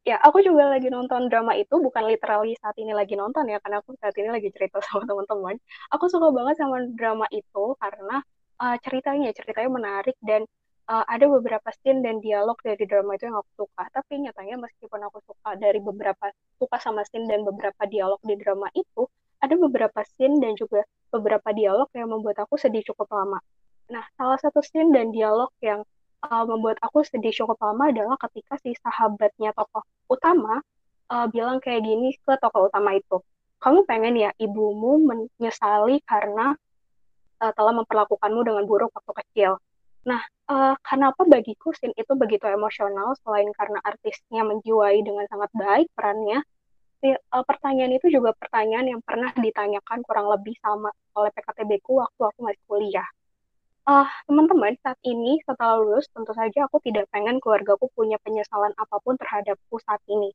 Ya, 0.01 0.17
aku 0.17 0.41
juga 0.41 0.65
lagi 0.65 0.89
nonton 0.89 1.29
drama 1.29 1.53
itu, 1.53 1.77
bukan 1.77 2.09
literally 2.09 2.57
saat 2.57 2.73
ini 2.81 2.89
lagi 2.89 3.13
nonton 3.13 3.45
ya, 3.45 3.61
karena 3.61 3.85
aku 3.85 3.93
saat 4.01 4.17
ini 4.17 4.33
lagi 4.33 4.49
cerita 4.49 4.81
sama 4.87 5.05
teman-teman. 5.05 5.61
Aku 5.93 6.09
suka 6.09 6.33
banget 6.33 6.57
sama 6.57 6.81
drama 6.97 7.29
itu 7.29 7.77
karena 7.77 8.23
uh, 8.57 8.75
ceritanya, 8.81 9.29
ceritanya 9.35 9.69
menarik 9.69 10.17
dan 10.25 10.41
uh, 10.89 11.05
ada 11.05 11.25
beberapa 11.29 11.69
scene 11.79 12.01
dan 12.01 12.17
dialog 12.17 12.57
dari 12.65 12.83
drama 12.89 13.13
itu 13.13 13.29
yang 13.29 13.37
aku 13.37 13.67
suka. 13.67 13.83
Tapi 13.93 14.25
nyatanya 14.25 14.55
meskipun 14.57 14.99
aku 15.05 15.19
suka 15.23 15.53
dari 15.61 15.77
beberapa 15.77 16.33
suka 16.57 16.77
sama 16.81 17.05
scene 17.05 17.29
dan 17.29 17.45
beberapa 17.45 17.83
dialog 17.85 18.17
di 18.25 18.35
drama 18.41 18.73
itu, 18.73 19.05
ada 19.41 19.55
beberapa 19.57 20.01
scene 20.17 20.37
dan 20.41 20.53
juga 20.57 20.81
beberapa 21.09 21.49
dialog 21.53 21.89
yang 21.93 22.09
membuat 22.09 22.41
aku 22.45 22.57
sedih 22.57 22.85
cukup 22.85 23.09
lama. 23.11 23.37
Nah, 23.91 24.03
salah 24.15 24.39
satu 24.39 24.63
scene 24.63 24.93
dan 24.95 25.11
dialog 25.11 25.51
yang 25.59 25.83
uh, 26.25 26.45
membuat 26.45 26.77
aku 26.81 27.01
sedih 27.01 27.33
cukup 27.33 27.57
lama 27.61 27.89
adalah 27.89 28.15
ketika 28.29 28.57
si 28.61 28.77
sahabatnya 28.77 29.51
tokoh 29.57 29.83
utama 30.05 30.61
uh, 31.09 31.25
bilang 31.29 31.57
kayak 31.57 31.81
gini 31.81 32.13
ke 32.15 32.33
tokoh 32.37 32.69
utama 32.69 32.93
itu. 32.95 33.19
Kamu 33.61 33.85
pengen 33.85 34.17
ya 34.17 34.33
ibumu 34.41 35.01
menyesali 35.05 36.01
karena 36.05 36.57
uh, 37.41 37.51
telah 37.53 37.73
memperlakukanmu 37.77 38.41
dengan 38.41 38.63
buruk 38.65 38.89
waktu 38.93 39.13
kecil. 39.25 39.51
Nah, 40.01 40.21
uh, 40.49 40.73
kenapa 40.81 41.29
bagiku 41.29 41.69
scene 41.77 41.93
itu 41.93 42.17
begitu 42.17 42.49
emosional 42.49 43.13
selain 43.21 43.53
karena 43.53 43.77
artisnya 43.85 44.41
menjiwai 44.41 44.97
dengan 45.05 45.29
sangat 45.29 45.53
baik 45.53 45.93
perannya, 45.93 46.41
pertanyaan 47.29 47.97
itu 47.97 48.13
juga 48.13 48.33
pertanyaan 48.37 48.97
yang 48.97 49.01
pernah 49.01 49.33
ditanyakan 49.33 50.05
kurang 50.05 50.29
lebih 50.29 50.53
sama 50.61 50.93
oleh 51.17 51.33
PKTB 51.33 51.81
ku 51.81 51.97
waktu 51.97 52.21
aku 52.29 52.39
masih 52.45 52.61
kuliah 52.69 53.09
uh, 53.87 54.07
teman-teman, 54.29 54.77
saat 54.83 54.99
ini 55.05 55.41
setelah 55.45 55.81
lulus, 55.81 56.05
tentu 56.13 56.31
saja 56.37 56.67
aku 56.67 56.77
tidak 56.85 57.09
pengen 57.09 57.41
keluargaku 57.41 57.89
punya 57.97 58.17
penyesalan 58.21 58.73
apa 58.77 58.97
pun 59.01 59.17
terhadapku 59.17 59.81
saat 59.81 60.01
ini. 60.09 60.29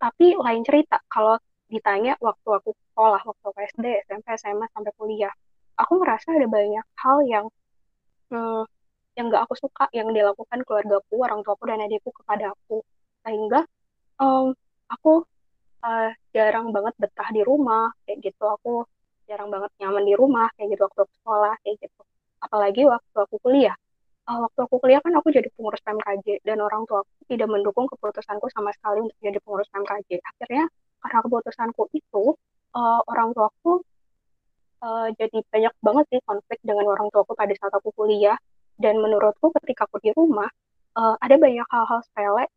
Tapi 0.00 0.34
lain 0.38 0.62
cerita, 0.66 0.98
kalau 1.06 1.36
ditanya 1.70 2.18
waktu 2.18 2.48
aku 2.50 2.70
sekolah, 2.90 3.20
waktu 3.22 3.44
aku 3.46 3.58
SD, 3.76 3.86
SMP, 4.08 4.26
SMA, 4.40 4.66
sampai 4.74 4.92
kuliah, 4.98 5.32
aku 5.78 5.92
merasa 6.02 6.34
ada 6.34 6.48
banyak 6.50 6.86
hal 6.98 7.18
yang 7.28 7.46
hmm, 8.32 8.64
yang 9.18 9.26
gak 9.28 9.44
aku 9.46 9.54
suka 9.58 9.84
yang 9.92 10.08
dilakukan 10.10 10.64
keluargaku, 10.66 11.14
orang 11.20 11.40
tuaku 11.46 11.64
dan 11.70 11.84
adikku 11.84 12.10
kepada 12.14 12.54
aku. 12.56 12.82
Sehingga 13.26 13.60
um, 14.18 14.56
aku 14.88 15.22
uh, 15.84 16.10
jarang 16.34 16.72
banget 16.74 16.94
betah 16.98 17.28
di 17.30 17.42
rumah, 17.44 17.92
kayak 18.06 18.18
gitu. 18.24 18.44
Aku 18.60 18.72
jarang 19.28 19.52
banget 19.52 19.70
nyaman 19.78 20.04
di 20.08 20.14
rumah, 20.16 20.48
kayak 20.56 20.74
gitu 20.74 20.82
waktu 20.88 21.02
sekolah, 21.20 21.54
kayak 21.62 21.76
gitu 21.84 22.00
apalagi 22.40 22.82
waktu 22.88 23.16
aku 23.16 23.36
kuliah. 23.44 23.76
Uh, 24.28 24.46
waktu 24.46 24.60
aku 24.64 24.76
kuliah 24.80 25.00
kan 25.02 25.12
aku 25.16 25.32
jadi 25.32 25.48
pengurus 25.56 25.80
PMKJ 25.82 26.44
dan 26.44 26.60
orang 26.60 26.84
tua 26.86 27.02
aku 27.02 27.12
tidak 27.26 27.48
mendukung 27.50 27.88
keputusanku 27.88 28.46
sama 28.52 28.70
sekali 28.76 29.02
untuk 29.02 29.18
jadi 29.18 29.38
pengurus 29.42 29.66
PMKJ 29.72 30.22
akhirnya 30.22 30.64
karena 31.00 31.18
keputusanku 31.24 31.82
itu 31.96 32.24
uh, 32.76 33.00
orang 33.08 33.32
tuaku 33.32 33.82
uh, 34.84 35.08
jadi 35.16 35.38
banyak 35.48 35.74
banget 35.80 36.04
sih 36.10 36.20
konflik 36.24 36.58
dengan 36.64 36.86
orang 36.92 37.08
tuaku 37.12 37.32
pada 37.36 37.52
saat 37.56 37.72
aku 37.72 37.92
kuliah. 37.94 38.36
Dan 38.80 38.96
menurutku 38.96 39.52
ketika 39.60 39.84
aku 39.84 40.00
di 40.00 40.08
rumah 40.16 40.48
uh, 40.96 41.16
ada 41.20 41.36
banyak 41.36 41.68
hal-hal 41.68 42.00
sepele 42.00 42.48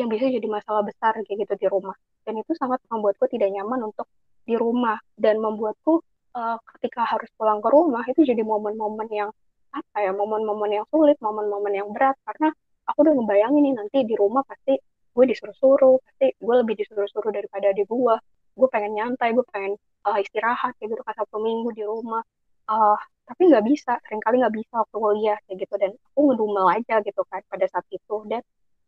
yang 0.00 0.08
bisa 0.08 0.24
jadi 0.32 0.48
masalah 0.48 0.80
besar 0.80 1.12
kayak 1.28 1.44
gitu 1.44 1.54
di 1.60 1.66
rumah. 1.68 1.92
Dan 2.24 2.40
itu 2.40 2.56
sangat 2.56 2.80
membuatku 2.88 3.28
tidak 3.28 3.52
nyaman 3.52 3.92
untuk 3.92 4.08
di 4.48 4.56
rumah 4.56 4.96
dan 5.20 5.36
membuatku 5.44 6.00
uh, 6.38 6.56
ketika 6.76 7.02
harus 7.02 7.26
pulang 7.34 7.58
ke 7.58 7.68
rumah 7.68 8.06
itu 8.06 8.22
jadi 8.22 8.42
momen-momen 8.46 9.08
yang 9.10 9.30
apa 9.74 9.96
ya 10.00 10.12
momen-momen 10.14 10.70
yang 10.80 10.86
sulit 10.88 11.18
momen-momen 11.18 11.72
yang 11.74 11.88
berat. 11.90 12.14
Karena 12.22 12.54
aku 12.86 12.98
udah 13.04 13.14
ngebayangin 13.18 13.62
nih 13.66 13.74
nanti 13.74 13.98
di 14.06 14.14
rumah 14.14 14.46
pasti 14.46 14.78
gue 15.12 15.24
disuruh-suruh 15.26 15.98
pasti 16.06 16.26
gue 16.38 16.54
lebih 16.62 16.78
disuruh-suruh 16.78 17.34
daripada 17.34 17.74
di 17.74 17.82
gue 17.82 18.14
gue 18.58 18.68
pengen 18.70 18.92
nyantai 18.94 19.34
gue 19.34 19.42
pengen 19.50 19.74
uh, 20.06 20.18
istirahat 20.22 20.74
kayak 20.78 20.94
gitu 20.94 21.02
kan 21.02 21.14
minggu 21.42 21.70
di 21.74 21.84
rumah. 21.84 22.22
Uh, 22.68 22.96
tapi 23.28 23.48
nggak 23.52 23.64
bisa 23.68 23.92
sering 24.08 24.24
kali 24.24 24.40
nggak 24.40 24.54
bisa 24.56 24.72
waktu 24.80 24.96
kuliah 24.96 25.38
kayak 25.46 25.56
gitu. 25.66 25.74
Dan 25.76 25.90
aku 26.14 26.20
ngedumel 26.32 26.66
aja 26.70 26.94
gitu 27.02 27.22
kan 27.28 27.42
pada 27.50 27.66
saat 27.68 27.86
itu. 27.90 28.16
Dan 28.30 28.40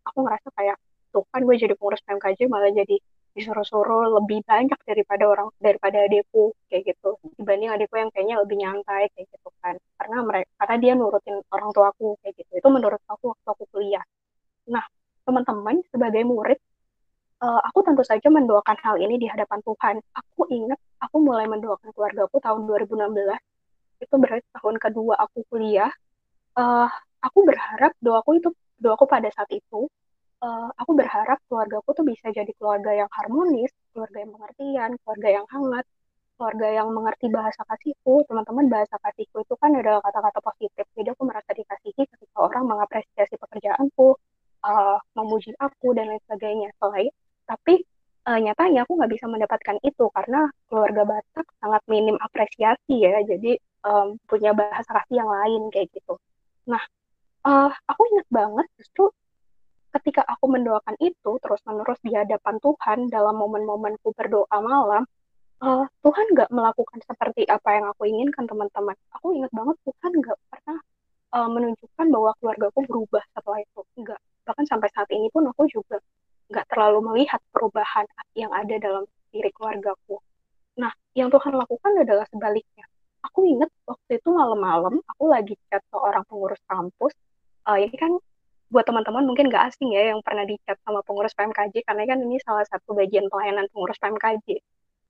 aku 0.07 0.19
ngerasa 0.25 0.49
kayak 0.57 0.77
tuh 1.11 1.27
kan 1.35 1.43
gue 1.43 1.57
jadi 1.59 1.75
pengurus 1.75 2.01
PMKJ 2.07 2.47
malah 2.47 2.71
jadi 2.71 2.97
disuruh-suruh 3.37 4.21
lebih 4.21 4.43
banyak 4.43 4.81
daripada 4.83 5.25
orang 5.31 5.49
daripada 5.63 5.99
adikku 6.07 6.53
kayak 6.67 6.83
gitu. 6.95 7.17
Dibanding 7.39 7.71
adikku 7.71 7.97
yang 7.97 8.11
kayaknya 8.15 8.37
lebih 8.43 8.57
nyantai 8.59 9.05
kayak 9.15 9.27
gitu 9.31 9.49
kan. 9.63 9.75
Karena 9.99 10.17
mereka 10.27 10.51
karena 10.61 10.77
dia 10.83 10.93
nurutin 10.99 11.37
orang 11.55 11.71
tua 11.71 11.87
aku 11.95 12.19
kayak 12.23 12.35
gitu. 12.39 12.53
Itu 12.59 12.69
menurut 12.69 13.01
aku 13.07 13.25
waktu 13.33 13.49
aku 13.55 13.65
kuliah. 13.71 14.05
Nah 14.71 14.85
teman-teman 15.27 15.85
sebagai 15.93 16.23
murid 16.27 16.59
uh, 17.45 17.61
aku 17.69 17.79
tentu 17.87 18.03
saja 18.03 18.29
mendoakan 18.29 18.77
hal 18.83 18.97
ini 18.99 19.17
di 19.21 19.27
hadapan 19.31 19.61
Tuhan. 19.63 19.97
Aku 20.15 20.51
ingat 20.51 20.79
aku 21.01 21.17
mulai 21.23 21.47
mendoakan 21.47 21.91
keluarga 21.95 22.27
aku 22.29 22.39
tahun 22.43 22.67
2016 22.67 23.15
itu 24.01 24.15
berarti 24.17 24.47
tahun 24.57 24.77
kedua 24.81 25.15
aku 25.21 25.45
kuliah. 25.49 25.93
Uh, 26.57 26.89
aku 27.23 27.47
berharap 27.47 27.93
doaku 28.01 28.41
itu 28.41 28.49
doaku 28.81 29.05
pada 29.07 29.29
saat 29.31 29.49
itu 29.53 29.87
uh, 30.41 30.69
aku 30.81 30.93
berharap 30.97 31.39
keluargaku 31.47 31.89
tuh 31.93 32.05
bisa 32.09 32.33
jadi 32.33 32.51
keluarga 32.57 32.93
yang 32.97 33.11
harmonis, 33.13 33.71
keluarga 33.93 34.19
yang 34.25 34.33
pengertian, 34.35 34.91
keluarga 35.05 35.29
yang 35.29 35.47
hangat, 35.53 35.87
keluarga 36.41 36.69
yang 36.73 36.89
mengerti 36.97 37.27
bahasa 37.29 37.61
kasihku. 37.69 38.25
Teman-teman, 38.25 38.67
bahasa 38.73 38.97
kasihku 39.05 39.45
itu 39.45 39.55
kan 39.61 39.71
adalah 39.77 40.01
kata-kata 40.01 40.41
positif. 40.41 40.85
Jadi 40.97 41.09
aku 41.13 41.23
merasa 41.29 41.51
dikasihi 41.53 42.03
ketika 42.09 42.37
orang 42.41 42.65
mengapresiasi 42.65 43.37
pekerjaanku, 43.37 44.17
uh, 44.65 44.99
memuji 45.17 45.53
aku, 45.61 45.93
dan 45.93 46.09
lain 46.09 46.23
sebagainya. 46.25 46.69
Selain, 46.81 47.13
tapi 47.45 47.85
uh, 48.25 48.39
nyatanya 48.41 48.89
aku 48.89 48.97
nggak 48.97 49.13
bisa 49.13 49.27
mendapatkan 49.29 49.77
itu 49.85 50.05
karena 50.17 50.49
keluarga 50.73 51.03
Batak 51.05 51.47
sangat 51.61 51.83
minim 51.93 52.17
apresiasi 52.17 53.05
ya. 53.05 53.21
Jadi 53.29 53.61
um, 53.85 54.17
punya 54.25 54.57
bahasa 54.57 54.89
kasih 54.89 55.21
yang 55.21 55.31
lain 55.31 55.69
kayak 55.69 55.93
gitu. 55.93 56.17
Nah, 56.73 56.81
uh, 57.45 57.71
aku 57.85 58.03
ingat 58.17 58.27
banget 58.33 58.67
justru 58.81 59.13
ketika 59.99 60.23
aku 60.27 60.47
mendoakan 60.47 60.97
itu 61.03 61.33
terus-menerus 61.43 61.99
di 62.07 62.15
hadapan 62.15 62.57
Tuhan 62.63 62.99
dalam 63.11 63.35
momen-momenku 63.39 64.15
berdoa 64.15 64.59
malam, 64.63 65.03
uh, 65.63 65.85
Tuhan 66.03 66.27
nggak 66.35 66.51
melakukan 66.51 67.01
seperti 67.05 67.47
apa 67.51 67.69
yang 67.75 67.87
aku 67.91 68.07
inginkan 68.07 68.47
teman-teman. 68.47 68.97
Aku 69.19 69.35
ingat 69.35 69.51
banget 69.51 69.77
Tuhan 69.83 70.13
nggak 70.23 70.39
pernah 70.51 70.79
uh, 71.35 71.49
menunjukkan 71.51 72.07
bahwa 72.11 72.31
keluargaku 72.39 72.81
berubah 72.87 73.23
setelah 73.35 73.59
itu. 73.63 73.81
Enggak. 73.99 74.21
Bahkan 74.47 74.65
sampai 74.67 74.89
saat 74.95 75.11
ini 75.11 75.29
pun 75.31 75.47
aku 75.47 75.67
juga 75.71 75.99
nggak 76.51 76.67
terlalu 76.67 76.99
melihat 77.15 77.39
perubahan 77.55 78.07
yang 78.35 78.51
ada 78.51 78.75
dalam 78.79 79.05
diri 79.31 79.51
keluargaku. 79.55 80.19
Nah, 80.79 80.91
yang 81.15 81.31
Tuhan 81.31 81.55
lakukan 81.55 81.93
adalah 82.03 82.27
sebaliknya. 82.31 82.87
Aku 83.21 83.45
ingat 83.45 83.71
waktu 83.85 84.17
itu 84.17 84.29
malam-malam 84.33 84.99
aku 85.07 85.25
lagi 85.29 85.55
chat 85.69 85.85
seorang 85.93 86.25
pengurus 86.27 86.59
kampus. 86.67 87.15
Uh, 87.69 87.77
ini 87.77 87.95
kan 87.95 88.17
buat 88.71 88.87
teman-teman 88.87 89.27
mungkin 89.27 89.51
nggak 89.51 89.75
asing 89.75 89.91
ya 89.91 90.15
yang 90.15 90.23
pernah 90.23 90.47
dicat 90.47 90.79
sama 90.87 91.03
pengurus 91.03 91.35
PMKJ 91.35 91.83
karena 91.83 92.03
kan 92.07 92.19
ini 92.23 92.39
salah 92.39 92.63
satu 92.71 92.95
bagian 92.95 93.27
pelayanan 93.27 93.67
pengurus 93.75 93.99
PMKJ. 93.99 94.47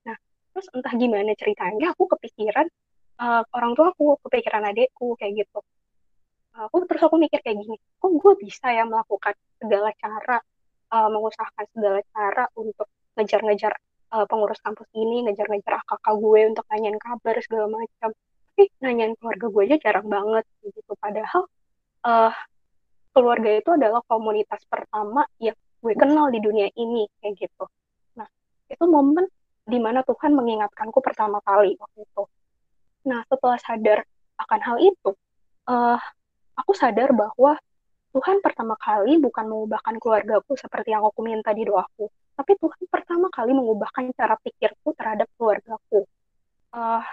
Nah, 0.09 0.17
terus 0.57 0.67
entah 0.73 0.93
gimana 0.97 1.31
ceritanya 1.37 1.93
aku 1.93 2.09
kepikiran 2.09 2.65
uh, 3.21 3.41
orang 3.53 3.71
tua 3.77 3.93
aku, 3.93 4.17
kepikiran 4.25 4.65
adekku 4.65 5.13
kayak 5.21 5.45
gitu. 5.45 5.61
Aku 6.51 6.83
terus 6.89 7.01
aku 7.05 7.15
mikir 7.15 7.39
kayak 7.39 7.63
gini, 7.63 7.77
kok 7.79 8.11
gue 8.11 8.33
bisa 8.43 8.67
ya 8.75 8.83
melakukan 8.83 9.37
segala 9.61 9.89
cara, 9.95 10.37
uh, 10.91 11.07
mengusahakan 11.07 11.65
segala 11.71 11.99
cara 12.11 12.43
untuk 12.59 12.91
ngejar-ngejar 13.15 13.73
uh, 14.11 14.25
pengurus 14.27 14.59
kampus 14.59 14.89
ini, 14.97 15.23
ngejar-ngejar 15.29 15.79
kakak 15.87 16.15
gue 16.17 16.39
untuk 16.51 16.65
nanyain 16.67 16.99
kabar 16.99 17.35
segala 17.39 17.67
macam. 17.71 18.09
Tapi 18.51 18.63
nanyain 18.83 19.13
keluarga 19.15 19.47
gue 19.47 19.63
aja 19.69 19.77
jarang 19.79 20.07
banget 20.11 20.45
gitu. 20.65 20.91
Padahal 20.99 21.47
uh, 22.03 22.33
keluarga 23.11 23.49
itu 23.55 23.69
adalah 23.71 24.01
komunitas 24.07 24.63
pertama 24.67 25.27
yang 25.37 25.55
gue 25.81 25.93
kenal 25.97 26.29
di 26.29 26.39
dunia 26.39 26.67
ini 26.77 27.07
kayak 27.19 27.35
gitu. 27.41 27.65
Nah, 28.17 28.27
itu 28.69 28.83
momen 28.85 29.25
di 29.65 29.77
mana 29.77 30.01
Tuhan 30.05 30.33
mengingatkanku 30.33 30.99
pertama 30.99 31.39
kali 31.43 31.77
waktu 31.77 32.05
itu. 32.05 32.23
Nah, 33.07 33.25
setelah 33.25 33.57
sadar 33.57 33.99
akan 34.37 34.59
hal 34.61 34.77
itu, 34.81 35.09
uh, 35.69 35.99
aku 36.57 36.71
sadar 36.77 37.13
bahwa 37.13 37.57
Tuhan 38.11 38.43
pertama 38.43 38.75
kali 38.75 39.17
bukan 39.23 39.47
mengubahkan 39.47 39.95
keluargaku 39.97 40.59
seperti 40.59 40.91
yang 40.91 41.01
aku 41.07 41.23
minta 41.23 41.55
di 41.55 41.63
doaku, 41.63 42.11
tapi 42.35 42.59
Tuhan 42.59 42.83
pertama 42.91 43.31
kali 43.31 43.55
mengubahkan 43.55 44.11
cara 44.13 44.35
pikirku 44.43 44.91
terhadap 44.99 45.31
keluargaku. 45.39 46.03
Uh, 46.75 47.03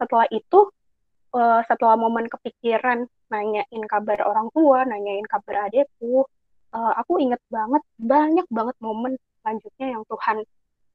setelah 0.00 0.26
itu, 0.32 0.72
uh, 1.36 1.60
setelah 1.68 2.00
momen 2.00 2.26
kepikiran 2.32 3.04
nanyain 3.28 3.84
kabar 3.84 4.24
orang 4.24 4.48
tua, 4.56 4.88
nanyain 4.88 5.26
kabar 5.28 5.68
adekku, 5.68 6.24
uh, 6.72 6.92
aku 6.96 7.20
inget 7.20 7.42
banget 7.52 7.82
banyak 8.00 8.46
banget 8.48 8.76
momen 8.80 9.12
selanjutnya 9.42 9.86
yang 9.98 10.02
Tuhan 10.08 10.36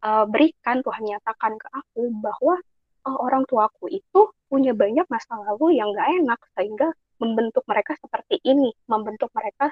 uh, 0.03 0.25
berikan, 0.25 0.81
Tuhan 0.81 1.03
nyatakan 1.05 1.53
ke 1.61 1.67
aku 1.69 2.03
bahwa 2.19 2.55
uh, 3.05 3.17
orang 3.21 3.45
tuaku 3.45 3.93
itu 3.93 4.21
punya 4.49 4.73
banyak 4.75 5.05
masa 5.07 5.37
lalu 5.47 5.79
yang 5.79 5.93
gak 5.95 6.09
enak 6.11 6.39
sehingga 6.57 6.89
membentuk 7.21 7.63
mereka 7.69 7.93
seperti 8.01 8.41
ini, 8.41 8.73
membentuk 8.89 9.29
mereka 9.37 9.69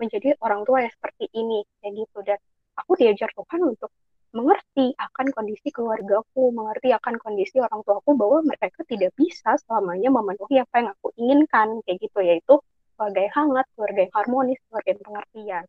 menjadi 0.00 0.36
orang 0.40 0.64
tua 0.64 0.84
yang 0.84 0.92
seperti 0.92 1.28
ini, 1.36 1.60
kayak 1.80 1.92
gitu. 1.92 2.18
Dan 2.24 2.38
aku 2.76 2.92
diajar 2.96 3.28
Tuhan 3.36 3.60
untuk 3.64 3.92
mengerti 4.34 4.92
akan 4.98 5.26
kondisi 5.32 5.68
keluargaku, 5.70 6.50
mengerti 6.50 6.90
akan 6.92 7.14
kondisi 7.22 7.56
orang 7.62 7.80
tuaku 7.86 8.18
bahwa 8.18 8.42
mereka 8.42 8.82
tidak 8.84 9.14
bisa 9.14 9.54
selamanya 9.64 10.10
memenuhi 10.10 10.60
apa 10.60 10.74
yang 10.82 10.88
aku 10.92 11.08
inginkan, 11.16 11.80
kayak 11.86 11.98
gitu, 12.02 12.18
yaitu 12.20 12.54
keluarga 12.96 13.20
yang 13.22 13.34
hangat, 13.34 13.66
keluarga 13.76 14.00
yang 14.08 14.14
harmonis, 14.14 14.58
keluarga 14.66 14.88
yang 14.92 15.02
pengertian. 15.04 15.64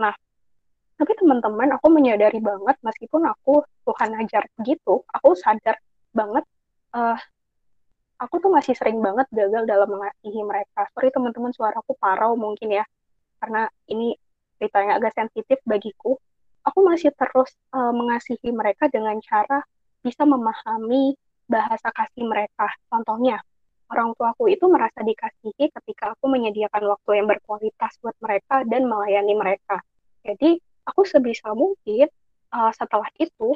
Nah, 0.00 0.14
tapi 0.94 1.12
teman-teman, 1.18 1.68
aku 1.74 1.86
menyadari 1.90 2.38
banget 2.38 2.76
meskipun 2.82 3.22
aku 3.26 3.66
Tuhan 3.84 4.10
ajar 4.20 4.46
begitu, 4.58 5.02
aku 5.10 5.34
sadar 5.34 5.76
banget 6.14 6.44
uh, 6.94 7.18
aku 8.18 8.38
tuh 8.38 8.50
masih 8.50 8.78
sering 8.78 9.02
banget 9.02 9.26
gagal 9.34 9.66
dalam 9.66 9.90
mengasihi 9.90 10.40
mereka. 10.46 10.86
Sorry 10.94 11.10
teman-teman, 11.10 11.50
suaraku 11.50 11.98
parau 11.98 12.38
mungkin 12.38 12.78
ya, 12.78 12.84
karena 13.42 13.66
ini 13.90 14.14
ceritanya 14.56 15.02
agak 15.02 15.12
sensitif 15.18 15.58
bagiku 15.66 16.16
aku 16.64 16.78
masih 16.80 17.12
terus 17.12 17.52
uh, 17.76 17.92
mengasihi 17.92 18.50
mereka 18.50 18.88
dengan 18.88 19.20
cara 19.20 19.62
bisa 20.00 20.24
memahami 20.24 21.14
bahasa 21.44 21.92
kasih 21.92 22.24
mereka. 22.24 22.72
Contohnya, 22.88 23.40
orang 23.92 24.16
tuaku 24.16 24.48
itu 24.48 24.64
merasa 24.68 25.04
dikasihi 25.04 25.68
ketika 25.70 26.16
aku 26.16 26.24
menyediakan 26.32 26.88
waktu 26.88 27.20
yang 27.20 27.26
berkualitas 27.28 28.00
buat 28.00 28.16
mereka 28.24 28.64
dan 28.64 28.88
melayani 28.88 29.36
mereka. 29.36 29.84
Jadi, 30.24 30.56
aku 30.88 31.04
sebisa 31.04 31.52
mungkin 31.52 32.08
uh, 32.52 32.72
setelah 32.72 33.08
itu, 33.20 33.52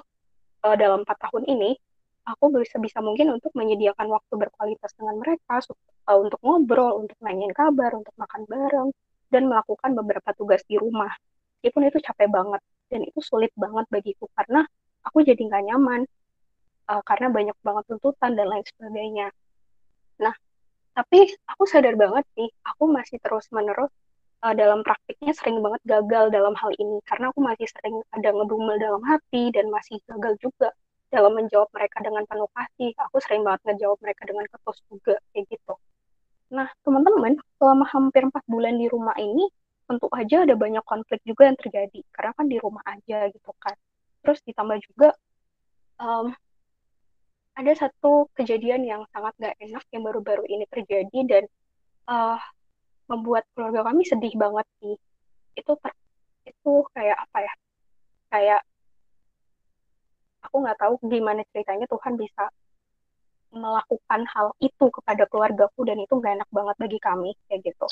uh, 0.64 0.76
dalam 0.76 1.04
empat 1.04 1.16
tahun 1.28 1.48
ini, 1.48 1.80
aku 2.28 2.52
sebisa 2.68 3.00
mungkin 3.00 3.32
untuk 3.32 3.56
menyediakan 3.56 4.04
waktu 4.12 4.36
berkualitas 4.36 4.92
dengan 5.00 5.16
mereka, 5.16 5.64
untuk 6.12 6.40
ngobrol, 6.44 7.04
untuk 7.04 7.16
nanyain 7.24 7.52
kabar, 7.56 7.96
untuk 7.96 8.12
makan 8.20 8.44
bareng, 8.44 8.88
dan 9.32 9.48
melakukan 9.48 9.96
beberapa 9.96 10.32
tugas 10.36 10.60
di 10.68 10.76
rumah. 10.76 11.12
Meskipun 11.60 11.88
itu 11.88 11.98
capek 12.04 12.28
banget 12.28 12.60
dan 12.88 13.00
itu 13.04 13.20
sulit 13.20 13.52
banget 13.54 13.84
bagiku 13.92 14.26
karena 14.36 14.64
aku 15.04 15.24
jadi 15.24 15.38
nggak 15.38 15.64
nyaman 15.72 16.00
uh, 16.88 17.02
karena 17.04 17.28
banyak 17.28 17.56
banget 17.60 17.84
tuntutan 17.88 18.32
dan 18.34 18.46
lain 18.48 18.64
sebagainya. 18.74 19.28
Nah, 20.20 20.34
tapi 20.96 21.30
aku 21.46 21.64
sadar 21.68 21.94
banget 21.94 22.24
sih, 22.34 22.48
aku 22.66 22.90
masih 22.90 23.22
terus-menerus 23.22 23.92
uh, 24.42 24.54
dalam 24.56 24.82
praktiknya 24.82 25.32
sering 25.36 25.60
banget 25.62 25.82
gagal 25.86 26.32
dalam 26.34 26.54
hal 26.58 26.72
ini 26.76 26.98
karena 27.06 27.30
aku 27.30 27.40
masih 27.44 27.68
sering 27.70 27.96
ada 28.10 28.28
ngedumel 28.34 28.76
dalam 28.80 29.02
hati 29.06 29.52
dan 29.54 29.70
masih 29.70 30.00
gagal 30.08 30.34
juga 30.42 30.68
dalam 31.08 31.32
menjawab 31.36 31.68
mereka 31.72 32.04
dengan 32.04 32.24
penuh 32.28 32.50
kasih. 32.52 32.92
Aku 33.08 33.16
sering 33.24 33.42
banget 33.46 33.60
ngejawab 33.64 33.98
mereka 34.04 34.22
dengan 34.28 34.44
ketus 34.48 34.78
juga 34.92 35.16
kayak 35.32 35.44
gitu. 35.48 35.74
Nah, 36.48 36.68
teman-teman, 36.80 37.36
selama 37.60 37.84
hampir 37.92 38.24
empat 38.24 38.44
bulan 38.48 38.80
di 38.80 38.88
rumah 38.88 39.16
ini, 39.20 39.52
tentu 39.88 40.06
aja 40.12 40.44
ada 40.44 40.54
banyak 40.54 40.84
konflik 40.84 41.20
juga 41.24 41.48
yang 41.48 41.56
terjadi. 41.56 42.00
Karena 42.12 42.32
kan 42.36 42.46
di 42.46 42.56
rumah 42.60 42.84
aja 42.84 43.32
gitu 43.32 43.50
kan. 43.56 43.74
Terus 44.20 44.38
ditambah 44.44 44.78
juga 44.84 45.08
um, 45.98 46.28
ada 47.58 47.72
satu 47.74 48.28
kejadian 48.36 48.86
yang 48.86 49.02
sangat 49.10 49.34
gak 49.40 49.56
enak 49.58 49.82
yang 49.90 50.02
baru-baru 50.04 50.44
ini 50.46 50.64
terjadi 50.70 51.18
dan 51.26 51.44
uh, 52.06 52.38
membuat 53.08 53.48
keluarga 53.56 53.88
kami 53.88 54.04
sedih 54.04 54.34
banget 54.36 54.66
sih. 54.84 54.94
Itu 55.56 55.74
ter 55.80 55.92
itu 56.46 56.72
kayak 56.92 57.18
apa 57.18 57.38
ya? 57.42 57.54
Kayak 58.28 58.60
aku 60.44 60.56
nggak 60.62 60.78
tahu 60.78 60.94
gimana 61.08 61.42
ceritanya 61.50 61.88
Tuhan 61.90 62.14
bisa 62.14 62.44
melakukan 63.48 64.28
hal 64.28 64.52
itu 64.60 64.86
kepada 64.92 65.24
keluargaku 65.28 65.80
dan 65.88 65.96
itu 65.98 66.12
gak 66.20 66.36
enak 66.36 66.50
banget 66.52 66.76
bagi 66.76 66.98
kami 67.00 67.32
kayak 67.48 67.64
gitu 67.64 67.88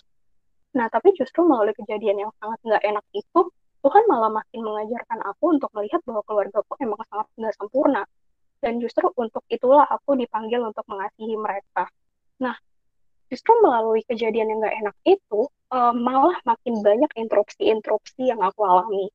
Nah, 0.76 0.86
tapi 0.92 1.16
justru 1.16 1.40
melalui 1.40 1.72
kejadian 1.72 2.28
yang 2.28 2.32
sangat 2.36 2.60
nggak 2.60 2.84
enak 2.84 3.06
itu, 3.16 3.40
Tuhan 3.80 4.04
malah 4.12 4.28
makin 4.28 4.60
mengajarkan 4.60 5.24
aku 5.24 5.56
untuk 5.56 5.70
melihat 5.72 6.04
bahwa 6.04 6.20
keluarga 6.28 6.60
aku 6.60 6.74
emang 6.84 7.00
sangat 7.08 7.26
nggak 7.40 7.54
sempurna. 7.56 8.02
Dan 8.60 8.82
justru 8.84 9.08
untuk 9.16 9.44
itulah 9.48 9.88
aku 9.88 10.20
dipanggil 10.20 10.60
untuk 10.60 10.84
mengasihi 10.84 11.36
mereka. 11.38 11.88
Nah, 12.44 12.56
justru 13.32 13.56
melalui 13.64 14.04
kejadian 14.04 14.52
yang 14.52 14.58
nggak 14.60 14.76
enak 14.84 14.96
itu, 15.08 15.40
uh, 15.72 15.94
malah 15.96 16.36
makin 16.44 16.84
banyak 16.84 17.10
interupsi-interupsi 17.16 18.28
yang 18.28 18.40
aku 18.44 18.60
alami. 18.60 19.08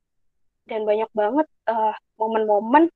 Dan 0.66 0.82
banyak 0.82 1.10
banget 1.14 1.46
uh, 1.70 1.94
momen-momen 2.18 2.90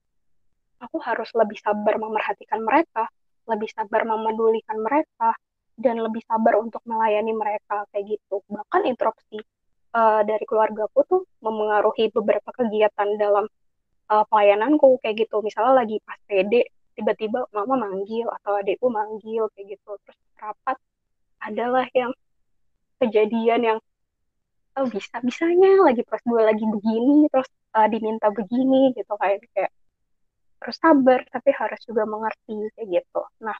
aku 0.83 0.97
harus 1.03 1.31
lebih 1.39 1.59
sabar 1.63 1.99
memerhatikan 2.03 2.63
mereka, 2.63 3.07
lebih 3.47 3.71
sabar 3.71 4.03
memedulikan 4.03 4.79
mereka, 4.83 5.39
dan 5.77 6.01
lebih 6.01 6.25
sabar 6.25 6.57
untuk 6.61 6.81
melayani 6.89 7.37
mereka 7.37 7.85
kayak 7.93 8.17
gitu. 8.17 8.41
Bahkan 8.49 8.83
interupsi 8.89 9.39
uh, 9.93 10.21
dari 10.25 10.45
keluargaku 10.49 11.01
tuh 11.05 11.23
memengaruhi 11.45 12.09
beberapa 12.11 12.49
kegiatan 12.53 13.09
dalam 13.21 13.45
uh, 14.09 14.25
pelayananku 14.29 14.99
kayak 15.05 15.29
gitu. 15.29 15.45
Misalnya 15.45 15.85
lagi 15.85 16.01
pas 16.03 16.19
PD, 16.25 16.65
tiba-tiba 16.97 17.45
mama 17.53 17.89
manggil 17.89 18.27
atau 18.41 18.57
adikku 18.61 18.89
manggil 18.89 19.53
kayak 19.53 19.77
gitu. 19.77 19.91
Terus 20.05 20.19
rapat 20.41 20.77
adalah 21.45 21.85
yang 21.93 22.13
kejadian 22.97 23.61
yang 23.61 23.79
oh 24.77 24.89
bisa 24.89 25.21
bisanya 25.25 25.73
lagi 25.85 26.05
pas 26.05 26.21
gue 26.21 26.43
lagi 26.43 26.65
begini 26.65 27.29
terus 27.33 27.49
uh, 27.77 27.89
diminta 27.89 28.29
begini 28.29 28.93
gitu 28.93 29.13
kayak 29.17 29.45
kayak 29.57 29.73
terus 30.61 30.77
sabar 30.81 31.21
tapi 31.33 31.53
harus 31.53 31.81
juga 31.85 32.05
mengerti 32.09 32.73
kayak 32.77 32.89
gitu. 33.01 33.23
Nah 33.45 33.57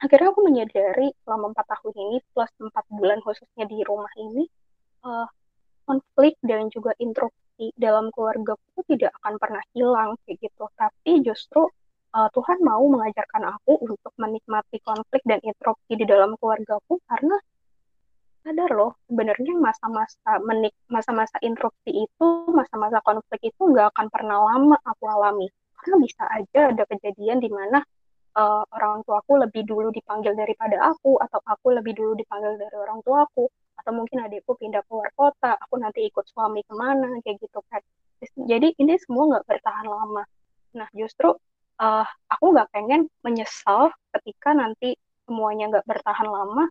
akhirnya 0.00 0.32
aku 0.32 0.40
menyadari 0.48 1.12
selama 1.22 1.52
empat 1.52 1.66
tahun 1.68 1.94
ini 1.94 2.16
plus 2.32 2.52
empat 2.56 2.84
bulan 2.88 3.20
khususnya 3.20 3.68
di 3.68 3.84
rumah 3.84 4.10
ini 4.16 4.48
uh, 5.04 5.28
konflik 5.84 6.40
dan 6.40 6.72
juga 6.72 6.96
interupsi 6.96 7.74
dalam 7.76 8.08
keluarga 8.14 8.56
itu 8.56 8.80
tidak 8.96 9.12
akan 9.20 9.34
pernah 9.36 9.62
hilang 9.76 10.16
kayak 10.24 10.40
gitu. 10.40 10.64
Tapi 10.72 11.12
justru 11.20 11.68
uh, 12.16 12.28
Tuhan 12.32 12.58
mau 12.64 12.80
mengajarkan 12.88 13.42
aku 13.60 13.76
untuk 13.84 14.12
menikmati 14.16 14.80
konflik 14.80 15.22
dan 15.28 15.42
interupsi 15.44 15.92
di 15.98 16.06
dalam 16.08 16.32
keluargaku 16.40 16.96
karena 17.04 17.36
sadar 18.40 18.72
loh 18.72 18.96
sebenarnya 19.04 19.52
masa-masa 19.60 20.40
menik 20.40 20.72
masa-masa 20.88 21.36
interupsi 21.44 22.08
itu 22.08 22.26
masa-masa 22.48 23.04
konflik 23.04 23.52
itu 23.52 23.60
nggak 23.60 23.92
akan 23.92 24.06
pernah 24.08 24.38
lama 24.40 24.76
aku 24.80 25.04
alami. 25.04 25.48
Karena 25.76 25.96
bisa 26.00 26.24
aja 26.28 26.60
ada 26.72 26.84
kejadian 26.88 27.40
di 27.40 27.52
mana 27.52 27.84
uh, 28.40 28.64
orang 28.72 29.04
tuaku 29.04 29.32
lebih 29.44 29.62
dulu 29.68 29.92
dipanggil 29.92 30.32
daripada 30.32 30.80
aku 30.88 31.20
atau 31.20 31.40
aku 31.44 31.76
lebih 31.76 31.92
dulu 31.92 32.16
dipanggil 32.16 32.56
dari 32.56 32.76
orang 32.80 33.04
tuaku 33.04 33.44
atau 33.76 33.92
mungkin 33.92 34.24
adikku 34.24 34.56
pindah 34.56 34.80
keluar 34.88 35.08
kota 35.16 35.56
aku 35.60 35.76
nanti 35.80 36.08
ikut 36.08 36.24
suami 36.32 36.64
ke 36.64 36.72
mana 36.72 37.20
kayak 37.24 37.36
gitu 37.44 37.60
kan. 37.68 37.84
Jadi 38.36 38.76
ini 38.80 38.94
semua 39.00 39.36
nggak 39.36 39.46
bertahan 39.48 39.86
lama. 39.88 40.24
Nah 40.76 40.88
justru 40.96 41.28
uh, 41.80 42.06
aku 42.32 42.44
nggak 42.52 42.68
pengen 42.72 43.08
menyesal 43.24 43.92
ketika 44.16 44.56
nanti 44.56 44.96
semuanya 45.24 45.64
nggak 45.72 45.86
bertahan 45.86 46.28
lama 46.28 46.64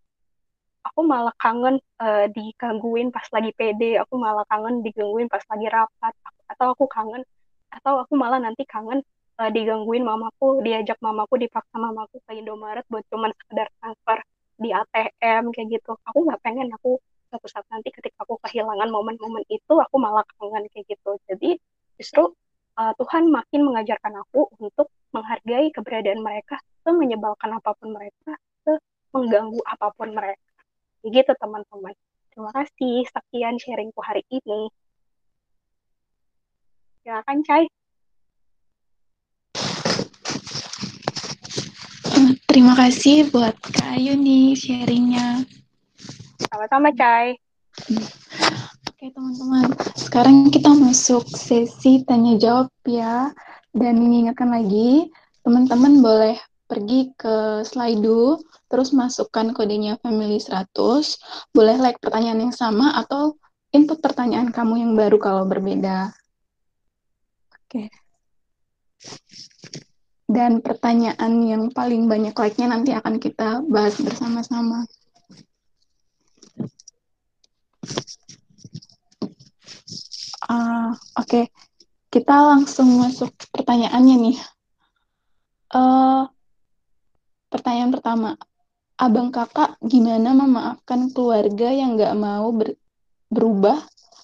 aku 0.83 1.01
malah 1.03 1.35
kangen 1.39 1.75
uh, 1.99 2.25
digangguin 2.31 3.11
pas 3.11 3.25
lagi 3.35 3.51
PD 3.55 3.99
aku 3.99 4.15
malah 4.15 4.45
kangen 4.47 4.81
digangguin 4.85 5.27
pas 5.27 5.43
lagi 5.51 5.67
rapat 5.67 6.13
atau 6.49 6.67
aku 6.73 6.85
kangen 6.87 7.23
atau 7.69 8.01
aku 8.03 8.13
malah 8.17 8.39
nanti 8.41 8.63
kangen 8.65 8.99
uh, 9.39 9.49
digangguin 9.55 10.03
mamaku 10.03 10.59
diajak 10.61 10.99
mamaku 10.99 11.39
dipaksa 11.39 11.75
mamaku 11.79 12.19
ke 12.27 12.31
Indomaret 12.35 12.83
buat 12.91 13.07
cuman 13.07 13.31
sekedar 13.39 13.67
transfer 13.79 14.19
di 14.59 14.69
ATM 14.75 15.55
kayak 15.55 15.67
gitu. 15.79 15.95
Aku 16.11 16.27
nggak 16.27 16.43
pengen 16.43 16.67
aku 16.75 16.99
suatu 17.31 17.47
saat 17.47 17.65
nanti 17.71 17.89
ketika 17.95 18.27
aku 18.27 18.35
kehilangan 18.43 18.89
momen-momen 18.91 19.45
itu 19.47 19.73
aku 19.79 19.95
malah 19.95 20.27
kangen 20.35 20.67
kayak 20.75 20.85
gitu. 20.91 21.11
Jadi 21.31 21.49
justru 21.95 22.35
uh, 22.75 22.93
Tuhan 22.99 23.31
makin 23.31 23.63
mengajarkan 23.63 24.13
aku 24.27 24.51
untuk 24.59 24.91
menghargai 25.15 25.71
keberadaan 25.71 26.21
mereka 26.21 26.59
semenyebalkan 26.83 27.49
apa 27.55 27.71
pun 27.79 27.95
mereka 27.95 28.35
mengganggu 29.15 29.61
apa 29.65 29.87
pun 29.95 30.13
mereka. 30.13 30.51
Gitu 31.01 31.31
teman-teman. 31.39 31.95
Terima 32.29 32.51
kasih. 32.53 33.07
Sekian 33.09 33.55
sharingku 33.57 34.01
hari 34.03 34.21
ini. 34.29 34.69
Silakan 37.01 37.41
Cai 37.47 37.65
Terima 42.49 42.73
kasih 42.73 43.29
buat 43.29 43.53
Kak 43.61 43.93
Ayu 43.93 44.17
nih 44.17 44.57
sharingnya. 44.57 45.45
Sama-sama, 46.49 46.89
Cai. 46.97 47.37
Oke, 48.89 49.05
teman-teman. 49.13 49.69
Sekarang 49.93 50.49
kita 50.49 50.73
masuk 50.73 51.29
sesi 51.29 52.01
tanya 52.09 52.41
jawab 52.41 52.73
ya. 52.89 53.29
Dan 53.69 54.01
mengingatkan 54.01 54.49
lagi, 54.49 55.13
teman-teman 55.45 56.01
boleh 56.01 56.41
pergi 56.65 57.13
ke 57.13 57.61
Slido, 57.61 58.41
terus 58.65 58.97
masukkan 58.97 59.53
kodenya 59.53 60.01
Family 60.01 60.41
100. 60.41 60.73
Boleh 61.53 61.77
like 61.77 62.01
pertanyaan 62.01 62.49
yang 62.49 62.55
sama 62.57 62.97
atau 62.97 63.37
input 63.69 64.01
pertanyaan 64.01 64.49
kamu 64.49 64.89
yang 64.89 64.91
baru 64.97 65.21
kalau 65.21 65.45
berbeda. 65.45 66.09
Oke. 67.53 67.93
Dan 70.29 70.61
pertanyaan 70.61 71.41
yang 71.41 71.73
paling 71.73 72.05
banyak 72.05 72.37
like-nya 72.37 72.69
nanti 72.69 72.93
akan 72.93 73.17
kita 73.17 73.65
bahas 73.65 73.97
bersama-sama. 73.97 74.85
Uh, 80.49 80.93
Oke, 81.17 81.25
okay. 81.25 81.45
kita 82.13 82.45
langsung 82.45 83.01
masuk 83.01 83.33
pertanyaannya 83.49 84.15
nih. 84.29 84.37
Uh, 85.73 86.29
pertanyaan 87.49 87.89
pertama, 87.89 88.29
abang 89.01 89.33
kakak 89.33 89.81
gimana 89.81 90.37
memaafkan 90.37 91.09
keluarga 91.09 91.73
yang 91.73 91.97
nggak 91.97 92.13
mau 92.13 92.53
ber 92.53 92.77
berubah 93.29 93.77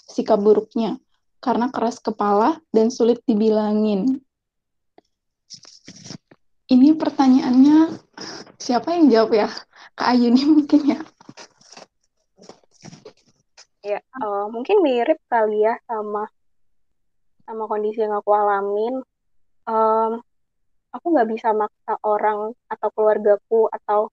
sikap 0.10 0.41
buruknya 0.41 0.97
karena 1.38 1.70
keras 1.70 2.01
kepala 2.01 2.58
dan 2.74 2.89
sulit 2.89 3.22
dibilangin 3.30 4.24
ini 6.66 6.97
pertanyaannya 6.97 7.93
siapa 8.57 8.97
yang 8.97 9.11
jawab 9.13 9.32
ya? 9.38 9.49
Kak 9.93 10.07
Ayu 10.18 10.34
nih 10.34 10.45
mungkin 10.49 10.82
ya. 10.86 10.99
Ya, 13.86 13.99
uh, 14.18 14.49
mungkin 14.49 14.82
mirip 14.82 15.22
kali 15.30 15.61
ya 15.61 15.78
sama 15.86 16.26
sama 17.45 17.70
kondisi 17.70 18.01
yang 18.01 18.18
aku 18.18 18.34
alamin. 18.34 19.05
Um, 19.70 20.26
aku 20.89 21.05
nggak 21.13 21.30
bisa 21.30 21.53
maksa 21.53 22.01
orang 22.01 22.57
atau 22.66 22.89
keluargaku 22.97 23.70
atau 23.70 24.09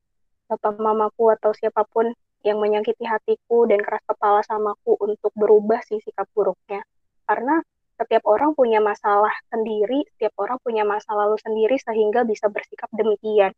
bapak 0.53 0.77
mamaku 0.77 1.33
atau 1.33 1.57
siapa 1.57 1.89
pun 1.89 2.13
yang 2.45 2.61
menyakiti 2.61 3.09
hatiku 3.09 3.65
dan 3.65 3.81
keras 3.81 4.05
kepala 4.05 4.45
samaku 4.45 4.99
untuk 5.01 5.33
berubah 5.33 5.81
sih 5.89 6.05
sikap 6.05 6.29
buruknya. 6.37 6.85
Karena 7.25 7.65
setiap 8.03 8.27
orang 8.27 8.59
punya 8.59 8.83
masalah 8.83 9.31
sendiri, 9.47 10.03
setiap 10.15 10.35
orang 10.43 10.59
punya 10.59 10.83
masa 10.83 11.15
lalu 11.15 11.39
sendiri 11.39 11.79
sehingga 11.79 12.27
bisa 12.27 12.51
bersikap 12.51 12.91
demikian. 12.91 13.55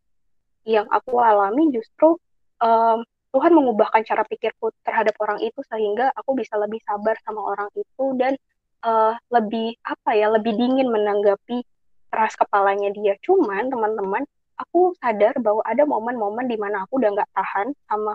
Yang 0.68 0.86
aku 0.92 1.16
alami 1.16 1.72
justru 1.72 2.20
um, 2.60 3.00
Tuhan 3.32 3.50
mengubahkan 3.50 4.04
cara 4.04 4.22
pikirku 4.28 4.70
terhadap 4.84 5.16
orang 5.18 5.40
itu 5.40 5.58
sehingga 5.66 6.12
aku 6.12 6.36
bisa 6.36 6.54
lebih 6.60 6.78
sabar 6.84 7.16
sama 7.24 7.42
orang 7.42 7.66
itu 7.74 8.04
dan 8.20 8.36
uh, 8.84 9.16
lebih 9.32 9.74
apa 9.82 10.14
ya, 10.14 10.28
lebih 10.28 10.54
dingin 10.54 10.92
menanggapi 10.92 11.64
keras 12.12 12.36
kepalanya 12.38 12.94
dia. 12.94 13.18
Cuman 13.24 13.72
teman-teman, 13.72 14.22
aku 14.60 14.94
sadar 15.02 15.34
bahwa 15.42 15.66
ada 15.66 15.82
momen-momen 15.82 16.46
di 16.46 16.54
mana 16.54 16.86
aku 16.86 17.02
udah 17.02 17.10
nggak 17.10 17.30
tahan 17.34 17.74
sama 17.90 18.14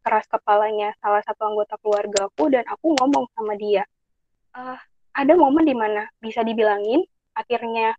keras 0.00 0.28
kepalanya 0.28 0.96
salah 1.00 1.20
satu 1.24 1.44
anggota 1.44 1.76
keluargaku 1.80 2.52
dan 2.52 2.64
aku 2.68 2.96
ngomong 3.00 3.28
sama 3.36 3.56
dia, 3.56 3.84
uh, 4.56 4.80
ada 5.14 5.32
momen 5.34 5.66
di 5.66 5.74
mana 5.74 6.06
bisa 6.22 6.44
dibilangin 6.46 7.02
akhirnya 7.34 7.94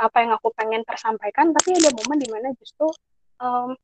apa 0.00 0.16
yang 0.24 0.32
aku 0.36 0.48
pengen 0.56 0.80
tersampaikan 0.84 1.52
tapi 1.52 1.76
ada 1.76 1.92
momen 1.92 2.18
di 2.20 2.28
mana 2.32 2.48
justru 2.56 2.88
um, 3.40 3.76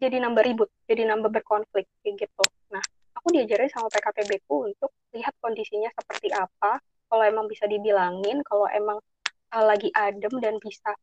jadi 0.00 0.22
nambah 0.22 0.42
ribut 0.46 0.70
jadi 0.88 1.06
nambah 1.06 1.28
berkonflik 1.28 1.86
kayak 2.00 2.24
gitu. 2.24 2.44
Nah 2.72 2.80
aku 3.14 3.36
diajarin 3.36 3.68
sama 3.68 3.92
PKPB 3.92 4.48
ku 4.48 4.64
untuk 4.64 4.90
lihat 5.12 5.36
kondisinya 5.44 5.92
seperti 5.92 6.32
apa. 6.32 6.80
Kalau 7.10 7.24
emang 7.26 7.46
bisa 7.50 7.68
dibilangin 7.68 8.40
kalau 8.48 8.64
emang 8.72 8.98
uh, 9.52 9.64
lagi 9.66 9.92
adem 9.92 10.32
dan 10.40 10.56
bisa 10.56 10.94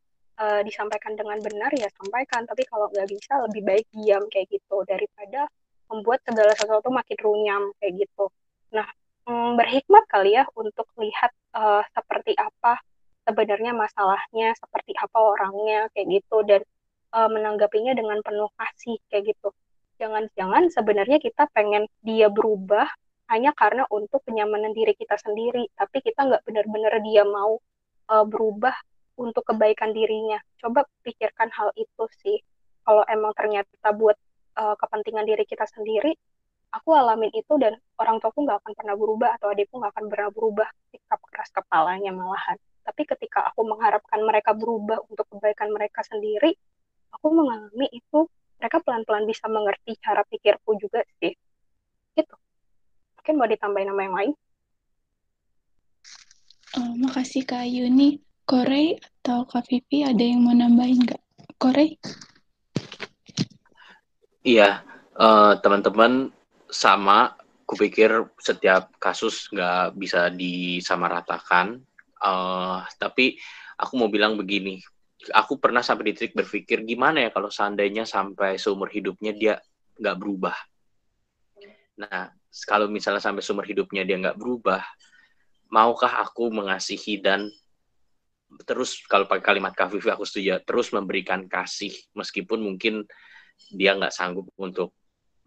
uh, 0.42 0.60
disampaikan 0.66 1.14
dengan 1.14 1.38
benar 1.38 1.70
ya 1.78 1.86
sampaikan. 1.94 2.42
Tapi 2.42 2.66
kalau 2.66 2.90
nggak 2.90 3.06
bisa 3.06 3.38
lebih 3.46 3.62
baik 3.62 3.86
diam 3.94 4.26
kayak 4.32 4.50
gitu. 4.50 4.82
Daripada 4.82 5.46
membuat 5.88 6.20
segala 6.26 6.52
sesuatu 6.58 6.90
makin 6.90 7.18
runyam 7.22 7.62
kayak 7.78 8.02
gitu. 8.02 8.26
Nah 8.74 8.88
hmm, 9.28 9.60
berhikmat 9.60 10.04
kali 10.08 10.40
ya 10.40 10.48
untuk 10.56 10.88
lihat 10.96 11.30
uh, 11.52 11.84
seperti 11.92 12.32
apa 12.40 12.80
sebenarnya 13.28 13.76
masalahnya, 13.76 14.56
seperti 14.56 14.96
apa 14.96 15.18
orangnya 15.20 15.92
kayak 15.92 16.08
gitu 16.08 16.40
dan 16.48 16.64
uh, 17.12 17.28
menanggapinya 17.28 17.92
dengan 17.92 18.24
penuh 18.24 18.48
kasih 18.56 18.96
kayak 19.12 19.36
gitu. 19.36 19.52
Jangan-jangan 20.00 20.72
sebenarnya 20.72 21.20
kita 21.20 21.44
pengen 21.52 21.84
dia 22.00 22.32
berubah 22.32 22.88
hanya 23.28 23.52
karena 23.52 23.84
untuk 23.92 24.24
kenyamanan 24.24 24.72
diri 24.72 24.96
kita 24.96 25.20
sendiri, 25.20 25.68
tapi 25.76 26.00
kita 26.00 26.24
nggak 26.24 26.42
benar-benar 26.48 26.96
dia 27.04 27.28
mau 27.28 27.60
uh, 28.08 28.24
berubah 28.24 28.72
untuk 29.20 29.44
kebaikan 29.44 29.92
dirinya. 29.92 30.40
Coba 30.56 30.88
pikirkan 31.04 31.52
hal 31.52 31.68
itu 31.76 32.04
sih. 32.24 32.40
Kalau 32.88 33.04
emang 33.04 33.36
ternyata 33.36 33.92
buat 33.92 34.16
uh, 34.56 34.72
kepentingan 34.80 35.28
diri 35.28 35.44
kita 35.44 35.68
sendiri, 35.68 36.16
aku 36.68 36.88
alamin 36.92 37.32
itu 37.32 37.54
dan 37.56 37.76
orang 37.96 38.20
tuaku 38.20 38.44
nggak 38.44 38.60
akan 38.60 38.72
pernah 38.76 38.94
berubah 38.96 39.30
atau 39.40 39.48
adikku 39.52 39.74
nggak 39.80 39.92
akan 39.96 40.06
pernah 40.12 40.30
berubah 40.32 40.68
sikap 40.92 41.20
keras 41.28 41.50
kepalanya 41.52 42.12
malahan. 42.12 42.56
Tapi 42.84 43.02
ketika 43.04 43.52
aku 43.52 43.68
mengharapkan 43.68 44.20
mereka 44.24 44.56
berubah 44.56 45.00
untuk 45.08 45.28
kebaikan 45.28 45.68
mereka 45.72 46.00
sendiri 46.04 46.56
aku 47.12 47.26
mengalami 47.32 47.88
itu. 47.92 48.28
Mereka 48.58 48.82
pelan-pelan 48.82 49.22
bisa 49.22 49.46
mengerti 49.46 49.94
cara 50.02 50.26
pikirku 50.26 50.74
juga 50.82 51.06
sih. 51.22 51.30
Gitu. 52.18 52.34
Mungkin 53.14 53.34
mau 53.38 53.46
ditambahin 53.46 53.86
nama 53.86 54.02
yang 54.02 54.16
lain? 54.18 54.32
Oh, 56.74 56.92
makasih 56.98 57.46
Kak 57.46 57.70
Yuni. 57.70 58.18
Korei 58.48 58.98
atau 58.98 59.44
Kak 59.46 59.68
Vivi 59.68 60.02
ada 60.02 60.24
yang 60.24 60.42
mau 60.42 60.56
nambahin 60.56 61.04
nggak? 61.04 61.22
Korei 61.60 62.00
Iya, 64.42 64.80
uh, 65.20 65.52
teman-teman 65.60 66.32
sama 66.68 67.34
kupikir 67.68 68.28
setiap 68.40 68.92
kasus 69.00 69.48
nggak 69.52 69.96
bisa 69.96 70.28
disamaratakan. 70.32 71.80
Uh, 72.18 72.82
tapi 72.98 73.38
aku 73.78 73.94
mau 73.94 74.10
bilang 74.10 74.34
begini 74.34 74.82
aku 75.30 75.58
pernah 75.62 75.86
sampai 75.86 76.10
di 76.10 76.12
titik 76.18 76.34
berpikir 76.34 76.82
gimana 76.82 77.22
ya 77.22 77.30
kalau 77.30 77.46
seandainya 77.46 78.02
sampai 78.02 78.58
seumur 78.58 78.90
hidupnya 78.90 79.32
dia 79.34 79.54
nggak 79.98 80.16
berubah. 80.18 80.56
Nah 82.02 82.30
kalau 82.66 82.90
misalnya 82.90 83.22
sampai 83.22 83.42
seumur 83.42 83.66
hidupnya 83.66 84.02
dia 84.02 84.18
nggak 84.18 84.38
berubah 84.38 84.82
maukah 85.68 86.24
aku 86.24 86.48
mengasihi 86.48 87.20
dan 87.20 87.48
terus 88.64 89.04
kalau 89.04 89.28
pakai 89.28 89.44
kalimat 89.44 89.76
kafifi 89.76 90.08
aku 90.08 90.24
setuju 90.24 90.64
terus 90.64 90.88
memberikan 90.96 91.44
kasih 91.44 91.92
meskipun 92.16 92.64
mungkin 92.64 93.04
dia 93.68 93.92
nggak 93.92 94.14
sanggup 94.14 94.48
untuk 94.56 94.96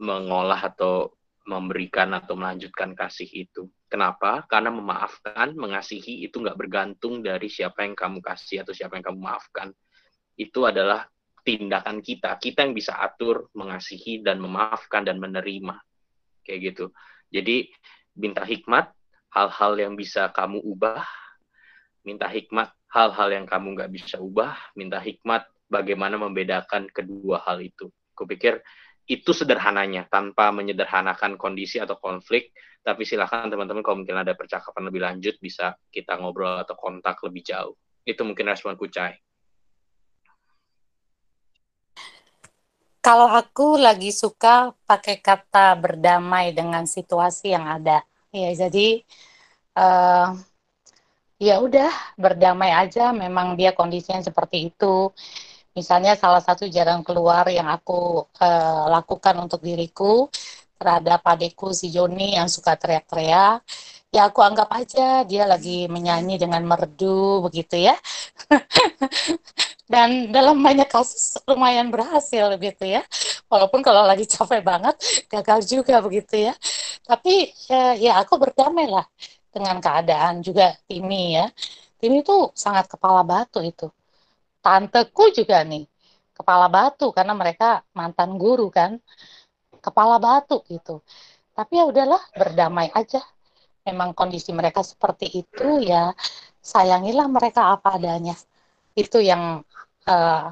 mengolah 0.01 0.57
atau 0.57 1.13
memberikan 1.45 2.13
atau 2.17 2.37
melanjutkan 2.37 2.93
kasih 2.93 3.29
itu. 3.29 3.69
Kenapa? 3.89 4.45
Karena 4.45 4.69
memaafkan, 4.73 5.53
mengasihi 5.57 6.25
itu 6.25 6.41
nggak 6.41 6.57
bergantung 6.57 7.21
dari 7.21 7.49
siapa 7.49 7.85
yang 7.85 7.97
kamu 7.97 8.21
kasih 8.21 8.65
atau 8.65 8.73
siapa 8.73 8.97
yang 8.97 9.05
kamu 9.13 9.19
maafkan. 9.21 9.69
Itu 10.37 10.65
adalah 10.69 11.05
tindakan 11.41 12.01
kita. 12.01 12.37
Kita 12.37 12.65
yang 12.65 12.77
bisa 12.77 12.97
atur, 12.97 13.49
mengasihi 13.57 14.21
dan 14.21 14.41
memaafkan 14.41 15.05
dan 15.05 15.17
menerima. 15.17 15.77
kayak 16.41 16.73
gitu. 16.73 16.89
Jadi 17.29 17.69
minta 18.17 18.41
hikmat 18.41 18.89
hal-hal 19.29 19.77
yang 19.77 19.93
bisa 19.93 20.33
kamu 20.33 20.57
ubah, 20.57 21.05
minta 22.01 22.25
hikmat 22.25 22.73
hal-hal 22.89 23.29
yang 23.29 23.45
kamu 23.45 23.77
nggak 23.77 23.91
bisa 23.93 24.17
ubah, 24.17 24.57
minta 24.73 24.97
hikmat 24.97 25.45
bagaimana 25.69 26.17
membedakan 26.17 26.89
kedua 26.89 27.45
hal 27.45 27.61
itu. 27.61 27.93
Kupikir 28.17 28.59
itu 29.11 29.35
sederhananya 29.35 30.07
tanpa 30.07 30.55
menyederhanakan 30.55 31.35
kondisi 31.35 31.83
atau 31.83 31.99
konflik. 31.99 32.55
Tapi 32.79 33.03
silakan 33.03 33.51
teman-teman 33.51 33.83
kalau 33.83 33.99
mungkin 34.01 34.17
ada 34.23 34.33
percakapan 34.33 34.87
lebih 34.87 35.03
lanjut 35.03 35.35
bisa 35.43 35.75
kita 35.91 36.15
ngobrol 36.15 36.63
atau 36.63 36.73
kontak 36.79 37.19
lebih 37.27 37.43
jauh. 37.43 37.75
Itu 38.07 38.23
mungkin 38.23 38.47
respon 38.47 38.79
Kucai. 38.79 39.19
Kalau 43.01 43.27
aku 43.27 43.81
lagi 43.81 44.13
suka 44.13 44.71
pakai 44.85 45.19
kata 45.19 45.73
berdamai 45.75 46.53
dengan 46.55 46.87
situasi 46.87 47.53
yang 47.53 47.67
ada. 47.67 48.05
Ya 48.31 48.53
jadi 48.55 49.01
uh, 49.75 50.37
ya 51.41 51.59
udah 51.59 51.91
berdamai 52.17 52.71
aja. 52.73 53.11
Memang 53.13 53.59
dia 53.59 53.73
kondisinya 53.75 54.21
seperti 54.21 54.73
itu 54.73 55.11
Misalnya 55.71 56.19
salah 56.19 56.43
satu 56.43 56.67
jalan 56.67 56.99
keluar 57.07 57.47
yang 57.47 57.67
aku 57.71 58.27
uh, 58.43 58.83
lakukan 58.91 59.35
untuk 59.39 59.63
diriku 59.63 60.27
terhadap 60.75 61.23
adikku 61.23 61.71
si 61.71 61.87
Joni 61.95 62.35
yang 62.35 62.51
suka 62.51 62.75
teriak-teriak, 62.75 63.63
ya 64.11 64.21
aku 64.27 64.39
anggap 64.43 64.67
aja 64.75 65.23
dia 65.23 65.47
lagi 65.47 65.87
menyanyi 65.87 66.35
dengan 66.35 66.59
merdu 66.67 67.39
begitu 67.47 67.87
ya. 67.87 67.95
Dan 69.91 70.31
dalam 70.35 70.59
banyak 70.59 70.87
kasus 70.91 71.39
lumayan 71.47 71.87
berhasil 71.91 72.55
gitu 72.59 72.83
ya. 72.87 73.03
Walaupun 73.51 73.79
kalau 73.83 74.03
lagi 74.07 74.27
capek 74.27 74.63
banget 74.63 74.95
gagal 75.31 75.59
juga 75.67 75.99
begitu 76.03 76.51
ya. 76.51 76.53
Tapi 77.07 77.51
ya, 77.71 77.95
ya 77.95 78.11
aku 78.23 78.35
berdamai 78.39 78.87
lah 78.91 79.07
dengan 79.51 79.79
keadaan 79.79 80.43
juga 80.43 80.75
Timi 80.87 81.39
ya. 81.39 81.47
Timi 81.99 82.23
itu 82.23 82.51
sangat 82.55 82.91
kepala 82.91 83.23
batu 83.23 83.59
itu 83.63 83.87
tanteku 84.61 85.33
juga 85.33 85.65
nih 85.65 85.85
kepala 86.33 86.71
batu 86.71 87.09
karena 87.13 87.33
mereka 87.37 87.85
mantan 87.93 88.37
guru 88.37 88.69
kan 88.73 88.97
kepala 89.81 90.17
batu 90.21 90.61
gitu 90.69 91.01
tapi 91.53 91.77
ya 91.81 91.85
udahlah 91.89 92.21
berdamai 92.33 92.89
aja 92.93 93.21
memang 93.85 94.13
kondisi 94.13 94.53
mereka 94.53 94.85
seperti 94.85 95.45
itu 95.45 95.81
ya 95.81 96.13
sayangilah 96.61 97.25
mereka 97.25 97.73
apa 97.73 97.97
adanya 97.97 98.37
itu 98.93 99.17
yang 99.21 99.65
uh, 100.05 100.45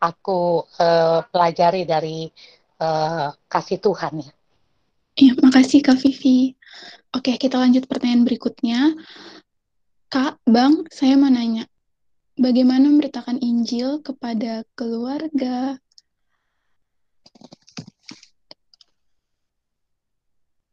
aku 0.00 0.64
uh, 0.80 1.20
pelajari 1.28 1.84
dari 1.84 2.24
uh, 2.80 3.28
kasih 3.46 3.78
Tuhan 3.78 4.24
ya. 4.24 4.32
Iya, 5.20 5.32
makasih 5.42 5.84
Kak 5.84 6.00
Vivi. 6.00 6.56
Oke, 7.12 7.36
kita 7.36 7.60
lanjut 7.60 7.84
pertanyaan 7.84 8.24
berikutnya. 8.24 8.96
Kak, 10.08 10.40
Bang, 10.48 10.88
saya 10.88 11.18
mau 11.20 11.28
nanya 11.28 11.68
bagaimana 12.40 12.88
memberitakan 12.88 13.36
Injil 13.44 14.00
kepada 14.00 14.64
keluarga. 14.72 15.76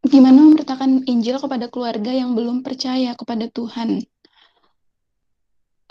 Gimana 0.07 0.39
memberitakan 0.39 1.03
Injil 1.03 1.36
kepada 1.36 1.68
keluarga 1.68 2.15
yang 2.15 2.32
belum 2.32 2.63
percaya 2.63 3.11
kepada 3.20 3.51
Tuhan? 3.51 4.07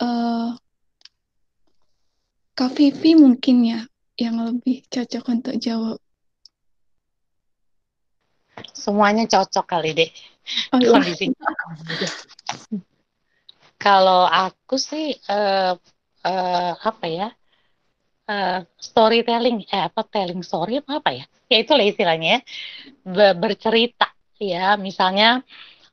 Uh, 0.01 0.57
Kak 2.57 2.73
Vivi 2.73 3.13
mungkin 3.13 3.69
ya 3.69 3.85
yang 4.17 4.41
lebih 4.41 4.89
cocok 4.89 5.25
untuk 5.29 5.61
jawab. 5.61 6.01
Semuanya 8.73 9.29
cocok 9.29 9.69
kali 9.69 9.93
deh. 9.93 10.09
Oh, 10.73 10.81
iya. 10.81 10.97
Kalau 13.87 14.27
aku 14.27 14.75
sih 14.89 15.15
uh, 15.31 15.79
uh, 16.27 16.73
apa 16.91 17.07
ya? 17.19 17.27
Uh, 18.27 18.67
storytelling 18.89 19.63
eh 19.71 19.83
apa 19.87 20.03
telling 20.15 20.43
story 20.43 20.83
apa 20.83 20.93
apa 20.99 21.11
ya? 21.15 21.25
Ya 21.47 21.57
itulah 21.63 21.87
istilahnya 21.87 22.29
ya. 22.35 22.41
bercerita 23.43 24.11
ya, 24.43 24.75
misalnya 24.87 25.47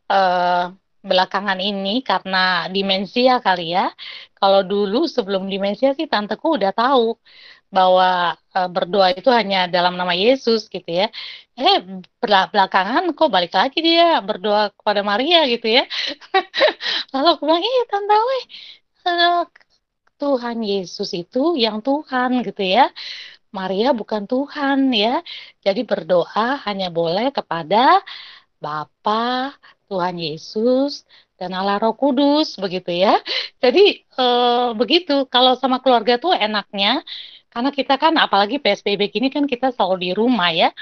uh, 0.09 0.73
belakangan 1.09 1.59
ini 1.69 2.01
karena 2.09 2.65
demensia 2.75 3.37
kali 3.45 3.77
ya. 3.77 3.93
Kalau 4.39 4.61
dulu 4.65 5.05
sebelum 5.15 5.45
demensia 5.53 5.93
sih 5.97 6.07
tanteku 6.09 6.57
udah 6.57 6.71
tahu 6.73 7.21
bahwa 7.75 8.33
uh, 8.55 8.69
berdoa 8.75 9.07
itu 9.17 9.29
hanya 9.33 9.57
dalam 9.75 9.93
nama 9.99 10.13
Yesus 10.23 10.69
gitu 10.73 10.89
ya. 10.89 11.07
Eh 11.59 11.77
belakangan 12.53 13.03
kok 13.17 13.29
balik 13.35 13.53
lagi 13.59 13.77
dia 13.87 14.17
berdoa 14.27 14.73
kepada 14.77 15.01
Maria 15.05 15.45
gitu 15.53 15.67
ya. 15.77 15.83
Lalu 17.13 17.27
aku 17.33 17.43
bilang, 17.47 17.63
"Iya, 17.69 17.81
Tante 17.91 18.15
we, 18.29 18.39
uh, 19.09 19.41
Tuhan 20.21 20.57
Yesus 20.63 21.09
itu 21.21 21.39
yang 21.59 21.77
Tuhan 21.83 22.29
gitu 22.47 22.63
ya. 22.63 22.87
Maria 23.57 23.87
bukan 23.93 24.23
Tuhan 24.31 24.89
ya. 24.95 25.21
Jadi 25.65 25.81
berdoa 25.85 26.57
hanya 26.65 26.87
boleh 26.89 27.29
kepada 27.37 28.01
Bapa, 28.63 29.53
Tuhan 29.89 30.15
Yesus, 30.17 31.05
dan 31.37 31.51
Allah 31.59 31.77
Roh 31.83 31.93
Kudus 32.01 32.55
begitu 32.63 32.89
ya. 32.95 33.19
Jadi 33.63 34.07
uh, 34.17 34.71
begitu. 34.79 35.27
Kalau 35.33 35.53
sama 35.61 35.77
keluarga 35.83 36.15
tuh 36.23 36.33
enaknya 36.33 37.03
karena 37.53 37.69
kita 37.69 38.01
kan 38.01 38.17
apalagi 38.17 38.57
PSBB 38.57 39.13
gini 39.13 39.29
kan 39.29 39.45
kita 39.45 39.69
selalu 39.69 39.95
di 40.01 40.11
rumah 40.17 40.49
ya. 40.49 40.73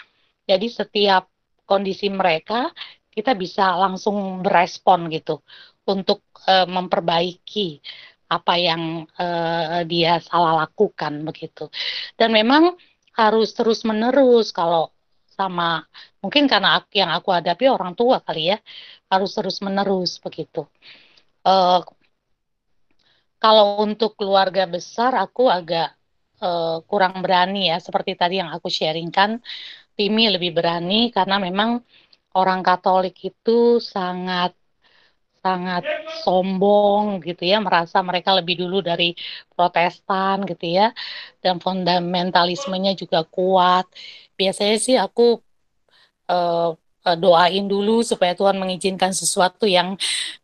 Jadi 0.48 0.72
setiap 0.72 1.28
kondisi 1.68 2.08
mereka 2.08 2.72
kita 3.12 3.36
bisa 3.36 3.76
langsung 3.76 4.40
berespon 4.40 5.12
gitu 5.12 5.44
untuk 5.84 6.24
uh, 6.48 6.64
memperbaiki 6.64 7.84
apa 8.32 8.54
yang 8.56 9.04
uh, 9.20 9.84
dia 9.84 10.24
salah 10.24 10.64
lakukan 10.64 11.28
begitu. 11.28 11.68
Dan 12.16 12.32
memang 12.32 12.80
harus 13.20 13.52
terus 13.52 13.84
menerus 13.84 14.56
kalau 14.56 14.96
sama 15.36 15.84
mungkin 16.24 16.48
karena 16.48 16.80
aku, 16.80 16.88
yang 16.96 17.12
aku 17.12 17.36
hadapi 17.36 17.68
orang 17.68 17.92
tua 18.00 18.24
kali 18.24 18.56
ya 18.56 18.58
harus 19.12 19.36
terus 19.36 19.60
menerus 19.60 20.24
begitu. 20.24 20.64
Uh, 21.44 21.84
kalau 23.42 23.84
untuk 23.84 24.16
keluarga 24.16 24.64
besar 24.70 25.12
aku 25.20 25.52
agak 25.52 25.92
uh, 26.42 26.82
kurang 26.90 27.22
berani 27.24 27.70
ya. 27.72 27.78
Seperti 27.78 28.12
tadi 28.20 28.42
yang 28.42 28.50
aku 28.56 28.68
sharingkan 28.68 29.40
Timi 29.96 30.24
lebih 30.34 30.52
berani 30.58 31.12
karena 31.16 31.36
memang 31.38 31.84
orang 32.36 32.62
Katolik 32.66 33.16
itu 33.22 33.78
sangat 33.80 34.52
sangat 35.42 35.84
sombong 36.24 37.22
gitu 37.26 37.44
ya. 37.52 37.58
Merasa 37.62 37.98
mereka 38.06 38.34
lebih 38.38 38.56
dulu 38.62 38.82
dari 38.82 39.14
Protestan 39.54 40.46
gitu 40.50 40.66
ya. 40.78 40.94
Dan 41.44 41.58
fundamentalismenya 41.62 42.94
juga 42.98 43.26
kuat. 43.26 43.86
Biasanya 44.38 44.78
sih 44.82 44.96
aku 44.98 45.42
uh, 46.30 46.72
doain 47.18 47.66
dulu 47.66 48.06
supaya 48.06 48.38
Tuhan 48.38 48.58
mengizinkan 48.62 49.12
sesuatu 49.12 49.66
yang 49.66 49.98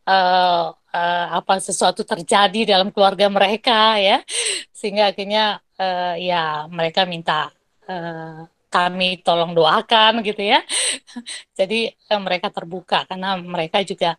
uh, 0.09 0.73
uh, 0.97 1.25
apa 1.37 1.53
sesuatu 1.61 2.01
terjadi 2.01 2.73
dalam 2.73 2.89
keluarga 2.89 3.29
mereka 3.29 4.01
ya 4.01 4.17
sehingga 4.73 5.13
akhirnya 5.13 5.61
uh, 5.77 6.15
ya 6.17 6.65
mereka 6.69 7.05
minta 7.05 7.53
uh, 7.89 8.49
kami 8.67 9.23
tolong 9.23 9.55
doakan 9.57 10.21
gitu 10.27 10.43
ya. 10.43 10.59
Jadi 11.59 11.89
uh, 12.11 12.21
mereka 12.21 12.47
terbuka 12.51 13.07
karena 13.09 13.39
mereka 13.39 13.81
juga 13.85 14.13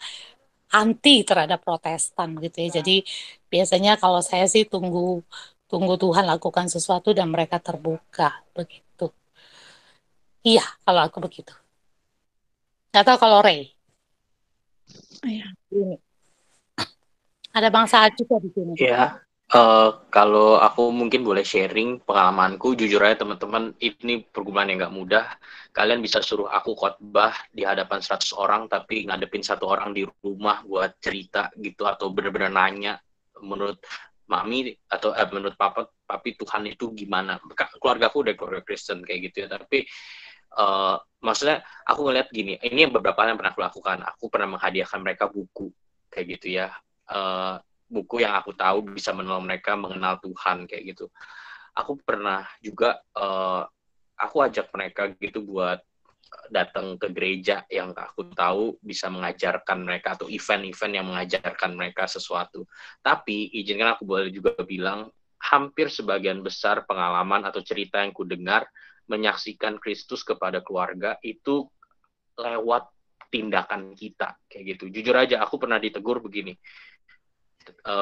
anti 0.72 1.24
terhadap 1.28 1.60
Protestan 1.64 2.36
gitu 2.44 2.56
ya. 2.64 2.68
Jadi 2.80 3.04
biasanya 3.52 3.92
kalau 4.02 4.20
saya 4.24 4.46
sih 4.48 4.64
tunggu 4.68 5.20
tunggu 5.70 5.94
Tuhan 6.00 6.24
lakukan 6.32 6.66
sesuatu 6.72 7.12
dan 7.12 7.28
mereka 7.34 7.60
terbuka 7.60 8.40
begitu. 8.56 9.12
Iya, 10.46 10.64
kalau 10.84 11.00
aku 11.06 11.18
begitu. 11.26 11.52
Gak 12.92 13.04
tahu 13.06 13.18
kalau 13.20 13.38
Ray. 13.44 13.60
Iya. 15.24 15.46
Ada 17.54 17.68
bangsa 17.72 18.08
juga 18.14 18.36
di 18.42 18.50
sini. 18.52 18.72
Iya, 18.78 19.18
Uh, 19.48 20.04
kalau 20.12 20.60
aku 20.60 20.92
mungkin 20.92 21.24
boleh 21.24 21.40
sharing 21.40 22.04
pengalamanku, 22.04 22.76
jujur 22.76 23.00
aja 23.00 23.24
teman-teman, 23.24 23.72
ini 23.80 24.20
pergumulan 24.20 24.68
yang 24.68 24.84
nggak 24.84 24.92
mudah. 24.92 25.24
Kalian 25.72 26.04
bisa 26.04 26.20
suruh 26.20 26.52
aku 26.52 26.76
khotbah 26.76 27.32
di 27.48 27.64
hadapan 27.64 28.04
100 28.04 28.36
orang, 28.36 28.68
tapi 28.68 29.08
ngadepin 29.08 29.40
satu 29.40 29.64
orang 29.72 29.96
di 29.96 30.04
rumah 30.04 30.60
buat 30.68 31.00
cerita 31.00 31.48
gitu, 31.56 31.88
atau 31.88 32.12
bener-bener 32.12 32.52
nanya 32.52 33.00
menurut 33.40 33.80
mami 34.28 34.68
atau 34.84 35.16
eh, 35.16 35.24
menurut 35.32 35.56
papa, 35.56 35.88
papi 36.04 36.36
Tuhan 36.36 36.68
itu 36.68 36.92
gimana. 36.92 37.40
Keluarga 37.80 38.12
aku 38.12 38.28
udah 38.28 38.34
keluarga 38.36 38.60
Kristen 38.68 39.00
kayak 39.00 39.32
gitu 39.32 39.48
ya, 39.48 39.56
tapi 39.56 39.88
uh, 40.60 41.00
maksudnya 41.24 41.64
aku 41.88 42.04
ngeliat 42.04 42.28
gini, 42.28 42.60
ini 42.60 42.84
yang 42.84 42.92
beberapa 42.92 43.24
hal 43.24 43.32
yang 43.32 43.40
pernah 43.40 43.56
aku 43.56 43.64
lakukan. 43.64 43.98
Aku 44.12 44.28
pernah 44.28 44.60
menghadiahkan 44.60 45.00
mereka 45.00 45.24
buku 45.32 45.72
kayak 46.12 46.36
gitu 46.36 46.60
ya. 46.60 46.68
Uh, 47.08 47.56
buku 47.88 48.20
yang 48.20 48.36
aku 48.36 48.52
tahu 48.52 48.92
bisa 48.92 49.16
menolong 49.16 49.48
mereka 49.48 49.72
mengenal 49.74 50.20
Tuhan 50.20 50.68
kayak 50.68 50.92
gitu. 50.92 51.08
Aku 51.72 51.96
pernah 51.96 52.44
juga 52.60 53.00
uh, 53.16 53.64
aku 54.18 54.36
ajak 54.44 54.68
mereka 54.76 55.08
gitu 55.16 55.40
buat 55.46 55.80
datang 56.52 57.00
ke 57.00 57.08
gereja 57.08 57.64
yang 57.72 57.96
aku 57.96 58.28
tahu 58.36 58.76
bisa 58.84 59.08
mengajarkan 59.08 59.80
mereka 59.80 60.16
atau 60.20 60.28
event-event 60.28 60.92
yang 60.92 61.06
mengajarkan 61.08 61.72
mereka 61.72 62.04
sesuatu. 62.04 62.68
Tapi 63.00 63.48
izinkan 63.56 63.96
aku 63.96 64.04
boleh 64.04 64.28
juga 64.28 64.52
bilang 64.60 65.08
hampir 65.40 65.88
sebagian 65.88 66.44
besar 66.44 66.84
pengalaman 66.84 67.48
atau 67.48 67.64
cerita 67.64 68.02
yang 68.04 68.12
ku 68.12 68.28
dengar 68.28 68.68
menyaksikan 69.08 69.80
Kristus 69.80 70.20
kepada 70.20 70.60
keluarga 70.60 71.16
itu 71.24 71.64
lewat 72.36 72.92
tindakan 73.32 73.96
kita 73.96 74.36
kayak 74.48 74.76
gitu. 74.76 74.92
Jujur 74.92 75.16
aja 75.16 75.40
aku 75.40 75.56
pernah 75.56 75.80
ditegur 75.80 76.20
begini. 76.20 76.52
E, 77.74 77.94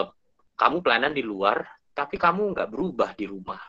kamu 0.57 0.77
pelayanan 0.81 1.13
di 1.13 1.25
luar 1.25 1.63
tapi 1.93 2.21
kamu 2.21 2.53
nggak 2.53 2.69
berubah 2.69 3.11
di 3.17 3.27
rumah. 3.29 3.61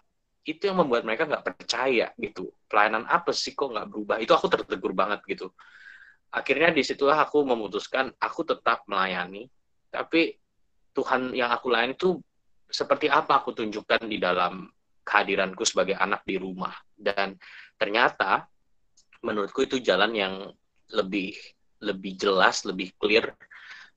Itu 0.48 0.72
yang 0.72 0.84
membuat 0.84 1.04
mereka 1.04 1.28
nggak 1.28 1.44
percaya 1.44 2.12
gitu. 2.16 2.52
Pelayanan 2.68 3.04
apa 3.08 3.32
sih 3.36 3.56
kok 3.56 3.72
nggak 3.72 3.88
berubah? 3.92 4.16
Itu 4.20 4.36
aku 4.36 4.48
tertegur 4.48 4.92
banget 4.96 5.24
gitu. 5.28 5.52
Akhirnya 6.32 6.76
di 6.76 6.84
situlah 6.84 7.24
aku 7.24 7.44
memutuskan 7.48 8.12
aku 8.20 8.44
tetap 8.44 8.84
melayani 8.88 9.48
tapi 9.88 10.36
Tuhan 10.92 11.32
yang 11.32 11.54
aku 11.54 11.72
layani 11.72 11.96
itu 11.96 12.20
seperti 12.68 13.08
apa 13.08 13.40
aku 13.40 13.56
tunjukkan 13.56 14.04
di 14.10 14.20
dalam 14.20 14.68
kehadiranku 15.08 15.64
sebagai 15.64 15.96
anak 15.96 16.28
di 16.28 16.36
rumah. 16.36 16.74
Dan 16.92 17.40
ternyata 17.80 18.44
menurutku 19.24 19.64
itu 19.64 19.80
jalan 19.80 20.12
yang 20.12 20.36
lebih 20.92 21.36
lebih 21.78 22.18
jelas 22.18 22.66
lebih 22.66 22.90
clear 22.98 23.38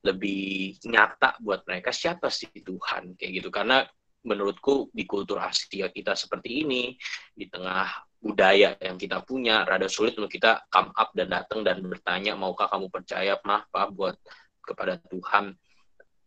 lebih 0.01 0.81
nyata 0.89 1.37
buat 1.45 1.65
mereka 1.69 1.93
siapa 1.93 2.33
sih 2.33 2.49
Tuhan 2.53 3.17
kayak 3.17 3.33
gitu. 3.41 3.49
Karena 3.53 3.85
menurutku 4.25 4.93
di 4.93 5.09
kultur 5.09 5.41
Asia 5.41 5.89
kita 5.89 6.13
seperti 6.13 6.65
ini 6.65 6.93
di 7.33 7.49
tengah 7.49 7.89
budaya 8.21 8.77
yang 8.77 9.01
kita 9.01 9.25
punya 9.25 9.65
rada 9.65 9.89
sulit 9.89 10.13
untuk 10.21 10.29
kita 10.29 10.69
come 10.69 10.93
up 10.93 11.09
dan 11.17 11.33
datang 11.33 11.65
dan 11.65 11.81
bertanya 11.81 12.37
maukah 12.37 12.69
kamu 12.69 12.93
percaya 12.93 13.41
mah 13.49 13.65
pak 13.73 13.89
buat 13.97 14.17
kepada 14.61 15.01
Tuhan? 15.09 15.57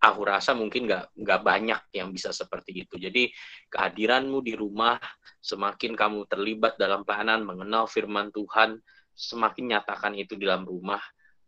Aku 0.04 0.22
rasa 0.28 0.52
mungkin 0.52 0.84
nggak 0.84 1.16
nggak 1.16 1.42
banyak 1.48 1.82
yang 1.96 2.12
bisa 2.12 2.36
seperti 2.36 2.84
itu. 2.84 3.00
Jadi 3.00 3.32
kehadiranmu 3.72 4.44
di 4.44 4.52
rumah 4.58 5.00
semakin 5.40 5.96
kamu 5.96 6.28
terlibat 6.28 6.76
dalam 6.76 7.08
pelayanan 7.08 7.48
mengenal 7.48 7.88
firman 7.88 8.28
Tuhan 8.34 8.76
semakin 9.14 9.78
nyatakan 9.78 10.18
itu 10.18 10.36
di 10.36 10.44
dalam 10.50 10.66
rumah 10.66 11.00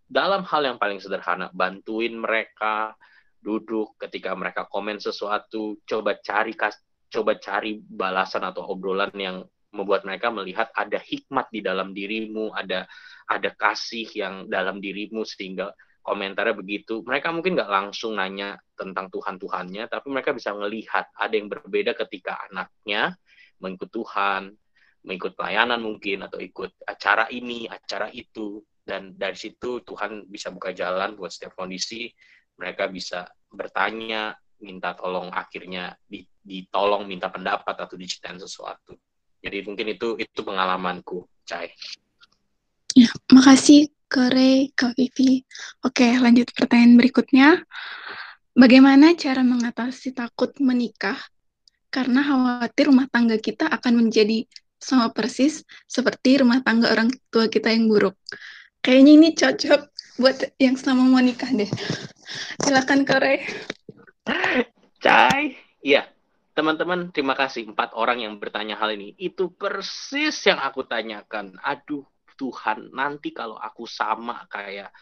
dalam 0.06 0.46
hal 0.46 0.62
yang 0.66 0.78
paling 0.78 1.02
sederhana 1.02 1.50
bantuin 1.52 2.14
mereka 2.14 2.94
duduk 3.42 3.98
ketika 4.02 4.34
mereka 4.34 4.66
komen 4.70 4.98
sesuatu 4.98 5.78
coba 5.86 6.18
cari 6.22 6.54
coba 7.10 7.38
cari 7.38 7.78
balasan 7.78 8.46
atau 8.46 8.66
obrolan 8.70 9.14
yang 9.18 9.46
membuat 9.76 10.08
mereka 10.08 10.32
melihat 10.32 10.72
ada 10.74 10.98
hikmat 10.98 11.52
di 11.52 11.60
dalam 11.60 11.92
dirimu 11.92 12.54
ada 12.56 12.88
ada 13.28 13.50
kasih 13.54 14.08
yang 14.14 14.36
dalam 14.48 14.80
dirimu 14.80 15.26
sehingga 15.26 15.74
komentarnya 16.06 16.54
begitu. 16.54 17.02
Mereka 17.02 17.34
mungkin 17.34 17.58
nggak 17.58 17.72
langsung 17.74 18.14
nanya 18.14 18.62
tentang 18.78 19.10
Tuhan 19.10 19.42
Tuhannya 19.42 19.90
tapi 19.90 20.08
mereka 20.14 20.32
bisa 20.38 20.54
melihat 20.54 21.10
ada 21.18 21.34
yang 21.34 21.50
berbeda 21.50 21.98
ketika 21.98 22.46
anaknya 22.46 23.18
mengikut 23.58 23.90
Tuhan 23.90 24.54
mengikut 25.06 25.34
pelayanan 25.38 25.82
mungkin 25.82 26.26
atau 26.26 26.38
ikut 26.42 26.86
acara 26.86 27.30
ini 27.34 27.66
acara 27.70 28.10
itu 28.14 28.62
dan 28.86 29.18
dari 29.18 29.34
situ 29.34 29.82
Tuhan 29.82 30.30
bisa 30.30 30.54
buka 30.54 30.70
jalan 30.72 31.18
buat 31.18 31.34
setiap 31.34 31.58
kondisi 31.58 32.08
mereka 32.56 32.88
bisa 32.88 33.28
bertanya, 33.52 34.38
minta 34.64 34.96
tolong 34.96 35.28
akhirnya 35.34 35.98
ditolong 36.46 37.04
minta 37.04 37.28
pendapat 37.28 37.76
atau 37.76 37.96
diceritain 38.00 38.40
sesuatu. 38.40 38.96
Jadi 39.44 39.58
mungkin 39.68 39.92
itu 39.92 40.16
itu 40.16 40.40
pengalamanku, 40.42 41.28
Cai. 41.44 41.70
Ya, 42.96 43.12
makasih 43.30 43.92
Kore, 44.08 44.72
Kak 44.72 44.96
Vivi. 44.96 45.44
Oke, 45.84 46.16
lanjut 46.16 46.48
pertanyaan 46.56 46.96
berikutnya. 46.96 47.50
Bagaimana 48.56 49.12
cara 49.20 49.44
mengatasi 49.44 50.16
takut 50.16 50.56
menikah 50.64 51.20
karena 51.92 52.24
khawatir 52.24 52.88
rumah 52.88 53.12
tangga 53.12 53.36
kita 53.36 53.68
akan 53.68 54.08
menjadi 54.08 54.48
sama 54.80 55.12
persis 55.12 55.68
seperti 55.90 56.40
rumah 56.40 56.64
tangga 56.64 56.94
orang 56.94 57.12
tua 57.28 57.52
kita 57.52 57.74
yang 57.74 57.92
buruk. 57.92 58.16
Kayaknya 58.86 59.12
ini 59.18 59.30
cocok 59.34 59.82
buat 60.22 60.38
yang 60.62 60.78
sama 60.78 61.02
mau 61.10 61.18
nikah 61.18 61.50
deh. 61.50 61.66
Silakan 62.62 63.02
Kore. 63.02 63.42
Cai. 65.02 65.58
Iya, 65.82 66.06
teman-teman 66.54 67.10
terima 67.10 67.34
kasih 67.34 67.66
empat 67.74 67.98
orang 67.98 68.22
yang 68.22 68.38
bertanya 68.38 68.78
hal 68.78 68.94
ini. 68.94 69.18
Itu 69.18 69.58
persis 69.58 70.38
yang 70.46 70.62
aku 70.62 70.86
tanyakan. 70.86 71.58
Aduh 71.66 72.06
Tuhan, 72.38 72.94
nanti 72.94 73.34
kalau 73.34 73.58
aku 73.58 73.90
sama 73.90 74.46
kayak 74.54 74.94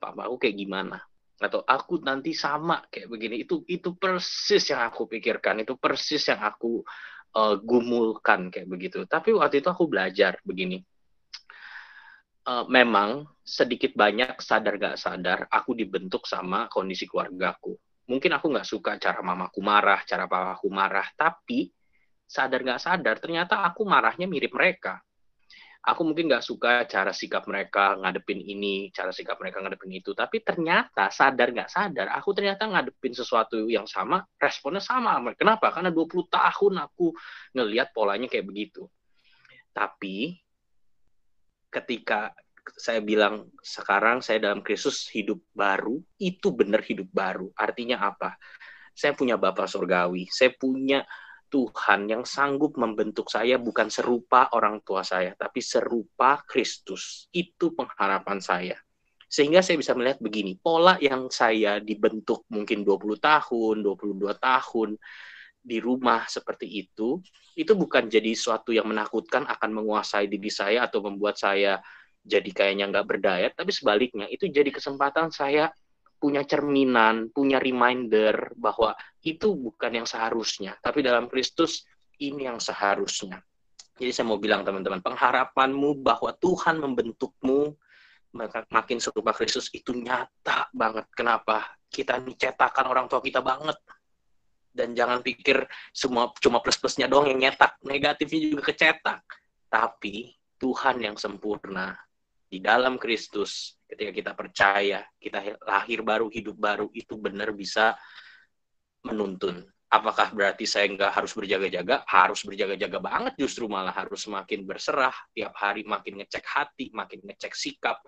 papa 0.00 0.24
aku 0.24 0.48
kayak 0.48 0.56
gimana? 0.56 0.96
Atau 1.36 1.60
aku 1.68 2.00
nanti 2.00 2.32
sama 2.32 2.88
kayak 2.88 3.12
begini. 3.12 3.44
Itu 3.44 3.68
itu 3.68 4.00
persis 4.00 4.64
yang 4.72 4.80
aku 4.88 5.04
pikirkan. 5.04 5.60
Itu 5.60 5.76
persis 5.76 6.24
yang 6.32 6.40
aku 6.40 6.80
uh, 7.36 7.60
gumulkan 7.60 8.48
kayak 8.48 8.64
begitu. 8.64 9.04
Tapi 9.04 9.36
waktu 9.36 9.60
itu 9.60 9.68
aku 9.68 9.84
belajar 9.92 10.40
begini 10.40 10.80
uh, 12.48 12.64
memang 12.66 13.28
sedikit 13.44 13.92
banyak 13.92 14.40
sadar 14.40 14.80
gak 14.80 14.96
sadar 14.96 15.38
aku 15.52 15.76
dibentuk 15.76 16.24
sama 16.24 16.66
kondisi 16.72 17.04
keluargaku. 17.04 17.76
Mungkin 18.08 18.32
aku 18.32 18.46
nggak 18.48 18.68
suka 18.68 18.96
cara 18.96 19.20
mamaku 19.20 19.60
marah, 19.60 20.00
cara 20.08 20.24
papaku 20.24 20.72
marah, 20.72 21.04
tapi 21.12 21.68
sadar 22.24 22.64
gak 22.64 22.80
sadar 22.80 23.20
ternyata 23.20 23.60
aku 23.68 23.84
marahnya 23.84 24.24
mirip 24.24 24.56
mereka. 24.56 24.96
Aku 25.78 26.04
mungkin 26.04 26.28
nggak 26.28 26.44
suka 26.44 26.84
cara 26.84 27.14
sikap 27.14 27.48
mereka 27.48 27.96
ngadepin 27.96 28.42
ini, 28.44 28.92
cara 28.92 29.08
sikap 29.14 29.40
mereka 29.40 29.62
ngadepin 29.62 29.92
itu, 29.94 30.12
tapi 30.12 30.40
ternyata 30.40 31.08
sadar 31.08 31.52
gak 31.52 31.70
sadar, 31.70 32.12
aku 32.12 32.32
ternyata 32.32 32.68
ngadepin 32.68 33.12
sesuatu 33.12 33.68
yang 33.68 33.88
sama, 33.88 34.24
responnya 34.40 34.80
sama. 34.84 35.20
Kenapa? 35.36 35.72
Karena 35.72 35.92
20 35.92 36.28
tahun 36.28 36.74
aku 36.84 37.12
ngelihat 37.56 37.92
polanya 37.92 38.28
kayak 38.28 38.44
begitu. 38.48 38.88
Tapi 39.72 40.36
ketika 41.68 42.32
saya 42.76 43.00
bilang 43.00 43.48
sekarang 43.64 44.20
saya 44.20 44.44
dalam 44.44 44.60
Kristus 44.60 45.08
hidup 45.08 45.40
baru, 45.56 46.00
itu 46.20 46.52
benar 46.52 46.84
hidup 46.84 47.08
baru. 47.08 47.48
Artinya 47.56 48.04
apa? 48.04 48.36
Saya 48.92 49.14
punya 49.14 49.38
Bapak 49.38 49.70
Surgawi, 49.70 50.26
saya 50.28 50.52
punya 50.52 51.06
Tuhan 51.48 52.12
yang 52.12 52.28
sanggup 52.28 52.76
membentuk 52.76 53.32
saya 53.32 53.56
bukan 53.56 53.88
serupa 53.88 54.52
orang 54.52 54.84
tua 54.84 55.00
saya, 55.00 55.32
tapi 55.32 55.64
serupa 55.64 56.44
Kristus. 56.44 57.26
Itu 57.32 57.72
pengharapan 57.72 58.38
saya. 58.44 58.76
Sehingga 59.28 59.60
saya 59.60 59.76
bisa 59.80 59.92
melihat 59.92 60.20
begini, 60.20 60.56
pola 60.56 60.96
yang 61.00 61.28
saya 61.28 61.80
dibentuk 61.80 62.48
mungkin 62.48 62.84
20 62.84 63.20
tahun, 63.20 63.76
22 63.84 64.36
tahun, 64.40 64.96
di 65.58 65.82
rumah 65.82 66.24
seperti 66.30 66.64
itu, 66.64 67.18
itu 67.58 67.72
bukan 67.74 68.06
jadi 68.06 68.32
suatu 68.32 68.70
yang 68.70 68.88
menakutkan 68.88 69.44
akan 69.44 69.70
menguasai 69.82 70.30
diri 70.30 70.48
saya 70.48 70.86
atau 70.86 71.02
membuat 71.04 71.36
saya 71.36 71.82
jadi 72.22 72.50
kayaknya 72.52 72.90
nggak 72.92 73.06
berdaya, 73.08 73.48
tapi 73.52 73.72
sebaliknya 73.72 74.28
itu 74.28 74.46
jadi 74.48 74.68
kesempatan 74.68 75.32
saya 75.32 75.72
punya 76.18 76.42
cerminan, 76.42 77.30
punya 77.30 77.62
reminder 77.62 78.52
bahwa 78.58 78.92
itu 79.22 79.54
bukan 79.54 80.02
yang 80.02 80.06
seharusnya, 80.08 80.74
tapi 80.82 81.00
dalam 81.00 81.30
Kristus 81.30 81.86
ini 82.18 82.50
yang 82.50 82.58
seharusnya. 82.58 83.38
Jadi 83.98 84.10
saya 84.14 84.26
mau 84.30 84.38
bilang 84.38 84.62
teman-teman, 84.62 85.02
pengharapanmu 85.02 86.02
bahwa 86.02 86.30
Tuhan 86.38 86.78
membentukmu 86.78 87.74
makin 88.70 88.98
serupa 89.02 89.34
Kristus 89.34 89.72
itu 89.74 89.90
nyata 89.90 90.70
banget. 90.70 91.10
Kenapa? 91.14 91.66
Kita 91.88 92.20
dicetakan 92.22 92.86
orang 92.92 93.06
tua 93.10 93.18
kita 93.18 93.42
banget 93.42 93.74
dan 94.78 94.94
jangan 94.94 95.18
pikir 95.26 95.66
semua 95.90 96.30
cuma 96.38 96.62
plus-plusnya 96.62 97.10
doang 97.10 97.26
yang 97.26 97.50
nyetak, 97.50 97.82
negatifnya 97.82 98.54
juga 98.54 98.70
kecetak. 98.70 99.26
Tapi 99.66 100.30
Tuhan 100.54 101.02
yang 101.02 101.18
sempurna 101.18 101.98
di 102.48 102.62
dalam 102.62 102.96
Kristus, 102.96 103.76
ketika 103.84 104.14
kita 104.14 104.32
percaya, 104.38 105.02
kita 105.18 105.58
lahir 105.66 106.00
baru, 106.06 106.30
hidup 106.30 106.56
baru, 106.56 106.86
itu 106.94 107.18
benar 107.18 107.50
bisa 107.52 107.98
menuntun. 109.04 109.66
Apakah 109.88 110.32
berarti 110.32 110.68
saya 110.68 110.88
nggak 110.88 111.12
harus 111.12 111.32
berjaga-jaga? 111.36 112.04
Harus 112.08 112.44
berjaga-jaga 112.44 112.98
banget 113.00 113.34
justru 113.40 113.68
malah 113.68 113.92
harus 113.92 114.24
semakin 114.24 114.64
berserah, 114.64 115.12
tiap 115.32 115.52
hari 115.60 115.84
makin 115.84 116.24
ngecek 116.24 116.44
hati, 116.44 116.92
makin 116.92 117.24
ngecek 117.24 117.52
sikap. 117.52 118.00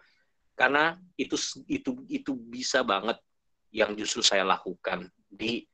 Karena 0.56 0.92
itu 1.16 1.36
itu 1.68 2.04
itu 2.08 2.32
bisa 2.36 2.84
banget 2.84 3.16
yang 3.72 3.96
justru 3.96 4.20
saya 4.20 4.44
lakukan 4.44 5.08
di 5.24 5.64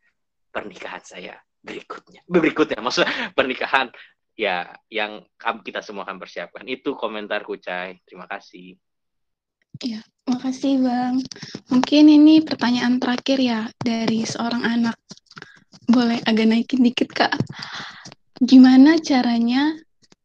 pernikahan 0.56 1.04
saya 1.04 1.36
berikutnya. 1.60 2.24
Berikutnya, 2.24 2.80
maksudnya 2.80 3.36
pernikahan 3.36 3.92
ya 4.32 4.72
yang 4.88 5.20
kita 5.60 5.84
semua 5.84 6.08
akan 6.08 6.16
persiapkan. 6.16 6.64
Itu 6.64 6.96
komentar 6.96 7.44
Kucai. 7.44 8.00
Terima 8.08 8.24
kasih. 8.24 8.80
Ya, 9.84 10.00
makasih 10.24 10.80
Bang. 10.80 11.20
Mungkin 11.68 12.08
ini 12.08 12.40
pertanyaan 12.40 12.96
terakhir 12.96 13.36
ya 13.36 13.60
dari 13.76 14.24
seorang 14.24 14.64
anak. 14.64 14.96
Boleh 15.84 16.24
agak 16.24 16.48
naikin 16.48 16.80
dikit 16.80 17.12
Kak. 17.12 17.36
Gimana 18.40 18.96
caranya 18.96 19.76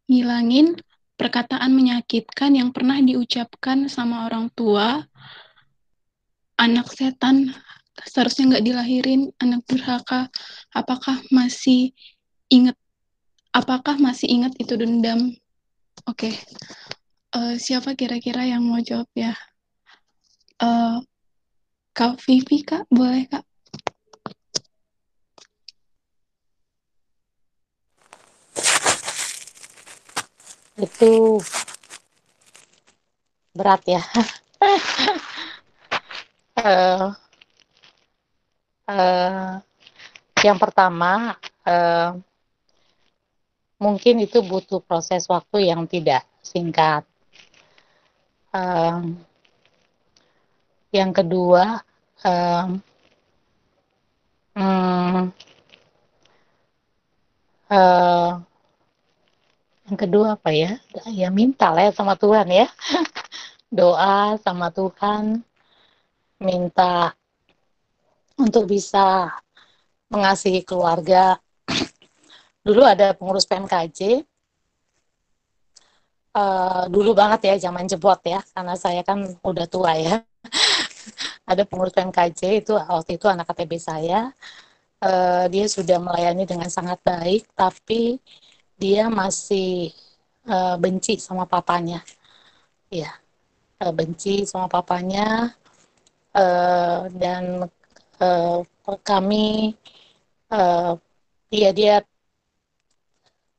ngilangin 0.07 0.79
perkataan 1.19 1.75
menyakitkan 1.75 2.55
yang 2.55 2.71
pernah 2.71 2.99
diucapkan 3.03 3.91
sama 3.91 4.27
orang 4.32 4.47
tua 4.55 5.03
anak 6.57 6.88
setan 6.93 7.51
seharusnya 8.07 8.55
nggak 8.55 8.65
dilahirin 8.65 9.21
anak 9.43 9.61
durhaka 9.67 10.31
apakah 10.71 11.19
masih 11.29 11.91
ingat 12.47 12.75
apakah 13.51 13.99
masih 13.99 14.31
ingat 14.31 14.55
itu 14.57 14.73
dendam 14.79 15.35
oke 16.07 16.27
okay. 16.27 16.33
uh, 17.35 17.55
siapa 17.59 17.93
kira-kira 17.99 18.47
yang 18.47 18.63
mau 18.63 18.79
jawab 18.79 19.07
ya 19.15 19.35
uh, 20.63 21.03
kak 21.91 22.15
Vivi 22.23 22.63
kak 22.63 22.87
boleh 22.87 23.27
kak 23.27 23.43
itu 30.81 31.37
berat 33.53 33.81
ya. 33.85 34.01
uh, 36.57 37.13
uh, 38.91 39.63
yang 40.43 40.59
pertama, 40.59 41.39
uh, 41.63 42.19
mungkin 43.79 44.21
itu 44.21 44.43
butuh 44.43 44.83
proses 44.83 45.23
waktu 45.31 45.71
yang 45.71 45.87
tidak 45.87 46.27
singkat. 46.43 47.07
Uh, 48.51 49.15
yang 50.91 51.15
kedua, 51.15 51.79
uh, 52.27 52.67
um, 54.59 55.31
uh, 57.71 58.31
yang 59.87 59.97
kedua 59.99 60.39
apa 60.39 60.49
ya 60.55 60.79
ya 61.11 61.27
minta 61.27 61.71
lah 61.71 61.87
ya 61.87 61.91
sama 61.91 62.15
Tuhan 62.15 62.47
ya 62.47 62.67
doa 63.79 64.39
sama 64.39 64.71
Tuhan 64.71 65.43
minta 66.39 67.11
untuk 68.41 68.65
bisa 68.65 69.29
mengasihi 70.09 70.65
keluarga. 70.65 71.37
Dulu 72.65 72.81
ada 72.85 73.13
pengurus 73.13 73.45
PMKJ 73.45 74.25
uh, 76.35 76.39
eh, 76.39 76.83
dulu 76.91 77.11
banget 77.11 77.49
ya 77.49 77.55
zaman 77.69 77.89
jebot 77.89 78.19
ya 78.23 78.39
karena 78.53 78.75
saya 78.77 79.01
kan 79.03 79.23
udah 79.43 79.65
tua 79.67 79.97
ya. 79.97 80.21
Ada 81.51 81.67
pengurus 81.67 81.91
PMKJ 81.91 82.63
itu 82.63 82.73
waktu 82.77 83.17
itu 83.19 83.25
anak 83.27 83.49
KTB 83.49 83.71
saya. 83.81 84.31
Uh, 85.01 85.49
dia 85.49 85.65
sudah 85.65 85.97
melayani 85.97 86.45
dengan 86.45 86.69
sangat 86.69 87.01
baik 87.01 87.49
tapi 87.57 88.21
dia 88.77 89.09
masih 89.09 89.89
uh, 90.45 90.77
benci 90.77 91.17
sama 91.17 91.49
papanya. 91.49 92.05
Ya 92.93 93.09
uh, 93.81 93.93
benci 93.93 94.45
sama 94.45 94.69
papanya 94.69 95.49
uh, 96.37 97.09
dan 97.17 97.65
uh, 98.22 98.61
kami 99.01 99.74
uh, 100.53 100.93
dia 101.51 101.69
dia 101.74 101.95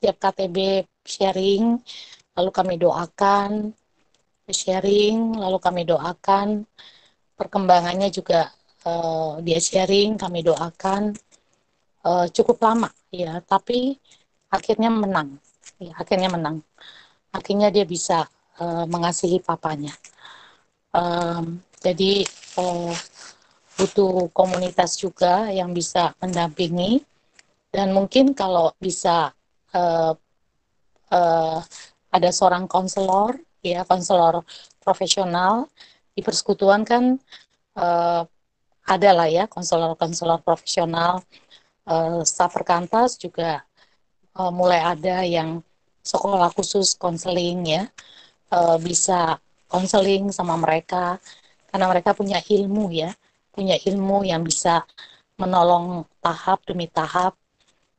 tiap 0.01 0.17
KTB 0.23 0.87
sharing 1.05 1.79
lalu 2.39 2.51
kami 2.55 2.75
doakan 2.79 3.75
sharing 4.51 5.39
lalu 5.39 5.59
kami 5.59 5.83
doakan. 5.89 6.69
Perkembangannya 7.39 8.13
juga 8.13 8.53
uh, 8.87 9.41
dia 9.41 9.59
sharing 9.59 10.21
kami 10.21 10.43
doakan. 10.43 11.17
Uh, 12.03 12.27
cukup 12.35 12.59
lama 12.67 12.91
ya 13.15 13.39
tapi 13.47 13.95
akhirnya 14.51 14.91
menang 14.91 15.39
ya, 15.79 15.95
akhirnya 15.95 16.29
menang. 16.31 16.61
Akhirnya 17.33 17.73
dia 17.73 17.87
bisa 17.89 18.27
uh, 18.61 18.85
mengasihi 18.91 19.39
papanya. 19.39 19.95
Um, 20.93 21.63
jadi 21.81 22.27
uh, 22.61 22.93
butuh 23.77 24.29
komunitas 24.37 25.01
juga 25.01 25.49
yang 25.49 25.73
bisa 25.73 26.13
mendampingi. 26.21 27.03
Dan 27.73 27.97
mungkin 27.97 28.37
kalau 28.37 28.77
bisa 28.77 29.33
uh, 29.73 30.13
uh, 31.09 31.59
ada 32.13 32.29
seorang 32.29 32.69
konselor 32.69 33.41
ya 33.65 33.87
konselor 33.89 34.45
profesional 34.83 35.71
di 36.13 36.21
persekutuan 36.21 36.85
kan 36.85 37.17
uh, 37.81 38.23
ada 38.85 39.11
lah 39.15 39.29
ya 39.31 39.49
konselor-konselor 39.49 40.45
profesional 40.45 41.25
uh, 41.89 42.21
staf 42.27 42.53
perkantas 42.53 43.17
juga 43.17 43.65
uh, 44.37 44.53
mulai 44.53 44.83
ada 44.85 45.25
yang 45.25 45.65
sekolah 46.05 46.53
khusus 46.53 46.99
konseling 46.99 47.65
ya. 47.65 47.83
Uh, 48.53 48.77
bisa 48.77 49.41
konseling 49.65 50.29
sama 50.29 50.61
mereka 50.61 51.17
karena 51.73 51.89
mereka 51.89 52.13
punya 52.13 52.37
ilmu 52.45 52.93
ya 52.93 53.17
punya 53.53 53.77
ilmu 53.77 54.25
yang 54.25 54.43
bisa 54.43 54.83
menolong 55.37 56.09
tahap 56.25 56.65
demi 56.65 56.89
tahap. 56.89 57.37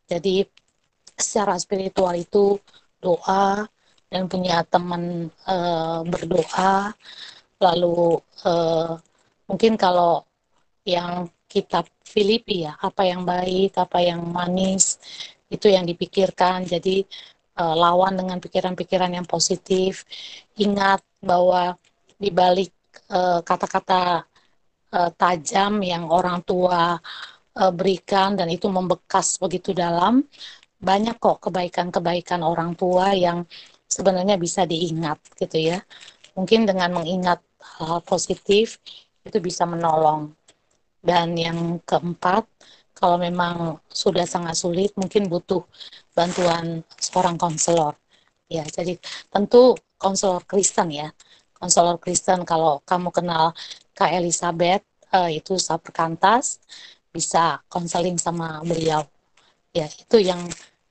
Jadi 0.09 0.43
secara 1.13 1.55
spiritual 1.61 2.17
itu 2.17 2.57
doa 2.97 3.63
dan 4.09 4.25
punya 4.29 4.65
teman 4.65 5.29
uh, 5.45 6.01
berdoa. 6.05 6.93
Lalu 7.61 8.19
uh, 8.45 8.97
mungkin 9.49 9.77
kalau 9.77 10.25
yang 10.83 11.29
kitab 11.47 11.87
Filipi 12.03 12.65
ya 12.67 12.75
apa 12.81 13.07
yang 13.07 13.23
baik 13.23 13.77
apa 13.77 14.01
yang 14.01 14.21
manis 14.25 14.97
itu 15.49 15.69
yang 15.69 15.85
dipikirkan. 15.85 16.65
Jadi 16.65 17.05
uh, 17.61 17.75
lawan 17.77 18.17
dengan 18.17 18.37
pikiran-pikiran 18.41 19.13
yang 19.13 19.27
positif. 19.29 20.05
Ingat 20.57 21.01
bahwa 21.21 21.77
di 22.17 22.29
balik 22.33 22.71
kata 23.09 23.41
kata-kata 23.41 24.32
uh, 24.93 25.11
tajam 25.17 25.81
yang 25.81 26.07
orang 26.07 26.45
tua 26.45 26.95
uh, 27.57 27.71
berikan 27.73 28.37
dan 28.37 28.47
itu 28.53 28.69
membekas 28.69 29.41
begitu 29.41 29.73
dalam 29.73 30.23
banyak 30.83 31.15
kok 31.17 31.39
kebaikan-kebaikan 31.47 32.43
orang 32.43 32.75
tua 32.75 33.15
yang 33.15 33.47
sebenarnya 33.87 34.35
bisa 34.35 34.67
diingat 34.67 35.17
gitu 35.39 35.57
ya. 35.73 35.79
Mungkin 36.35 36.67
dengan 36.67 36.91
mengingat 36.97 37.39
hal 37.79 38.03
positif 38.03 38.81
itu 39.23 39.37
bisa 39.39 39.63
menolong. 39.63 40.35
Dan 41.03 41.35
yang 41.35 41.79
keempat 41.83 42.47
kalau 42.95 43.19
memang 43.19 43.79
sudah 43.91 44.23
sangat 44.27 44.55
sulit 44.59 44.91
mungkin 44.99 45.27
butuh 45.31 45.63
bantuan 46.11 46.83
seorang 46.99 47.39
konselor. 47.39 47.95
Ya 48.51 48.63
jadi 48.67 48.99
tentu 49.31 49.79
konselor 49.95 50.43
Kristen 50.43 50.91
ya 50.91 51.07
konselor 51.63 51.95
Kristen 52.03 52.43
kalau 52.43 52.83
kamu 52.83 53.07
kenal 53.15 53.55
Kak 53.95 54.11
Elizabeth 54.11 54.83
uh, 55.15 55.31
itu 55.31 55.55
Saperkantas 55.55 56.59
bisa 57.15 57.63
konseling 57.71 58.19
sama 58.19 58.59
beliau 58.67 59.07
ya 59.71 59.87
itu 59.87 60.19
yang 60.19 60.43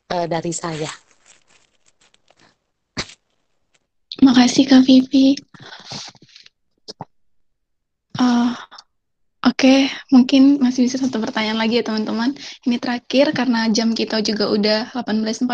uh, 0.09 0.25
dari 0.25 0.57
saya 0.57 0.89
Makasih 4.23 4.71
Kak 4.71 4.87
Vivi. 4.87 5.35
Uh, 8.21 8.55
Oke, 9.43 9.91
mungkin 10.15 10.63
masih 10.63 10.87
bisa 10.87 11.03
satu 11.03 11.19
pertanyaan 11.19 11.59
lagi 11.59 11.83
ya 11.83 11.85
teman-teman. 11.87 12.31
Ini 12.63 12.79
terakhir 12.79 13.35
karena 13.35 13.67
jam 13.75 13.91
kita 13.91 14.23
juga 14.23 14.47
udah 14.47 14.95
18.40. 14.95 15.51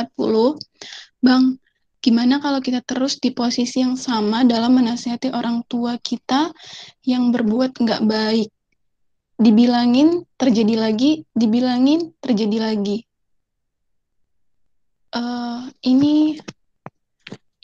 Bang, 1.25 1.57
gimana 1.99 2.38
kalau 2.38 2.62
kita 2.62 2.80
terus 2.86 3.18
di 3.18 3.34
posisi 3.34 3.82
yang 3.82 3.99
sama 3.99 4.46
dalam 4.46 4.78
menasihati 4.78 5.34
orang 5.34 5.66
tua 5.66 5.99
kita 5.99 6.55
yang 7.03 7.34
berbuat 7.34 7.78
nggak 7.78 8.03
baik? 8.07 8.51
Dibilangin 9.38 10.26
terjadi 10.34 10.74
lagi, 10.78 11.22
dibilangin 11.30 12.11
terjadi 12.18 12.59
lagi. 12.59 13.07
Uh, 15.14 15.70
ini 15.86 16.36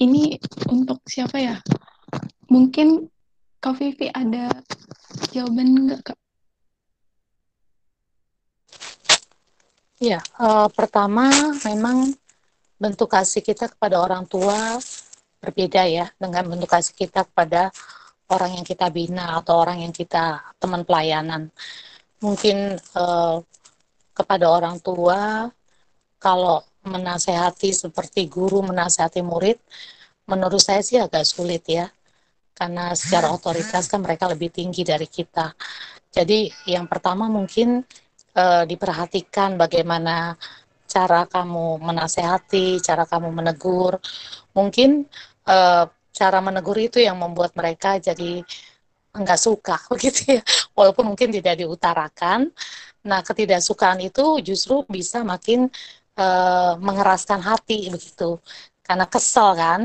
ini 0.01 0.39
untuk 0.71 1.03
siapa 1.07 1.39
ya? 1.39 1.57
Mungkin 2.51 3.11
Kak 3.65 3.81
Vivi 3.81 4.13
ada 4.13 4.53
jawaban 5.33 5.73
enggak 5.73 6.13
kak? 6.13 6.19
Ya, 10.03 10.21
uh, 10.37 10.69
pertama 10.69 11.33
memang 11.65 12.13
bentuk 12.85 13.09
kasih 13.09 13.41
kita 13.41 13.73
kepada 13.73 13.97
orang 13.97 14.29
tua 14.29 14.77
berbeda 15.41 15.89
ya 15.89 16.05
dengan 16.21 16.53
bentuk 16.53 16.69
kasih 16.69 16.93
kita 16.93 17.25
kepada 17.25 17.73
orang 18.29 18.61
yang 18.61 18.65
kita 18.69 18.93
bina 18.93 19.41
atau 19.41 19.57
orang 19.57 19.89
yang 19.89 19.93
kita 19.93 20.53
teman 20.61 20.85
pelayanan. 20.85 21.49
Mungkin 22.21 22.77
uh, 22.77 23.41
kepada 24.13 24.47
orang 24.53 24.85
tua 24.85 25.49
kalau 26.21 26.61
menasehati 26.85 27.73
seperti 27.73 28.29
guru 28.29 28.61
menasehati 28.61 29.25
murid, 29.25 29.57
menurut 30.29 30.61
saya 30.61 30.85
sih 30.85 31.01
agak 31.01 31.25
sulit 31.25 31.65
ya 31.65 31.89
karena 32.53 32.93
secara 32.93 33.33
otoritas 33.33 33.89
kan 33.89 34.05
mereka 34.05 34.29
lebih 34.29 34.53
tinggi 34.53 34.85
dari 34.85 35.09
kita. 35.09 35.57
Jadi 36.13 36.53
yang 36.69 36.85
pertama 36.87 37.27
mungkin 37.33 37.81
uh, 38.37 38.65
diperhatikan 38.69 39.57
bagaimana 39.57 40.37
cara 40.95 41.27
kamu 41.27 41.83
menasehati, 41.83 42.79
cara 42.87 43.05
kamu 43.11 43.29
menegur. 43.35 43.99
Mungkin 44.55 45.03
uh, 45.51 45.85
cara 46.15 46.39
menegur 46.47 46.79
itu 46.79 47.03
yang 47.03 47.19
membuat 47.19 47.53
mereka 47.59 47.99
jadi 47.99 48.47
enggak 49.19 49.41
suka 49.43 49.77
begitu 49.91 50.21
ya. 50.39 50.43
Walaupun 50.79 51.05
mungkin 51.15 51.35
tidak 51.35 51.55
diutarakan. 51.63 52.55
Nah 53.09 53.21
ketidaksukaan 53.27 53.99
itu 54.07 54.39
justru 54.47 54.87
bisa 54.87 55.27
makin 55.27 55.67
uh, 56.19 56.73
mengeraskan 56.79 57.41
hati 57.43 57.91
begitu. 57.91 58.39
Karena 58.87 59.07
kesel 59.11 59.51
kan 59.59 59.81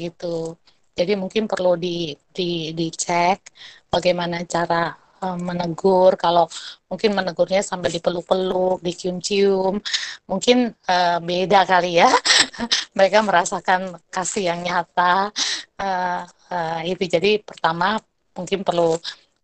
gitu. 0.00 0.56
Jadi 0.96 1.12
mungkin 1.12 1.44
perlu 1.44 1.76
di, 1.76 2.16
di 2.32 2.72
dicek 2.72 3.52
bagaimana 3.92 4.40
cara 4.48 5.05
uh, 5.26 5.34
menegur 5.34 6.14
kalau 6.14 6.46
mungkin 6.86 7.18
menegurnya 7.18 7.66
sambil 7.66 7.90
dipeluk-peluk 7.90 8.78
dicium-cium 8.78 9.82
mungkin 10.30 10.70
uh, 10.86 11.18
beda 11.18 11.66
kali 11.66 11.98
ya. 11.98 12.10
Mereka 12.96 13.26
merasakan 13.26 13.98
kasih 14.14 14.54
yang 14.54 14.62
nyata. 14.62 15.34
Uh, 15.76 16.22
uh, 16.50 16.80
itu. 16.86 17.04
Jadi 17.10 17.42
pertama 17.42 17.98
mungkin 18.38 18.62
perlu 18.62 18.96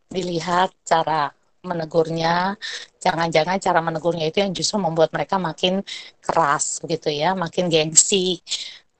dilihat 0.08 0.72
cara 0.86 1.28
menegurnya. 1.62 2.58
Jangan-jangan 2.98 3.58
cara 3.62 3.80
menegurnya 3.82 4.26
itu 4.30 4.42
yang 4.42 4.52
justru 4.54 4.78
membuat 4.78 5.10
mereka 5.14 5.38
makin 5.38 5.82
keras 6.22 6.82
begitu 6.82 7.10
ya 7.10 7.34
makin 7.38 7.70
gengsi 7.70 8.42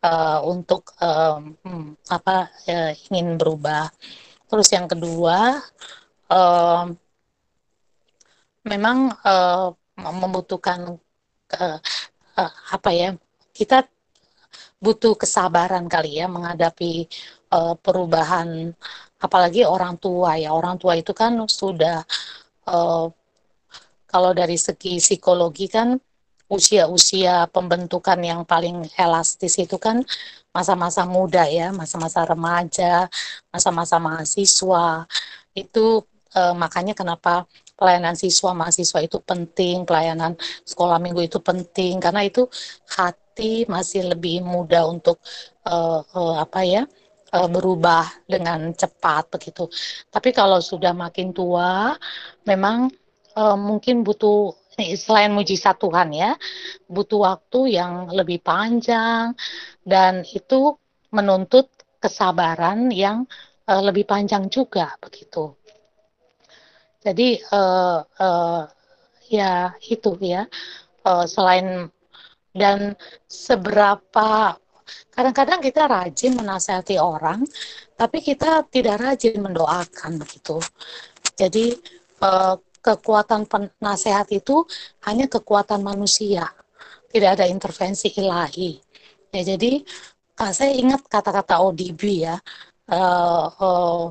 uh, 0.03 0.43
untuk 0.47 0.95
um, 1.03 1.55
apa 2.11 2.51
uh, 2.70 2.93
ingin 3.11 3.39
berubah. 3.39 3.91
Terus 4.47 4.68
yang 4.74 4.85
kedua, 4.85 5.59
memang 8.64 9.11
uh, 9.26 9.74
membutuhkan 9.99 10.97
uh, 11.59 11.78
uh, 12.39 12.53
apa 12.72 12.91
ya? 12.95 13.09
Kita 13.53 13.85
butuh 14.83 15.14
kesabaran 15.14 15.87
kali 15.87 16.18
ya 16.18 16.26
menghadapi 16.26 17.07
uh, 17.55 17.74
perubahan, 17.78 18.74
apalagi 19.22 19.62
orang 19.66 19.99
tua 20.01 20.39
ya. 20.41 20.51
Orang 20.55 20.78
tua 20.80 20.99
itu 20.99 21.12
kan 21.14 21.37
sudah 21.47 22.03
uh, 22.66 23.07
kalau 24.09 24.30
dari 24.37 24.57
segi 24.61 24.99
psikologi 25.01 25.68
kan 25.72 25.97
usia-usia 26.53 27.49
pembentukan 27.49 28.20
yang 28.20 28.45
paling 28.45 28.85
elastis 29.01 29.57
itu 29.57 29.80
kan 29.80 30.05
masa-masa 30.53 31.09
muda 31.09 31.49
ya, 31.49 31.72
masa-masa 31.72 32.28
remaja, 32.28 33.09
masa-masa 33.49 33.97
mahasiswa. 33.97 35.09
Itu 35.57 36.05
eh, 36.39 36.55
makanya 36.62 36.95
kenapa 36.97 37.47
pelayanan 37.78 38.14
siswa 38.14 38.51
mahasiswa 38.55 39.01
itu 39.03 39.18
penting, 39.22 39.85
pelayanan 39.89 40.33
sekolah 40.64 40.99
minggu 41.03 41.20
itu 41.28 41.39
penting 41.43 41.99
karena 42.05 42.22
itu 42.28 42.47
hati 42.97 43.64
masih 43.66 44.12
lebih 44.12 44.45
muda 44.45 44.87
untuk 44.87 45.18
eh, 45.66 46.01
eh, 46.16 46.37
apa 46.45 46.62
ya? 46.66 46.85
berubah 47.33 48.28
dengan 48.28 48.76
cepat 48.76 49.33
begitu. 49.33 49.64
Tapi 50.12 50.37
kalau 50.37 50.61
sudah 50.61 50.93
makin 50.93 51.33
tua, 51.33 51.97
memang 52.45 52.93
uh, 53.37 53.57
mungkin 53.57 54.05
butuh 54.05 54.53
selain 55.05 55.33
mujizat 55.33 55.80
Tuhan 55.80 56.12
ya, 56.12 56.37
butuh 56.89 57.20
waktu 57.28 57.76
yang 57.78 58.12
lebih 58.12 58.41
panjang 58.45 59.33
dan 59.85 60.24
itu 60.28 60.76
menuntut 61.12 61.68
kesabaran 62.01 62.89
yang 62.93 63.24
uh, 63.68 63.83
lebih 63.85 64.05
panjang 64.09 64.49
juga 64.49 64.97
begitu. 65.01 65.62
Jadi 67.03 67.42
uh, 67.50 67.98
uh, 68.03 68.62
ya 69.26 69.74
itu 69.90 70.14
ya 70.22 70.46
uh, 71.03 71.26
selain 71.26 71.90
dan 72.55 72.94
seberapa 73.26 74.55
kadang-kadang 75.11 75.61
kita 75.64 75.88
rajin 75.88 76.36
menasihati 76.36 77.00
orang, 77.00 77.42
tapi 77.96 78.20
kita 78.20 78.64
tidak 78.68 79.00
rajin 79.03 79.40
mendoakan 79.40 80.20
begitu. 80.20 80.61
Jadi 81.34 81.74
uh, 82.22 82.55
kekuatan 82.82 83.48
penasehat 83.48 84.30
itu 84.30 84.62
hanya 85.09 85.26
kekuatan 85.26 85.80
manusia, 85.80 86.50
tidak 87.09 87.40
ada 87.40 87.46
intervensi 87.48 88.12
ilahi. 88.14 88.76
Ya, 89.32 89.57
jadi 89.57 89.80
saya 90.53 90.74
ingat 90.74 91.07
kata-kata 91.07 91.62
ODB 91.62 92.26
ya, 92.26 92.36
uh, 92.90 93.46
uh, 93.48 94.05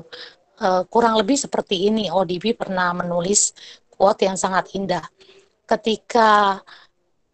uh, 0.62 0.82
kurang 0.86 1.18
lebih 1.18 1.34
seperti 1.34 1.90
ini. 1.90 2.06
ODB 2.08 2.54
pernah 2.54 2.94
menulis 2.94 3.52
quote 3.90 4.24
yang 4.24 4.38
sangat 4.38 4.70
indah. 4.78 5.02
Ketika 5.66 6.62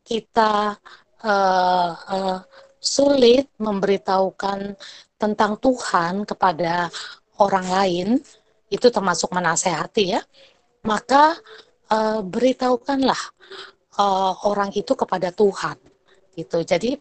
kita 0.02 0.74
uh, 1.22 1.90
uh, 1.92 2.38
sulit 2.80 3.52
memberitahukan 3.60 4.72
tentang 5.20 5.60
Tuhan 5.60 6.24
kepada 6.24 6.88
orang 7.38 7.66
lain, 7.68 8.08
itu 8.68 8.86
termasuk 8.92 9.32
menasehati 9.32 10.04
ya 10.16 10.20
maka 10.84 11.36
uh, 11.90 12.20
beritahukanlah 12.22 13.22
uh, 13.98 14.32
orang 14.46 14.70
itu 14.76 14.92
kepada 14.94 15.32
Tuhan 15.32 15.76
gitu 16.36 16.62
jadi 16.62 17.00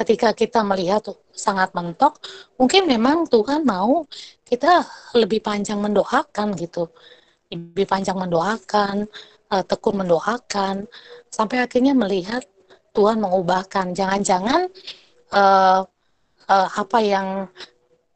ketika 0.00 0.32
kita 0.32 0.64
melihat 0.64 1.04
sangat 1.36 1.76
mentok 1.76 2.16
mungkin 2.56 2.88
memang 2.88 3.28
Tuhan 3.28 3.68
mau 3.68 4.08
kita 4.48 4.80
lebih 5.12 5.44
panjang 5.44 5.76
mendoakan 5.76 6.56
gitu. 6.56 6.88
Lebih 7.52 7.84
panjang 7.84 8.16
mendoakan 8.16 9.04
uh, 9.52 9.62
tekun 9.66 10.00
mendoakan 10.00 10.88
sampai 11.28 11.60
akhirnya 11.60 11.92
melihat 11.92 12.40
Tuhan 12.96 13.20
mengubahkan. 13.20 13.92
Jangan-jangan 13.92 14.72
uh, 15.36 15.84
uh, 16.48 16.68
apa 16.80 16.98
yang 17.04 17.46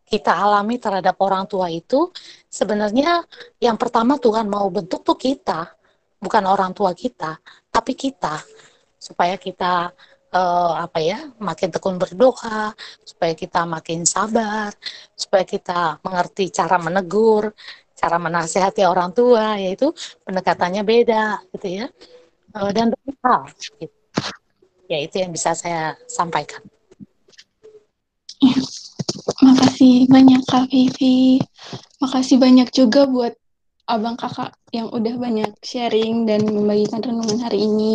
kita 0.08 0.30
alami 0.30 0.78
terhadap 0.78 1.18
orang 1.20 1.44
tua 1.44 1.68
itu 1.68 2.08
sebenarnya 2.48 3.26
yang 3.60 3.76
pertama 3.76 4.16
Tuhan 4.16 4.46
mau 4.46 4.70
bentuk 4.70 5.02
tuh 5.02 5.18
kita, 5.18 5.68
bukan 6.22 6.44
orang 6.48 6.72
tua 6.72 6.96
kita, 6.96 7.36
tapi 7.68 7.92
kita. 7.92 8.40
Supaya 9.04 9.36
kita 9.36 9.92
uh, 10.34 10.82
apa 10.82 10.98
ya 10.98 11.18
makin 11.38 11.70
tekun 11.70 11.96
berdoa, 11.96 12.74
supaya 13.06 13.32
kita 13.32 13.62
makin 13.64 14.02
sabar, 14.02 14.74
supaya 15.14 15.46
kita 15.46 16.02
mengerti 16.02 16.50
cara 16.50 16.76
menegur, 16.82 17.54
cara 17.94 18.18
menasehati 18.18 18.82
orang 18.84 19.14
tua, 19.14 19.56
yaitu 19.56 19.94
pendekatannya 20.26 20.82
beda 20.82 21.40
gitu 21.54 21.84
ya, 21.84 21.86
uh, 22.58 22.70
dan 22.74 22.90
hal. 23.22 23.46
Gitu. 23.78 23.94
Ya 24.90 24.98
itu 25.00 25.16
yang 25.22 25.32
bisa 25.32 25.56
saya 25.56 25.96
sampaikan. 26.10 26.60
Makasih 29.40 30.04
banyak 30.12 30.42
Kak 30.44 30.68
Vivi. 30.68 31.40
Makasih 32.02 32.36
banyak 32.36 32.68
juga 32.76 33.08
buat 33.08 33.32
abang 33.84 34.16
kakak 34.16 34.56
yang 34.72 34.88
udah 34.88 35.14
banyak 35.16 35.52
sharing 35.60 36.24
dan 36.28 36.44
membagikan 36.48 37.00
renungan 37.04 37.40
hari 37.40 37.64
ini. 37.64 37.92